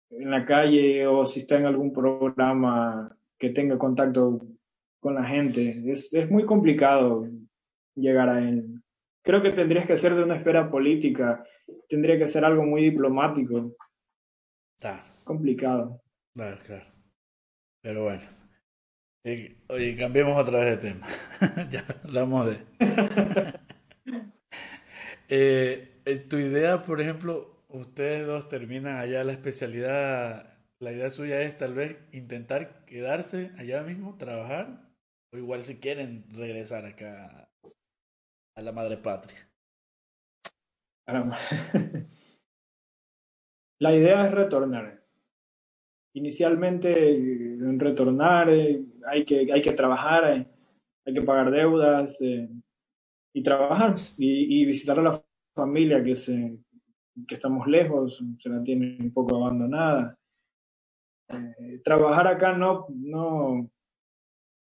en 0.10 0.30
la 0.30 0.46
calle 0.46 1.08
o 1.08 1.26
si 1.26 1.42
está 1.42 1.58
en 1.58 1.66
algún 1.66 1.94
programa 1.94 3.16
que 3.38 3.50
tenga 3.50 3.78
contacto 3.78 4.42
con 5.00 5.16
la 5.16 5.24
gente. 5.24 5.92
Es, 5.92 6.14
es 6.14 6.30
muy 6.30 6.46
complicado 6.46 7.28
llegar 7.96 8.30
a 8.30 8.48
él. 8.48 8.82
Creo 9.28 9.42
que 9.42 9.52
tendrías 9.52 9.86
que 9.86 9.98
ser 9.98 10.16
de 10.16 10.24
una 10.24 10.38
esfera 10.38 10.72
política, 10.72 11.44
tendría 11.90 12.18
que 12.18 12.30
ser 12.30 12.46
algo 12.46 12.64
muy 12.64 12.82
diplomático. 12.82 13.76
Está. 14.80 15.04
Complicado. 15.26 16.02
Claro, 16.34 16.58
claro. 16.66 16.86
Pero 17.82 18.04
bueno. 18.06 18.22
Oye, 19.68 19.98
cambiemos 19.98 20.38
otra 20.38 20.60
vez 20.60 20.82
de 20.82 20.92
tema. 20.92 21.08
ya 21.70 21.84
hablamos 22.06 22.48
de. 22.48 22.58
Eh, 25.30 26.06
tu 26.30 26.38
idea, 26.38 26.84
por 26.84 27.02
ejemplo, 27.02 27.66
ustedes 27.68 28.26
dos 28.26 28.48
terminan 28.48 28.96
allá 28.96 29.26
la 29.26 29.34
especialidad, 29.34 30.58
la 30.80 30.94
idea 30.94 31.12
suya 31.12 31.42
es 31.42 31.58
tal 31.58 31.74
vez 31.74 31.98
intentar 32.14 32.86
quedarse 32.86 33.52
allá 33.58 33.84
mismo, 33.84 34.16
trabajar, 34.18 34.88
o 35.34 35.38
igual 35.38 35.66
si 35.66 35.82
quieren 35.82 36.24
regresar 36.32 36.86
acá 36.86 37.47
a 38.58 38.62
la 38.62 38.72
madre 38.72 38.98
patria. 38.98 39.48
La 43.80 43.96
idea 43.96 44.26
es 44.26 44.32
retornar. 44.32 45.04
Inicialmente, 46.16 46.92
en 47.16 47.80
retornar, 47.80 48.50
eh, 48.50 48.84
hay 49.06 49.24
que, 49.24 49.54
hay 49.54 49.62
que 49.62 49.74
trabajar, 49.74 50.34
eh, 50.34 50.48
hay 51.06 51.14
que 51.14 51.22
pagar 51.22 51.52
deudas, 51.52 52.18
y 52.20 53.44
trabajar 53.44 53.96
y, 54.18 54.66
visitar 54.66 55.00
a 55.00 55.04
la 55.04 55.24
familia 55.56 56.04
que, 56.04 56.16
se, 56.16 56.58
que 57.28 57.36
estamos 57.36 57.68
lejos, 57.68 58.24
se 58.40 58.50
la 58.50 58.64
tiene 58.64 58.98
un 59.00 59.14
poco 59.14 59.36
abandonada. 59.36 60.18
Eh, 61.30 61.80
trabajar 61.84 62.28
acá 62.28 62.58
no, 62.58 62.88
no, 62.90 63.70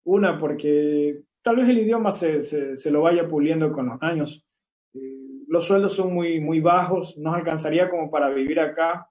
una, 0.05 0.39
porque 0.39 1.23
tal 1.49 1.57
vez 1.57 1.69
el 1.71 1.79
idioma 1.79 2.13
se, 2.13 2.45
se, 2.45 2.91
lo 2.91 3.01
vaya 3.01 3.27
puliendo 3.27 3.73
con 3.73 3.87
los 3.87 4.03
años. 4.03 4.45
Eh, 4.93 5.45
los 5.47 5.65
sueldos 5.65 5.95
son 5.95 6.13
muy, 6.13 6.41
muy 6.41 6.61
bajos, 6.61 7.17
nos 7.17 7.35
alcanzaría 7.35 7.89
como 7.89 8.11
para 8.11 8.29
vivir 8.29 8.61
acá, 8.61 9.09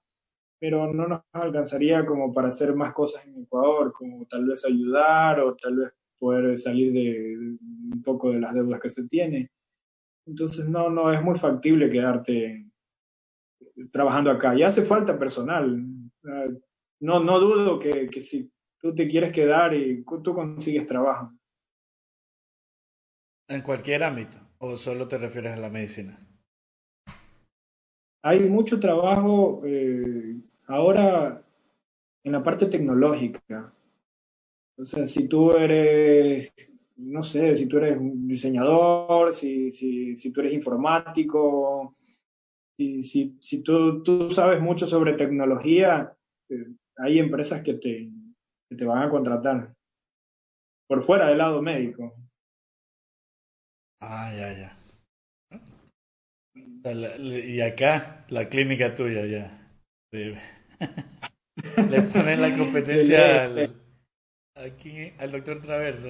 pero 0.60 0.86
no 0.94 1.08
nos 1.08 1.22
alcanzaría 1.32 2.06
como 2.06 2.32
para 2.32 2.50
hacer 2.50 2.76
más 2.76 2.92
cosas 2.92 3.26
en 3.26 3.42
Ecuador, 3.42 3.92
como 3.92 4.24
tal 4.26 4.46
vez 4.46 4.64
ayudar 4.64 5.40
o 5.40 5.56
tal 5.56 5.78
vez 5.78 5.92
poder 6.16 6.56
salir 6.60 6.92
de, 6.92 7.36
un 7.92 8.02
poco 8.04 8.30
de 8.30 8.38
las 8.38 8.54
deudas 8.54 8.80
que 8.80 8.90
se 8.90 9.08
tiene. 9.08 9.50
Entonces, 10.24 10.68
no, 10.68 10.90
no, 10.90 11.12
es 11.12 11.20
muy 11.20 11.40
factible 11.40 11.90
quedarte 11.90 12.66
trabajando 13.90 14.30
acá. 14.30 14.54
Y 14.54 14.62
hace 14.62 14.84
falta 14.84 15.18
personal. 15.18 15.84
No, 17.00 17.18
no 17.18 17.40
dudo 17.40 17.80
que, 17.80 18.08
que 18.08 18.20
si 18.20 18.48
tú 18.80 18.94
te 18.94 19.08
quieres 19.08 19.32
quedar 19.32 19.74
y 19.74 20.04
tú 20.04 20.32
consigues 20.32 20.86
trabajo. 20.86 21.32
¿En 23.48 23.62
cualquier 23.62 24.04
ámbito? 24.04 24.36
¿O 24.58 24.76
solo 24.76 25.08
te 25.08 25.16
refieres 25.16 25.54
a 25.54 25.56
la 25.56 25.70
medicina? 25.70 26.18
Hay 28.22 28.40
mucho 28.40 28.78
trabajo 28.78 29.62
eh, 29.64 30.36
ahora 30.66 31.42
en 32.24 32.32
la 32.32 32.42
parte 32.42 32.66
tecnológica. 32.66 33.72
O 34.76 34.84
si 34.84 35.28
tú 35.28 35.52
eres, 35.52 36.52
no 36.96 37.22
sé, 37.22 37.56
si 37.56 37.66
tú 37.66 37.78
eres 37.78 37.96
un 37.96 38.28
diseñador, 38.28 39.32
si, 39.34 39.72
si, 39.72 40.14
si 40.14 40.30
tú 40.30 40.40
eres 40.40 40.52
informático, 40.52 41.96
si, 42.76 43.02
si, 43.02 43.36
si 43.40 43.62
tú, 43.62 44.02
tú 44.02 44.30
sabes 44.30 44.60
mucho 44.60 44.86
sobre 44.86 45.14
tecnología, 45.14 46.12
eh, 46.50 46.66
hay 46.98 47.18
empresas 47.18 47.62
que 47.62 47.74
te, 47.74 48.10
que 48.68 48.76
te 48.76 48.84
van 48.84 49.04
a 49.04 49.10
contratar 49.10 49.74
por 50.86 51.02
fuera 51.02 51.28
del 51.28 51.38
lado 51.38 51.62
médico. 51.62 52.27
Ah, 54.00 54.32
ya, 54.32 54.52
ya. 54.52 54.78
Y 56.84 57.60
acá, 57.60 58.24
la 58.28 58.48
clínica 58.48 58.94
tuya, 58.94 59.26
ya. 59.26 59.58
Le 61.90 62.02
ponen 62.02 62.40
la 62.40 62.56
competencia 62.56 63.44
al, 63.44 63.74
aquí, 64.54 65.12
al 65.18 65.32
doctor 65.32 65.60
Traverso. 65.60 66.08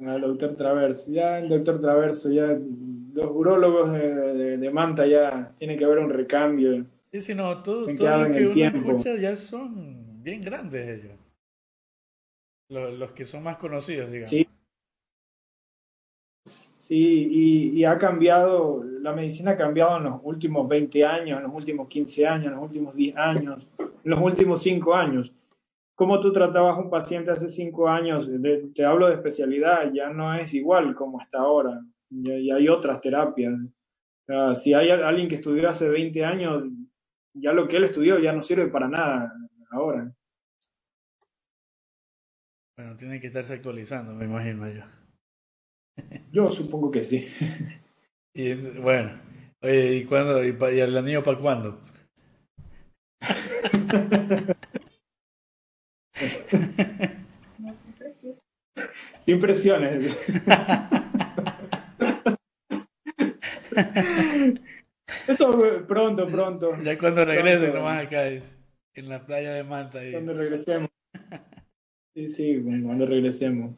Al 0.00 0.20
doctor 0.20 0.54
Traverso. 0.54 1.12
Ya 1.12 1.38
el 1.38 1.48
doctor 1.48 1.80
Traverso, 1.80 2.30
ya 2.30 2.46
los 3.14 3.26
urólogos 3.26 3.92
de, 3.92 4.58
de, 4.58 4.70
Manta 4.70 5.06
ya 5.06 5.54
tiene 5.58 5.78
que 5.78 5.84
haber 5.84 5.98
un 5.98 6.10
recambio. 6.10 6.84
Sí, 7.10 7.20
sí, 7.20 7.34
no, 7.34 7.62
todo, 7.62 7.86
todo 7.96 8.18
lo 8.18 8.32
que 8.32 8.46
uno 8.46 8.64
escucha 8.64 9.16
ya 9.16 9.36
son 9.36 10.22
bien 10.22 10.42
grandes 10.42 11.00
ellos. 11.00 11.16
Los, 12.68 12.98
los 12.98 13.12
que 13.12 13.24
son 13.24 13.42
más 13.44 13.56
conocidos, 13.56 14.10
digamos. 14.10 14.30
Sí, 14.30 14.46
Sí, 16.88 17.72
y, 17.72 17.84
ha 17.84 17.96
cambiado, 17.96 18.84
la 18.84 19.14
medicina 19.14 19.52
ha 19.52 19.56
cambiado 19.56 19.96
en 19.96 20.04
los 20.04 20.20
últimos 20.22 20.68
20 20.68 21.04
años, 21.04 21.38
en 21.38 21.44
los 21.44 21.54
últimos 21.54 21.88
15 21.88 22.26
años, 22.26 22.46
en 22.46 22.52
los 22.52 22.62
últimos 22.62 22.94
10 22.94 23.16
años, 23.16 23.66
en 23.78 24.10
los 24.10 24.20
últimos 24.20 24.62
5 24.62 24.94
años. 24.94 25.32
¿Cómo 25.94 26.20
tú 26.20 26.30
tratabas 26.30 26.76
a 26.76 26.80
un 26.80 26.90
paciente 26.90 27.30
hace 27.30 27.48
5 27.48 27.88
años? 27.88 28.28
te 28.74 28.84
hablo 28.84 29.06
de 29.08 29.14
especialidad, 29.14 29.90
ya 29.94 30.10
no 30.10 30.34
es 30.34 30.52
igual 30.52 30.94
como 30.94 31.20
hasta 31.20 31.38
ahora, 31.38 31.80
y, 32.10 32.50
hay 32.50 32.68
otras 32.68 33.00
terapias. 33.00 33.54
si 34.56 34.74
hay 34.74 34.90
alguien 34.90 35.28
que 35.28 35.36
estudió 35.36 35.70
hace 35.70 35.88
20 35.88 36.22
años, 36.22 36.64
ya 37.32 37.52
lo 37.54 37.66
que 37.66 37.78
él 37.78 37.84
estudió 37.84 38.18
ya 38.18 38.32
no 38.32 38.42
sirve 38.42 38.68
para 38.68 38.88
nada 38.88 39.32
ahora. 39.70 40.12
Bueno, 42.76 42.94
tiene 42.96 43.20
que 43.20 43.28
estarse 43.28 43.54
actualizando, 43.54 44.14
me 44.14 44.26
imagino 44.26 44.68
yo. 44.68 44.82
Yo 46.34 46.52
supongo 46.52 46.90
que 46.90 47.04
sí. 47.04 47.28
Y 48.36 48.52
bueno, 48.80 49.12
oye, 49.62 49.94
¿y 49.98 50.04
cuándo? 50.06 50.44
¿Y, 50.44 50.48
y 50.48 50.80
el 50.80 50.96
anillo 50.96 51.22
para 51.22 51.38
cuándo? 51.38 51.80
Sin 59.24 59.38
presiones. 59.38 60.02
Eso 65.28 65.56
pronto, 65.86 66.26
pronto. 66.26 66.76
Ya 66.82 66.98
cuando 66.98 67.24
regrese 67.24 67.68
nomás 67.68 68.06
acá, 68.06 68.26
en 68.26 69.08
la 69.08 69.24
playa 69.24 69.52
de 69.52 69.62
Manta. 69.62 70.00
Cuando 70.10 70.34
regresemos. 70.34 70.90
Sí, 72.16 72.28
sí, 72.28 72.60
cuando 72.64 73.06
regresemos. 73.06 73.76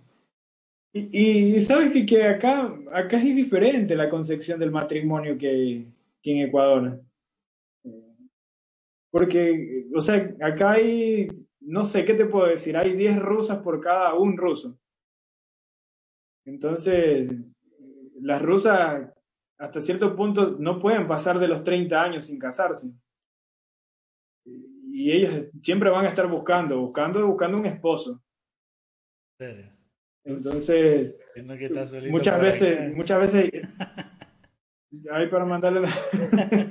Y, 1.13 1.61
sabes 1.61 1.93
que, 1.93 2.07
que, 2.07 2.25
acá, 2.25 2.75
acá 2.93 3.19
es 3.19 3.37
diferente 3.37 3.95
la 3.95 4.09
concepción 4.09 4.59
del 4.59 4.71
matrimonio 4.71 5.37
que, 5.37 5.87
que 6.23 6.33
en 6.33 6.49
Ecuador. 6.49 7.03
Porque, 9.11 9.87
o 9.95 10.01
sea, 10.01 10.35
acá 10.41 10.73
hay, 10.73 11.29
no 11.61 11.85
sé 11.85 12.05
qué 12.05 12.15
te 12.15 12.25
puedo 12.25 12.47
decir, 12.47 12.77
hay 12.77 12.95
10 12.95 13.19
rusas 13.19 13.59
por 13.59 13.81
cada 13.81 14.15
un 14.15 14.37
ruso. 14.37 14.79
Entonces, 16.47 17.31
las 18.21 18.41
rusas 18.41 19.11
hasta 19.59 19.81
cierto 19.83 20.15
punto 20.17 20.57
no 20.59 20.79
pueden 20.79 21.07
pasar 21.07 21.39
de 21.39 21.49
los 21.49 21.63
30 21.63 22.03
años 22.03 22.27
sin 22.27 22.39
casarse. 22.39 22.91
Y 24.45 25.11
ellos 25.13 25.51
siempre 25.63 25.91
van 25.91 26.07
a 26.07 26.09
estar 26.09 26.27
buscando, 26.27 26.81
buscando, 26.81 27.27
buscando 27.27 27.59
un 27.59 27.67
esposo. 27.67 28.23
¿Serio? 29.39 29.76
Entonces, 30.27 31.21
muchas 32.09 32.41
veces, 32.41 32.95
muchas 32.95 33.21
veces, 33.33 33.51
ahí 35.13 35.29
para 35.29 35.45
mandarle 35.45 35.83
la... 35.83 35.91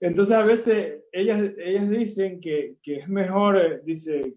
Entonces 0.00 0.36
a 0.36 0.42
veces 0.42 1.04
ellas, 1.12 1.52
ellas 1.56 1.88
dicen 1.88 2.40
que, 2.40 2.76
que 2.82 2.96
es 2.96 3.08
mejor, 3.08 3.56
eh, 3.56 3.80
dice, 3.84 4.34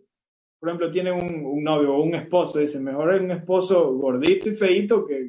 por 0.60 0.70
ejemplo, 0.70 0.90
tiene 0.90 1.12
un, 1.12 1.46
un, 1.46 1.62
novio 1.62 1.94
o 1.94 2.04
un 2.04 2.16
esposo, 2.16 2.60
dice, 2.60 2.80
mejor 2.80 3.16
es 3.16 3.22
un 3.22 3.32
esposo 3.32 3.94
gordito 3.96 4.50
y 4.50 4.56
feito 4.56 5.06
que, 5.06 5.28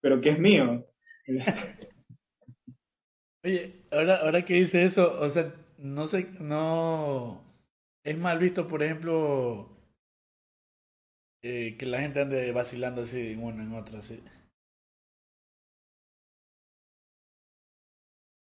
pero 0.00 0.20
que 0.20 0.28
es 0.28 0.38
mío. 0.38 0.86
Oye, 3.44 3.82
ahora, 3.90 4.18
ahora 4.18 4.44
que 4.44 4.54
dice 4.54 4.84
eso, 4.84 5.20
o 5.20 5.28
sea, 5.28 5.52
no 5.78 6.06
sé, 6.06 6.28
no 6.38 7.42
es 8.04 8.16
mal 8.16 8.38
visto, 8.38 8.68
por 8.68 8.84
ejemplo, 8.84 9.77
eh, 11.42 11.76
que 11.78 11.86
la 11.86 12.00
gente 12.00 12.20
ande 12.20 12.52
vacilando 12.52 13.02
así 13.02 13.32
en 13.32 13.42
uno 13.42 13.62
en 13.62 13.72
otro, 13.74 14.02
sí. 14.02 14.20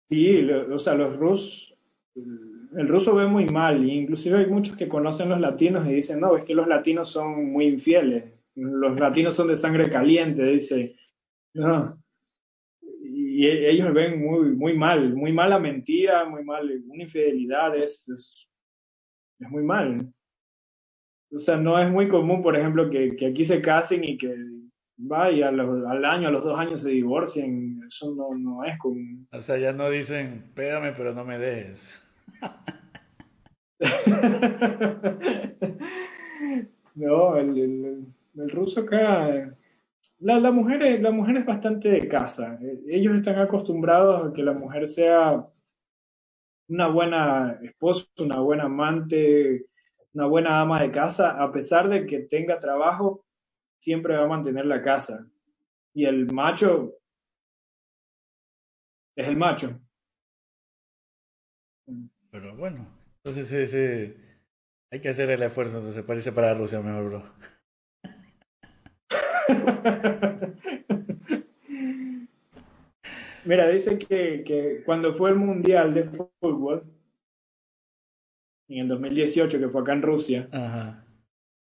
Sí, 0.09 0.47
o 0.51 0.77
sea, 0.77 0.93
los 0.93 1.17
rusos, 1.17 1.75
el 2.15 2.87
ruso 2.87 3.15
ve 3.15 3.25
muy 3.25 3.45
mal, 3.47 3.83
inclusive 3.89 4.39
hay 4.39 4.45
muchos 4.47 4.77
que 4.77 4.87
conocen 4.87 5.29
los 5.29 5.39
latinos 5.39 5.87
y 5.87 5.93
dicen, 5.93 6.19
no, 6.19 6.35
es 6.35 6.43
que 6.43 6.53
los 6.53 6.67
latinos 6.67 7.09
son 7.09 7.51
muy 7.51 7.65
infieles, 7.65 8.25
los 8.55 8.99
latinos 8.99 9.35
son 9.35 9.47
de 9.47 9.57
sangre 9.57 9.89
caliente, 9.89 10.43
dice, 10.43 10.95
no. 11.53 11.99
Y 12.81 13.47
e, 13.47 13.71
ellos 13.71 13.93
ven 13.93 14.21
muy, 14.21 14.51
muy 14.55 14.77
mal, 14.77 15.15
muy 15.15 15.33
mala 15.33 15.59
mentira, 15.59 16.25
muy 16.25 16.43
mal, 16.43 16.69
una 16.87 17.03
infidelidad 17.03 17.75
es, 17.75 18.07
es, 18.09 18.47
es 19.39 19.49
muy 19.49 19.63
mal. 19.63 20.13
O 21.35 21.39
sea, 21.39 21.57
no 21.57 21.81
es 21.81 21.89
muy 21.89 22.07
común, 22.07 22.43
por 22.43 22.55
ejemplo, 22.55 22.89
que, 22.89 23.15
que 23.15 23.27
aquí 23.27 23.45
se 23.45 23.61
casen 23.61 24.03
y 24.03 24.17
que 24.17 24.35
vaya 24.97 25.49
al 25.49 26.05
año, 26.05 26.27
a 26.27 26.31
los 26.31 26.43
dos 26.43 26.59
años 26.59 26.81
se 26.81 26.89
divorcien. 26.89 27.81
Eso 27.87 28.13
no, 28.13 28.35
no 28.37 28.63
es 28.63 28.77
común. 28.77 29.27
O 29.31 29.41
sea, 29.41 29.57
ya 29.57 29.73
no 29.73 29.89
dicen, 29.89 30.51
pégame, 30.53 30.93
pero 30.93 31.13
no 31.13 31.25
me 31.25 31.39
des. 31.39 31.99
no, 36.95 37.37
el, 37.37 37.57
el, 37.57 38.05
el, 38.35 38.49
ruso 38.49 38.81
acá. 38.81 39.55
La, 40.19 40.39
la, 40.39 40.51
mujer 40.51 40.83
es, 40.83 41.01
la 41.01 41.11
mujer 41.11 41.37
es 41.37 41.45
bastante 41.45 41.89
de 41.89 42.07
casa. 42.07 42.59
Ellos 42.87 43.15
están 43.15 43.39
acostumbrados 43.39 44.25
a 44.25 44.33
que 44.33 44.43
la 44.43 44.53
mujer 44.53 44.87
sea 44.87 45.45
una 46.67 46.87
buena 46.87 47.59
esposa, 47.63 48.05
una 48.19 48.39
buena 48.39 48.65
amante, 48.65 49.65
una 50.13 50.27
buena 50.27 50.61
ama 50.61 50.81
de 50.81 50.91
casa, 50.91 51.41
a 51.41 51.51
pesar 51.51 51.89
de 51.89 52.05
que 52.05 52.19
tenga 52.19 52.59
trabajo, 52.59 53.25
siempre 53.79 54.15
va 54.15 54.25
a 54.25 54.27
mantener 54.27 54.65
la 54.65 54.81
casa. 54.81 55.27
Y 55.93 56.05
el 56.05 56.31
macho 56.31 56.93
es 59.15 59.27
el 59.27 59.37
macho. 59.37 59.79
Pero 62.31 62.55
bueno, 62.55 62.87
entonces 63.17 63.51
ese, 63.51 64.17
hay 64.91 64.99
que 64.99 65.09
hacer 65.09 65.29
el 65.29 65.43
esfuerzo, 65.43 65.77
entonces 65.77 66.03
parece 66.03 66.31
para 66.31 66.53
Rusia 66.53 66.81
mejor, 66.81 67.05
bro. 67.09 67.23
Mira, 73.45 73.67
dice 73.67 73.97
que, 73.97 74.43
que 74.43 74.81
cuando 74.85 75.13
fue 75.15 75.31
el 75.31 75.35
Mundial 75.35 75.93
de 75.93 76.05
Fútbol, 76.05 76.85
en 78.67 78.79
el 78.79 78.87
2018, 78.87 79.59
que 79.59 79.69
fue 79.69 79.81
acá 79.81 79.93
en 79.93 80.01
Rusia, 80.01 80.49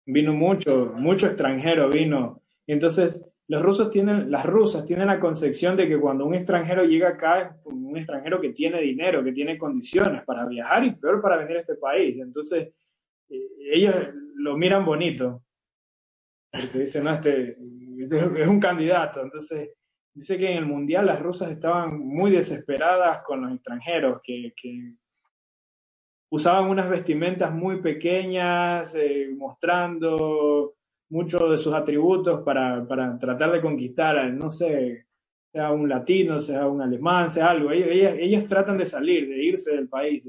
vino 0.05 0.33
mucho, 0.33 0.93
mucho 0.95 1.27
extranjero 1.27 1.89
vino. 1.89 2.41
Y 2.65 2.73
entonces 2.73 3.23
los 3.47 3.61
rusos 3.61 3.89
tienen, 3.89 4.31
las 4.31 4.45
rusas 4.45 4.85
tienen 4.85 5.07
la 5.07 5.19
concepción 5.19 5.75
de 5.75 5.87
que 5.87 5.99
cuando 5.99 6.25
un 6.25 6.35
extranjero 6.35 6.85
llega 6.85 7.09
acá 7.09 7.41
es 7.41 7.65
un 7.65 7.97
extranjero 7.97 8.39
que 8.39 8.49
tiene 8.49 8.81
dinero, 8.81 9.23
que 9.23 9.31
tiene 9.33 9.57
condiciones 9.57 10.23
para 10.23 10.45
viajar 10.45 10.83
y 10.85 10.91
peor 10.91 11.21
para 11.21 11.37
venir 11.37 11.57
a 11.57 11.61
este 11.61 11.75
país. 11.75 12.17
Entonces, 12.19 12.73
eh, 13.29 13.47
ellos 13.73 13.95
lo 14.35 14.57
miran 14.57 14.85
bonito. 14.85 15.43
Porque 16.51 16.79
dicen, 16.79 17.03
no, 17.03 17.13
este, 17.15 17.57
este, 17.97 18.41
es 18.41 18.47
un 18.47 18.59
candidato. 18.59 19.21
Entonces, 19.21 19.71
dice 20.13 20.37
que 20.37 20.51
en 20.51 20.57
el 20.57 20.65
Mundial 20.65 21.05
las 21.05 21.19
rusas 21.19 21.51
estaban 21.51 21.99
muy 21.99 22.31
desesperadas 22.31 23.23
con 23.23 23.41
los 23.41 23.53
extranjeros, 23.53 24.21
que, 24.23 24.53
que 24.55 24.95
usaban 26.33 26.67
unas 26.67 26.89
vestimentas 26.89 27.53
muy 27.53 27.79
pequeñas, 27.79 28.95
eh, 28.95 29.29
mostrando 29.37 30.73
muchos 31.09 31.51
de 31.51 31.59
sus 31.59 31.71
atributos 31.75 32.41
para, 32.41 32.87
para 32.87 33.19
tratar 33.19 33.51
de 33.51 33.61
conquistar, 33.61 34.33
no 34.33 34.49
sé, 34.49 35.05
sea 35.51 35.71
un 35.71 35.87
latino, 35.87 36.41
sea 36.41 36.67
un 36.67 36.81
alemán, 36.81 37.29
sea 37.29 37.51
algo. 37.51 37.69
Ellas, 37.69 38.15
ellas, 38.17 38.47
tratan 38.47 38.79
de 38.79 38.87
salir, 38.87 39.29
de 39.29 39.43
irse 39.43 39.75
del 39.75 39.87
país. 39.87 40.23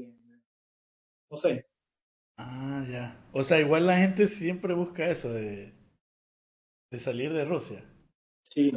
no 1.31 1.37
sé. 1.37 1.65
Ah, 2.37 2.85
ya. 2.87 3.17
O 3.31 3.41
sea, 3.41 3.59
igual 3.59 3.87
la 3.87 3.97
gente 3.97 4.27
siempre 4.27 4.75
busca 4.75 5.09
eso 5.09 5.33
de, 5.33 5.73
de 6.91 6.99
salir 6.99 7.33
de 7.33 7.45
Rusia. 7.45 7.83
Sí, 8.43 8.71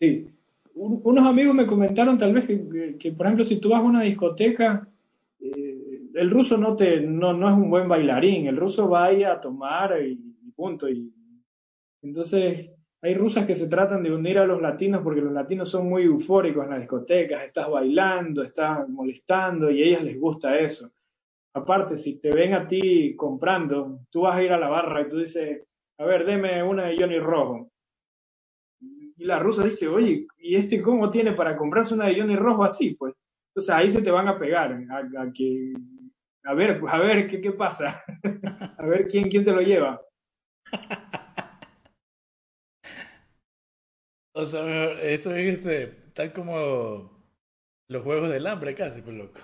sí. 0.00 0.30
unos 0.72 1.26
amigos 1.26 1.52
me 1.52 1.66
comentaron 1.66 2.16
tal 2.16 2.32
vez 2.32 2.44
que, 2.46 3.10
por 3.10 3.26
ejemplo, 3.26 3.44
si 3.44 3.58
tú 3.58 3.70
vas 3.70 3.80
a 3.80 3.82
una 3.82 4.02
discoteca, 4.02 4.88
eh, 5.40 5.77
el 6.18 6.30
ruso 6.30 6.56
no, 6.56 6.74
te, 6.74 7.00
no, 7.00 7.32
no 7.32 7.48
es 7.48 7.54
un 7.54 7.70
buen 7.70 7.88
bailarín, 7.88 8.48
el 8.48 8.56
ruso 8.56 8.88
va 8.88 9.06
ahí 9.06 9.22
a 9.22 9.40
tomar 9.40 10.02
y, 10.02 10.16
punto. 10.54 10.88
Y, 10.88 11.12
entonces, 12.02 12.70
hay 13.00 13.14
rusas 13.14 13.46
que 13.46 13.54
se 13.54 13.68
tratan 13.68 14.02
de 14.02 14.12
unir 14.12 14.38
a 14.38 14.46
los 14.46 14.60
latinos 14.60 15.02
porque 15.04 15.20
los 15.20 15.32
latinos 15.32 15.70
son 15.70 15.88
muy 15.88 16.02
eufóricos 16.02 16.64
en 16.64 16.70
las 16.70 16.80
discotecas, 16.80 17.44
estás 17.44 17.70
bailando, 17.70 18.42
estás 18.42 18.88
molestando 18.88 19.70
y 19.70 19.82
a 19.82 19.86
ellas 19.86 20.02
les 20.02 20.18
gusta 20.18 20.58
eso. 20.58 20.90
Aparte, 21.54 21.96
si 21.96 22.18
te 22.18 22.30
ven 22.30 22.54
a 22.54 22.66
ti 22.66 23.14
comprando, 23.14 24.00
tú 24.10 24.22
vas 24.22 24.36
a 24.36 24.42
ir 24.42 24.52
a 24.52 24.58
la 24.58 24.68
barra 24.68 25.02
y 25.02 25.08
tú 25.08 25.18
dices, 25.18 25.64
a 25.98 26.04
ver, 26.04 26.26
deme 26.26 26.62
una 26.62 26.86
de 26.86 26.96
Johnny 26.98 27.20
Rojo. 27.20 27.70
Y 28.80 29.24
la 29.24 29.38
rusa 29.38 29.62
dice, 29.62 29.88
oye, 29.88 30.26
¿y 30.38 30.56
este 30.56 30.82
cómo 30.82 31.10
tiene 31.10 31.32
para 31.32 31.56
comprarse 31.56 31.94
una 31.94 32.06
de 32.06 32.20
Johnny 32.20 32.36
Rojo 32.36 32.64
así? 32.64 32.94
Pues, 32.94 33.14
entonces 33.58 33.74
ahí 33.74 33.90
se 33.90 34.02
te 34.02 34.10
van 34.10 34.28
a 34.28 34.38
pegar, 34.38 34.72
a, 34.72 35.32
que, 35.32 35.72
a 36.44 36.54
ver, 36.54 36.80
a 36.88 36.98
ver, 36.98 37.28
¿qué, 37.28 37.40
qué 37.40 37.52
pasa? 37.52 38.02
a 38.78 38.86
ver 38.86 39.06
quién, 39.08 39.28
quién 39.28 39.44
se 39.44 39.52
lo 39.52 39.60
lleva. 39.60 40.00
O 44.34 44.46
sea, 44.46 44.92
eso 45.02 45.34
es 45.34 45.58
este, 45.58 45.86
tal 46.14 46.32
como 46.32 47.10
los 47.88 48.02
juegos 48.04 48.30
del 48.30 48.46
hambre 48.46 48.74
casi, 48.74 49.02
pues 49.02 49.16
loco. 49.16 49.40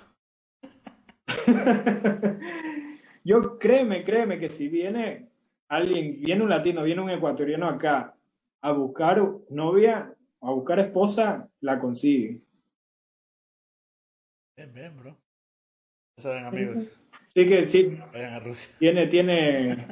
Yo 3.25 3.59
créeme, 3.59 4.05
créeme 4.05 4.39
que 4.39 4.51
si 4.51 4.69
viene 4.69 5.31
alguien, 5.69 6.21
viene 6.21 6.43
un 6.45 6.51
latino, 6.51 6.85
viene 6.85 7.01
un 7.01 7.11
ecuatoriano 7.11 7.69
acá 7.69 8.15
a 8.63 8.73
buscar 8.73 9.21
novia, 9.51 10.15
a 10.41 10.51
buscar 10.53 10.79
esposa, 10.79 11.51
la 11.61 11.81
consigue. 11.81 12.43
Bien, 14.57 14.73
bien, 14.73 14.97
bro. 14.97 15.24
Ya 16.17 16.23
saben, 16.23 16.45
amigos. 16.45 16.85
Sí 17.35 17.49
que 17.49 17.67
sí. 17.67 17.99
Vayan 18.13 18.35
a 18.35 18.41
Rusia. 18.41 18.75
Tiene, 18.79 19.07
tiene. 19.09 19.87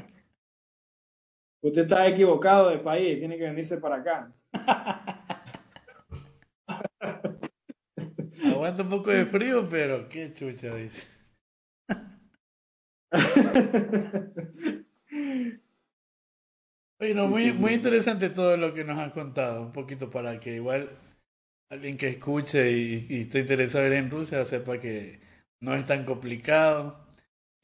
Usted 1.62 1.83
está 1.83 2.07
equivocado 2.07 2.70
de 2.70 2.79
país, 2.79 3.18
tiene 3.18 3.37
que 3.37 3.45
venirse 3.45 3.79
para 3.79 3.97
acá. 3.97 4.33
Aguanta 8.45 8.83
un 8.83 8.89
poco 8.89 9.11
de 9.11 9.27
frío, 9.27 9.68
pero 9.68 10.09
qué 10.09 10.33
chucha 10.33 10.75
dice. 10.75 11.07
Bueno, 16.99 17.27
muy, 17.27 17.53
muy 17.53 17.73
interesante 17.73 18.31
todo 18.31 18.57
lo 18.57 18.73
que 18.75 18.85
nos 18.85 18.97
has 18.97 19.12
contado, 19.12 19.61
un 19.62 19.73
poquito 19.73 20.09
para 20.09 20.39
que 20.39 20.55
igual 20.55 20.89
alguien 21.68 21.97
que 21.97 22.07
escuche 22.09 22.70
y, 22.70 23.07
y 23.11 23.20
esté 23.23 23.41
interesado 23.41 23.87
en 23.87 24.09
Rusia 24.09 24.45
sepa 24.45 24.79
que 24.79 25.18
no 25.63 25.75
es 25.75 25.87
tan 25.87 26.05
complicado. 26.05 26.99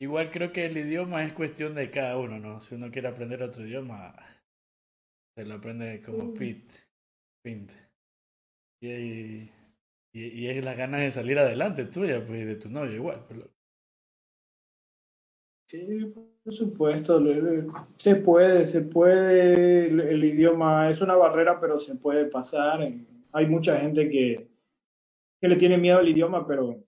Igual 0.00 0.30
creo 0.30 0.52
que 0.52 0.66
el 0.66 0.76
idioma 0.78 1.24
es 1.24 1.32
cuestión 1.32 1.74
de 1.74 1.90
cada 1.90 2.16
uno, 2.16 2.38
¿no? 2.38 2.60
Si 2.60 2.76
uno 2.76 2.90
quiere 2.90 3.08
aprender 3.08 3.42
otro 3.42 3.66
idioma, 3.66 4.14
se 5.36 5.44
lo 5.44 5.54
aprende 5.54 6.00
como 6.02 6.32
Pete. 6.32 6.74
Y, 8.80 8.88
y, 8.88 9.50
y, 10.12 10.46
es 10.48 10.64
la 10.64 10.74
ganas 10.74 11.00
de 11.00 11.10
salir 11.10 11.38
adelante 11.38 11.84
tuya, 11.86 12.24
pues, 12.24 12.42
y 12.42 12.44
de 12.44 12.56
tu 12.56 12.68
novio 12.70 12.94
igual. 12.94 13.24
Pues, 13.26 13.40
Sí, 15.70 16.14
por 16.42 16.54
supuesto, 16.54 17.22
se 17.98 18.16
puede, 18.16 18.66
se 18.66 18.80
puede, 18.80 19.88
el, 19.88 20.24
idioma 20.24 20.88
es 20.88 21.02
una 21.02 21.14
barrera, 21.14 21.60
pero 21.60 21.78
se 21.78 21.94
puede 21.94 22.24
pasar. 22.24 22.80
Hay 23.32 23.46
mucha 23.46 23.76
gente 23.78 24.08
que, 24.08 24.48
que 25.38 25.48
le 25.48 25.56
tiene 25.56 25.76
miedo 25.76 25.98
al 25.98 26.08
idioma, 26.08 26.46
pero, 26.46 26.87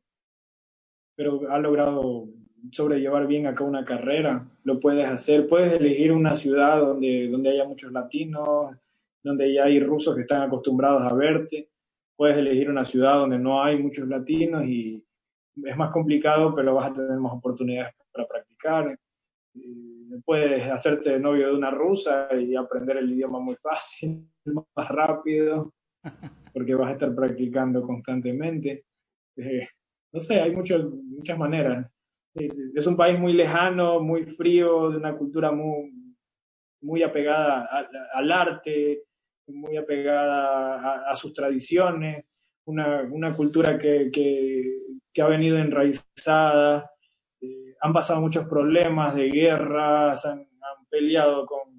pero 1.16 1.50
ha 1.50 1.58
logrado 1.58 2.28
sobrellevar 2.72 3.26
bien 3.26 3.46
acá 3.46 3.64
una 3.64 3.84
carrera. 3.84 4.46
Lo 4.64 4.78
puedes 4.80 5.06
hacer, 5.06 5.46
puedes 5.46 5.72
elegir 5.80 6.12
una 6.12 6.36
ciudad 6.36 6.80
donde, 6.80 7.28
donde 7.28 7.50
haya 7.50 7.64
muchos 7.64 7.92
latinos, 7.92 8.76
donde 9.22 9.52
ya 9.52 9.64
hay 9.64 9.80
rusos 9.80 10.14
que 10.14 10.22
están 10.22 10.42
acostumbrados 10.42 11.10
a 11.10 11.14
verte. 11.14 11.68
Puedes 12.16 12.36
elegir 12.36 12.70
una 12.70 12.84
ciudad 12.84 13.14
donde 13.14 13.38
no 13.38 13.62
hay 13.62 13.78
muchos 13.82 14.06
latinos 14.08 14.64
y 14.64 15.02
es 15.64 15.76
más 15.76 15.90
complicado, 15.90 16.54
pero 16.54 16.74
vas 16.74 16.90
a 16.90 16.94
tener 16.94 17.18
más 17.18 17.32
oportunidades 17.32 17.94
para 18.12 18.26
practicar. 18.26 18.98
puedes 20.24 20.70
hacerte 20.70 21.18
novio 21.18 21.48
de 21.48 21.54
una 21.54 21.70
rusa 21.70 22.28
y 22.38 22.54
aprender 22.54 22.98
el 22.98 23.10
idioma 23.10 23.40
muy 23.40 23.56
fácil, 23.56 24.26
más 24.76 24.88
rápido, 24.88 25.72
porque 26.52 26.74
vas 26.74 26.88
a 26.88 26.92
estar 26.92 27.14
practicando 27.14 27.82
constantemente. 27.82 28.84
No 30.12 30.20
sé, 30.20 30.40
hay 30.40 30.50
muchas 30.52 30.82
muchas 31.20 31.38
maneras. 31.38 31.86
Eh, 32.34 32.48
es 32.74 32.86
un 32.86 32.96
país 32.96 33.18
muy 33.18 33.32
lejano, 33.32 34.00
muy 34.00 34.24
frío, 34.24 34.90
de 34.90 34.96
una 34.96 35.16
cultura 35.16 35.52
muy, 35.52 35.92
muy 36.82 37.02
apegada 37.02 37.68
al 38.14 38.32
arte, 38.32 39.04
muy 39.48 39.76
apegada 39.76 41.10
a, 41.10 41.14
sus 41.16 41.34
tradiciones, 41.34 42.24
una, 42.64 43.02
una 43.10 43.34
cultura 43.34 43.78
que, 43.78 44.10
que, 44.12 45.22
ha 45.22 45.26
venido 45.26 45.58
enraizada, 45.58 46.90
eh, 47.40 47.74
han 47.80 47.92
pasado 47.92 48.20
muchos 48.20 48.46
problemas 48.48 49.14
de 49.14 49.28
guerras, 49.28 50.24
han, 50.24 50.46
peleado 50.88 51.46
con, 51.46 51.78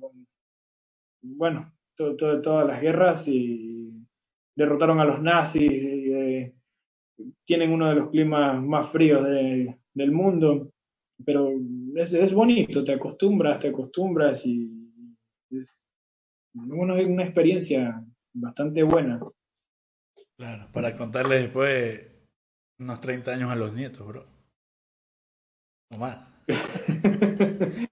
bueno, 1.21 1.73
todas 1.95 2.65
las 2.65 2.81
guerras 2.81 3.27
y 3.27 3.91
derrotaron 4.55 5.01
a 5.01 5.05
los 5.05 5.21
nazis, 5.21 6.00
tienen 7.45 7.71
uno 7.71 7.89
de 7.89 7.95
los 7.95 8.09
climas 8.09 8.61
más 8.61 8.89
fríos 8.89 9.25
del 9.93 10.11
mundo, 10.11 10.71
pero 11.25 11.51
es, 11.95 12.13
es 12.13 12.33
bonito, 12.33 12.83
te 12.83 12.93
acostumbras, 12.93 13.59
te 13.59 13.69
acostumbras 13.69 14.45
y 14.45 14.69
es 15.51 15.75
una 16.53 17.23
experiencia 17.23 18.03
bastante 18.33 18.83
buena. 18.83 19.19
Claro, 20.37 20.67
para 20.71 20.95
contarle 20.95 21.41
después 21.41 22.01
unos 22.79 22.99
30 22.99 23.31
años 23.31 23.51
a 23.51 23.55
los 23.55 23.73
nietos, 23.73 24.05
bro. 24.07 24.25
O 25.91 25.97
más. 25.97 26.17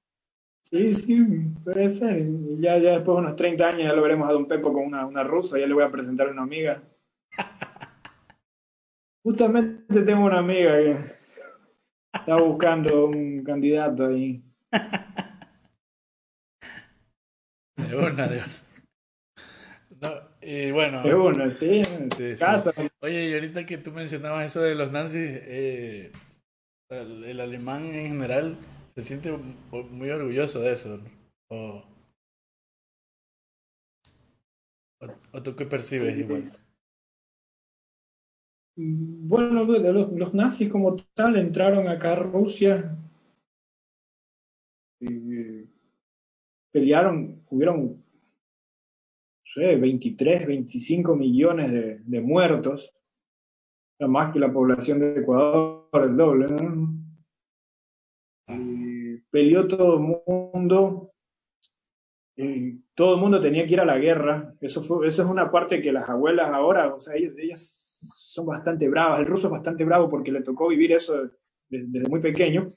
sí, 0.62 0.96
sí, 0.96 1.26
puede 1.64 1.90
ser. 1.90 2.26
Ya, 2.60 2.78
ya 2.78 2.94
después 2.94 3.16
de 3.18 3.22
unos 3.22 3.36
30 3.36 3.68
años 3.68 3.84
ya 3.84 3.94
lo 3.94 4.02
veremos 4.02 4.30
a 4.30 4.34
Don 4.34 4.48
Pepo 4.48 4.74
con 4.74 4.84
una, 4.86 5.06
una 5.06 5.24
rusa, 5.24 5.60
ya 5.60 5.68
le 5.68 5.74
voy 5.74 5.84
a 5.84 5.92
presentar 5.92 6.28
a 6.28 6.32
una 6.32 6.44
amiga. 6.44 6.82
Justamente 9.30 10.02
tengo 10.02 10.26
una 10.26 10.40
amiga 10.40 10.76
que 10.76 10.98
está 12.16 12.36
buscando 12.38 13.06
un 13.06 13.44
candidato 13.44 14.08
ahí. 14.08 14.44
De 17.78 17.96
una, 17.96 18.28
de 18.28 18.42
No, 20.02 20.10
y 20.42 20.72
bueno. 20.72 21.04
De 21.04 21.14
una, 21.14 21.54
sí. 21.54 21.84
Casa. 22.40 22.74
Oye, 23.02 23.30
y 23.30 23.34
ahorita 23.36 23.68
que 23.68 23.78
tú 23.78 23.92
mencionabas 23.92 24.48
eso 24.48 24.62
de 24.62 24.74
los 24.74 24.92
nazis, 24.92 25.22
eh, 25.22 26.12
el, 26.90 27.40
alemán 27.40 27.86
en 27.86 28.08
general 28.08 28.58
se 28.96 29.04
siente 29.04 29.32
muy 29.32 30.10
orgulloso 30.10 30.62
de 30.62 30.72
eso. 30.72 31.00
O, 31.52 31.84
o, 35.34 35.44
tú 35.44 35.56
qué 35.56 35.68
percibes 35.68 36.18
igual? 36.18 36.52
Bueno, 38.82 39.66
los, 39.66 40.34
nazis 40.34 40.70
como 40.70 40.96
tal 41.14 41.36
entraron 41.36 41.90
acá 41.90 42.14
a 42.14 42.16
Rusia 42.16 42.96
pelearon, 46.72 47.44
hubieron, 47.50 48.02
sé, 49.54 49.76
23, 49.76 50.48
25 50.48 51.16
millones 51.16 51.72
de, 51.72 52.00
de 52.00 52.22
muertos, 52.22 52.94
más 54.00 54.32
que 54.32 54.40
la 54.40 54.52
población 54.52 55.00
de 55.00 55.20
Ecuador, 55.20 55.90
el 55.94 56.16
doble. 56.16 56.48
peleó 59.30 59.68
todo 59.68 59.96
el 59.96 60.24
mundo, 60.54 61.12
todo 62.96 63.16
el 63.16 63.20
mundo 63.20 63.42
tenía 63.42 63.68
que 63.68 63.74
ir 63.74 63.82
a 63.82 63.86
la 63.86 63.98
guerra. 63.98 64.56
Eso, 64.62 64.82
fue, 64.84 65.06
eso 65.08 65.24
es 65.24 65.28
una 65.28 65.52
parte 65.52 65.82
que 65.82 65.92
las 65.92 66.08
abuelas 66.08 66.50
ahora, 66.50 66.94
o 66.94 67.02
sea, 67.02 67.16
ellas, 67.16 67.89
son 68.40 68.46
bastante 68.46 68.88
bravas. 68.88 69.20
El 69.20 69.26
ruso 69.26 69.48
es 69.48 69.52
bastante 69.52 69.84
bravo 69.84 70.10
porque 70.10 70.32
le 70.32 70.42
tocó 70.42 70.70
vivir 70.70 70.94
eso 70.94 71.30
desde, 71.68 72.10
muy 72.10 72.20
pequeño. 72.20 72.68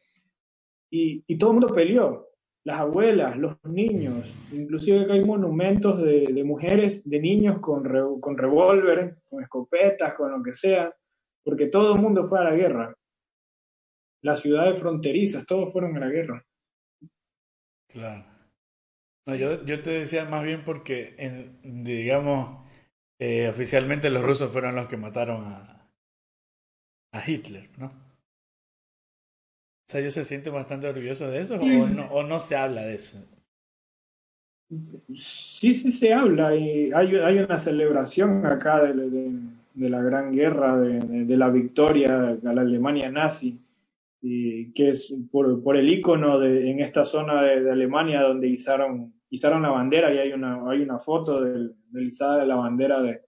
Y, 0.91 1.37
todo 1.39 1.51
el 1.51 1.61
mundo 1.61 1.75
peleó 1.75 2.29
las 2.65 2.81
abuelas, 2.81 3.37
los 3.39 3.57
niños, 3.65 4.29
inclusive 4.53 5.11
hay 5.11 5.25
monumentos 5.25 6.01
de, 6.01 6.45
mujeres, 6.45 7.03
de 7.05 7.19
niños 7.19 7.59
con, 7.61 7.83
con 8.21 8.39
revólver, 8.39 9.17
con 9.29 9.43
escopetas, 9.43 10.15
con 10.15 10.31
lo 10.31 10.43
que 10.43 10.53
sea, 10.53 10.95
porque 11.43 11.67
todo 11.67 11.95
el 11.95 12.01
mundo 12.01 12.29
fue 12.29 12.39
a 12.39 12.45
la 12.45 12.55
guerra. 12.55 12.95
las 14.23 14.41
ciudades 14.41 14.79
fronterizas, 14.79 15.45
todos 15.45 15.73
fueron 15.73 15.97
a 15.97 16.01
la 16.01 16.09
guerra. 16.09 16.45
Claro. 17.89 18.25
No, 19.27 19.35
yo, 19.35 19.65
yo 19.65 19.83
te 19.83 19.91
decía 19.91 20.25
más 20.25 20.45
bien 20.45 20.63
porque, 20.65 21.17
digamos, 21.65 22.62
eh, 23.25 23.49
oficialmente 23.49 24.11
los 24.11 24.25
rusos 24.25 24.51
fueron 24.51 24.75
los 24.75 24.89
que 24.89 24.97
mataron 24.97 25.45
a, 25.45 25.89
a 27.13 27.31
Hitler, 27.31 27.71
¿no? 27.79 27.87
O 27.87 27.93
sea, 29.87 30.01
¿ellos 30.01 30.15
se 30.15 30.25
sienten 30.25 30.53
bastante 30.53 30.89
orgullosos 30.89 31.31
de 31.31 31.39
eso 31.39 31.55
o 31.55 31.89
no, 31.89 32.07
o 32.07 32.23
no 32.25 32.41
se 32.41 32.57
habla 32.57 32.83
de 32.83 32.95
eso? 32.95 33.19
Sí, 35.15 35.73
sí 35.75 35.93
se 35.93 36.13
habla 36.13 36.57
y 36.57 36.91
hay, 36.93 37.15
hay 37.15 37.39
una 37.39 37.59
celebración 37.59 38.45
acá 38.45 38.83
de, 38.83 39.31
de, 39.75 39.91
la 39.91 40.03
gran 40.03 40.35
guerra, 40.35 40.81
de, 40.81 41.25
de, 41.25 41.37
la 41.37 41.51
victoria 41.51 42.31
a 42.31 42.53
la 42.53 42.63
Alemania 42.63 43.09
nazi, 43.09 43.61
y 44.21 44.73
que 44.73 44.91
es 44.91 45.15
por, 45.31 45.63
por 45.63 45.77
el 45.77 45.89
icono 45.91 46.43
en 46.43 46.81
esta 46.81 47.05
zona 47.05 47.43
de, 47.43 47.71
Alemania 47.71 48.23
donde 48.23 48.49
izaron, 48.49 49.13
izaron 49.33 49.63
la 49.63 49.71
bandera 49.71 50.13
y 50.13 50.19
hay 50.19 50.33
una, 50.33 50.71
hay 50.71 50.83
una 50.83 50.99
foto 50.99 51.41
del, 51.41 51.75
del 51.91 52.09
izada 52.09 52.39
de 52.41 52.47
la 52.47 52.57
bandera 52.57 53.03
de 53.03 53.23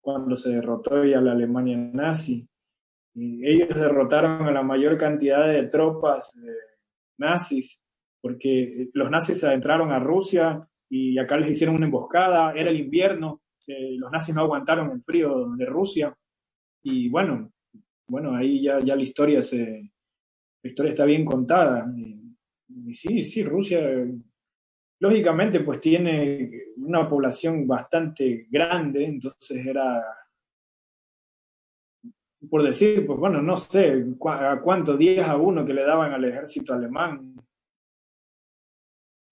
cuando 0.00 0.36
se 0.36 0.50
derrotó 0.50 1.04
ya 1.04 1.20
la 1.20 1.32
Alemania 1.32 1.76
nazi. 1.76 2.48
Y 3.14 3.46
ellos 3.46 3.68
derrotaron 3.74 4.46
a 4.46 4.52
la 4.52 4.62
mayor 4.62 4.96
cantidad 4.96 5.46
de 5.46 5.68
tropas 5.68 6.32
nazis 7.18 7.80
porque 8.22 8.88
los 8.94 9.10
nazis 9.10 9.44
adentraron 9.44 9.92
a 9.92 9.98
Rusia 9.98 10.66
y 10.88 11.18
acá 11.18 11.36
les 11.36 11.50
hicieron 11.50 11.76
una 11.76 11.86
emboscada, 11.86 12.52
era 12.52 12.70
el 12.70 12.80
invierno, 12.80 13.42
eh, 13.66 13.96
los 13.98 14.10
nazis 14.10 14.34
no 14.34 14.42
aguantaron 14.42 14.90
el 14.92 15.02
frío 15.02 15.50
de 15.56 15.66
Rusia 15.66 16.16
y 16.82 17.08
bueno, 17.10 17.52
bueno, 18.08 18.34
ahí 18.34 18.62
ya, 18.62 18.78
ya 18.78 18.96
la 18.96 19.02
historia 19.02 19.42
se, 19.42 19.90
la 20.62 20.70
historia 20.70 20.90
está 20.90 21.04
bien 21.04 21.24
contada. 21.24 21.86
Y, 21.96 22.17
sí, 22.92 23.22
sí, 23.22 23.42
Rusia 23.42 23.80
lógicamente 25.00 25.60
pues 25.60 25.80
tiene 25.80 26.72
una 26.76 27.08
población 27.08 27.66
bastante 27.66 28.46
grande, 28.50 29.04
entonces 29.04 29.64
era, 29.64 30.04
por 32.50 32.62
decir, 32.62 33.06
pues 33.06 33.18
bueno, 33.18 33.40
no 33.40 33.56
sé 33.56 34.04
a 34.26 34.60
cuántos 34.60 34.98
días 34.98 35.28
a 35.28 35.36
uno 35.36 35.64
que 35.64 35.74
le 35.74 35.84
daban 35.84 36.12
al 36.12 36.24
ejército 36.24 36.74
alemán 36.74 37.34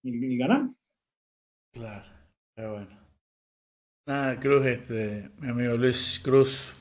y, 0.03 0.37
ganar. 0.37 0.69
Claro, 1.73 2.05
pero 2.55 2.73
bueno. 2.73 2.97
Nada, 4.07 4.39
Cruz, 4.39 4.65
este, 4.65 5.31
mi 5.39 5.49
amigo 5.49 5.75
Luis 5.75 6.21
Cruz, 6.23 6.73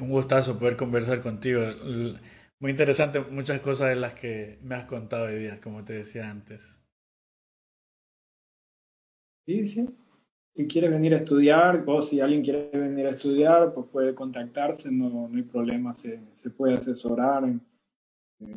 un 0.00 0.08
gustazo 0.08 0.56
poder 0.56 0.76
conversar 0.76 1.20
contigo. 1.20 1.62
Muy 2.60 2.72
interesante 2.72 3.20
muchas 3.20 3.60
cosas 3.60 3.88
de 3.88 3.96
las 3.96 4.14
que 4.14 4.58
me 4.62 4.74
has 4.74 4.84
contado 4.84 5.26
hoy 5.26 5.38
día, 5.38 5.60
como 5.60 5.82
te 5.82 5.94
decía 5.94 6.30
antes. 6.30 6.78
Sí. 9.46 9.66
Si 10.54 10.66
quieres 10.66 10.90
venir 10.90 11.14
a 11.14 11.18
estudiar, 11.18 11.82
o 11.86 12.02
si 12.02 12.20
alguien 12.20 12.42
quiere 12.42 12.68
venir 12.72 13.06
a 13.06 13.10
estudiar, 13.10 13.72
pues 13.72 13.86
puede 13.86 14.14
contactarse, 14.14 14.90
no, 14.90 15.28
no 15.28 15.36
hay 15.36 15.42
problema, 15.42 15.94
se, 15.94 16.20
se 16.34 16.50
puede 16.50 16.74
asesorar. 16.74 17.44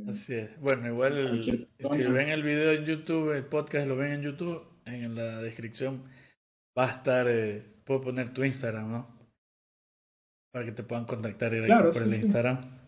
Así 0.08 0.34
es. 0.34 0.60
Bueno, 0.60 0.88
igual 0.88 1.44
si 1.78 2.04
ven 2.04 2.30
el 2.30 2.44
video 2.44 2.72
en 2.74 2.86
YouTube, 2.86 3.32
el 3.32 3.46
podcast 3.46 3.88
lo 3.88 3.96
ven 3.96 4.14
en 4.14 4.22
YouTube, 4.22 4.64
en 4.86 5.16
la 5.16 5.42
descripción 5.42 6.04
va 6.78 6.88
a 6.88 6.92
estar, 6.92 7.28
eh, 7.30 7.64
puedo 7.86 8.02
poner 8.02 8.34
tu 8.34 8.44
Instagram, 8.44 8.92
¿no? 8.92 9.16
Para 10.52 10.66
que 10.66 10.72
te 10.72 10.84
puedan 10.84 11.06
contactar 11.06 11.52
directo 11.52 11.92
por 11.92 12.04
el 12.04 12.14
Instagram. 12.14 12.83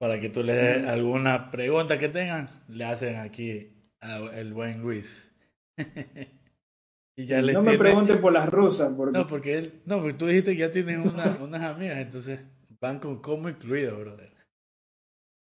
Para 0.00 0.18
que 0.18 0.30
tú 0.30 0.42
le 0.42 0.54
des 0.54 0.86
alguna 0.86 1.50
pregunta 1.50 1.98
que 1.98 2.08
tengan, 2.08 2.48
le 2.68 2.86
hacen 2.86 3.16
aquí 3.16 3.68
al 4.00 4.54
buen 4.54 4.80
Luis. 4.80 5.30
y 7.16 7.26
ya 7.26 7.42
no 7.42 7.60
me 7.60 7.76
pregunten 7.76 8.18
por 8.18 8.32
las 8.32 8.48
rusas. 8.48 8.90
Porque... 8.96 9.18
No, 9.18 9.26
porque 9.26 9.58
él, 9.58 9.82
no, 9.84 9.98
porque 9.98 10.14
tú 10.14 10.26
dijiste 10.26 10.52
que 10.52 10.60
ya 10.60 10.70
tienes 10.70 11.06
una, 11.06 11.36
unas 11.42 11.62
amigas, 11.62 11.98
entonces 11.98 12.40
van 12.80 12.98
con 12.98 13.20
como 13.20 13.50
incluido, 13.50 13.98
brother. 13.98 14.30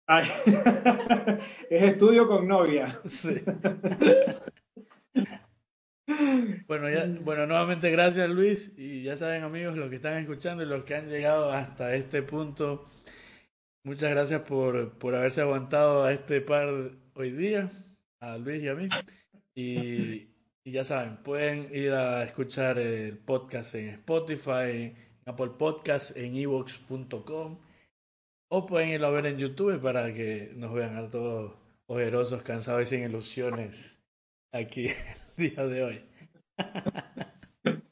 es 1.70 1.82
estudio 1.82 2.26
con 2.26 2.48
novia. 2.48 2.98
Bueno, 6.66 6.88
ya, 6.88 7.06
bueno, 7.22 7.46
nuevamente 7.46 7.90
gracias 7.90 8.28
Luis 8.30 8.72
y 8.76 9.02
ya 9.02 9.16
saben 9.16 9.42
amigos 9.42 9.76
los 9.76 9.90
que 9.90 9.96
están 9.96 10.16
escuchando 10.16 10.62
y 10.62 10.66
los 10.66 10.84
que 10.84 10.94
han 10.94 11.08
llegado 11.08 11.52
hasta 11.52 11.94
este 11.94 12.22
punto, 12.22 12.86
muchas 13.84 14.10
gracias 14.10 14.42
por, 14.42 14.98
por 14.98 15.14
haberse 15.14 15.40
aguantado 15.40 16.04
a 16.04 16.12
este 16.12 16.40
par 16.40 16.92
hoy 17.14 17.30
día, 17.32 17.70
a 18.20 18.38
Luis 18.38 18.62
y 18.62 18.68
a 18.68 18.74
mí. 18.74 18.88
Y, 19.54 20.28
ya 20.64 20.84
saben, 20.84 21.16
pueden 21.22 21.74
ir 21.74 21.92
a 21.92 22.22
escuchar 22.24 22.78
el 22.78 23.16
podcast 23.18 23.74
en 23.74 23.88
Spotify, 23.88 24.70
en 24.70 24.96
Apple 25.24 25.52
Podcast, 25.58 26.16
en 26.16 26.36
evox.com 26.36 27.58
o 28.50 28.66
pueden 28.66 28.90
irlo 28.90 29.08
a 29.08 29.10
ver 29.10 29.26
en 29.26 29.38
YouTube 29.38 29.80
para 29.80 30.12
que 30.14 30.52
nos 30.56 30.72
vean 30.72 30.96
a 30.96 31.10
todos 31.10 31.54
ojerosos, 31.86 32.42
cansados 32.42 32.82
y 32.82 32.86
sin 32.86 33.04
ilusiones 33.04 33.98
aquí 34.52 34.86
el 35.36 35.50
día 35.50 35.66
de 35.66 35.84
hoy. 35.84 36.04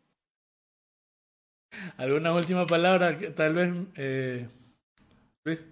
¿Alguna 1.96 2.34
última 2.34 2.66
palabra? 2.66 3.18
Tal 3.34 3.54
vez, 3.54 3.74
eh, 3.96 4.48
Luis. 5.44 5.66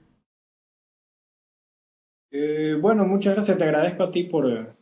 Eh, 2.36 2.76
bueno, 2.80 3.06
muchas 3.06 3.34
gracias. 3.36 3.56
Te 3.56 3.62
agradezco 3.62 4.02
a 4.02 4.10
ti 4.10 4.24
por, 4.24 4.74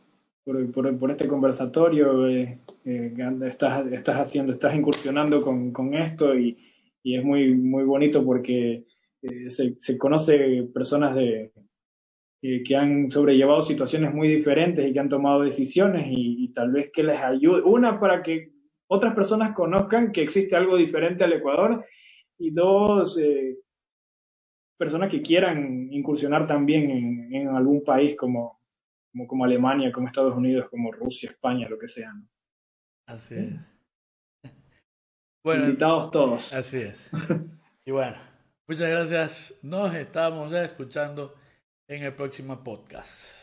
por, 0.43 1.11
este 1.11 1.27
conversatorio. 1.27 2.27
Eh, 2.27 2.61
eh, 2.83 3.13
estás, 3.45 3.85
estás 3.91 4.15
haciendo, 4.21 4.53
estás 4.53 4.73
incursionando 4.73 5.39
con, 5.39 5.71
con 5.71 5.93
esto 5.93 6.33
y, 6.33 6.57
y 7.03 7.15
es 7.15 7.23
muy, 7.23 7.53
muy 7.53 7.83
bonito 7.83 8.25
porque 8.25 8.85
eh, 9.21 9.51
se, 9.51 9.75
se, 9.77 9.99
conoce 9.99 10.63
personas 10.73 11.13
de, 11.13 11.51
que 12.41 12.75
han 12.75 13.11
sobrellevado 13.11 13.61
situaciones 13.61 14.11
muy 14.11 14.29
diferentes 14.29 14.87
y 14.87 14.91
que 14.91 14.99
han 14.99 15.09
tomado 15.09 15.43
decisiones 15.43 16.07
y, 16.09 16.51
tal 16.53 16.71
vez 16.71 16.89
que 16.91 17.03
les 17.03 17.19
ayude. 17.21 17.61
Una, 17.61 17.99
para 17.99 18.23
que 18.23 18.51
otras 18.87 19.13
personas 19.13 19.53
conozcan 19.53 20.11
que 20.11 20.23
existe 20.23 20.55
algo 20.55 20.75
diferente 20.75 21.23
al 21.23 21.33
Ecuador 21.33 21.85
y 22.39 22.49
dos, 22.49 23.19
personas 24.77 25.09
que 25.09 25.21
quieran 25.21 25.91
incursionar 25.91 26.47
también 26.47 26.89
en, 26.89 27.33
en 27.33 27.47
algún 27.49 27.83
país 27.83 28.15
como, 28.15 28.59
como, 29.11 29.27
como, 29.27 29.45
Alemania, 29.45 29.91
como 29.91 30.07
Estados 30.07 30.35
Unidos, 30.35 30.69
como 30.69 30.91
Rusia, 30.91 31.31
España, 31.31 31.69
lo 31.69 31.77
que 31.77 31.87
sea. 31.87 32.13
Así 33.07 33.35
es. 33.35 33.53
Bueno, 35.45 35.65
Invitados 35.65 36.09
todos. 36.09 36.53
Así 36.53 36.77
es. 36.77 37.11
Y 37.85 37.91
bueno. 37.91 38.15
Muchas 38.65 38.89
gracias. 38.89 39.59
Nos 39.61 39.93
estamos 39.93 40.53
escuchando 40.53 41.35
en 41.85 42.03
el 42.03 42.13
próximo 42.13 42.63
podcast. 42.63 43.42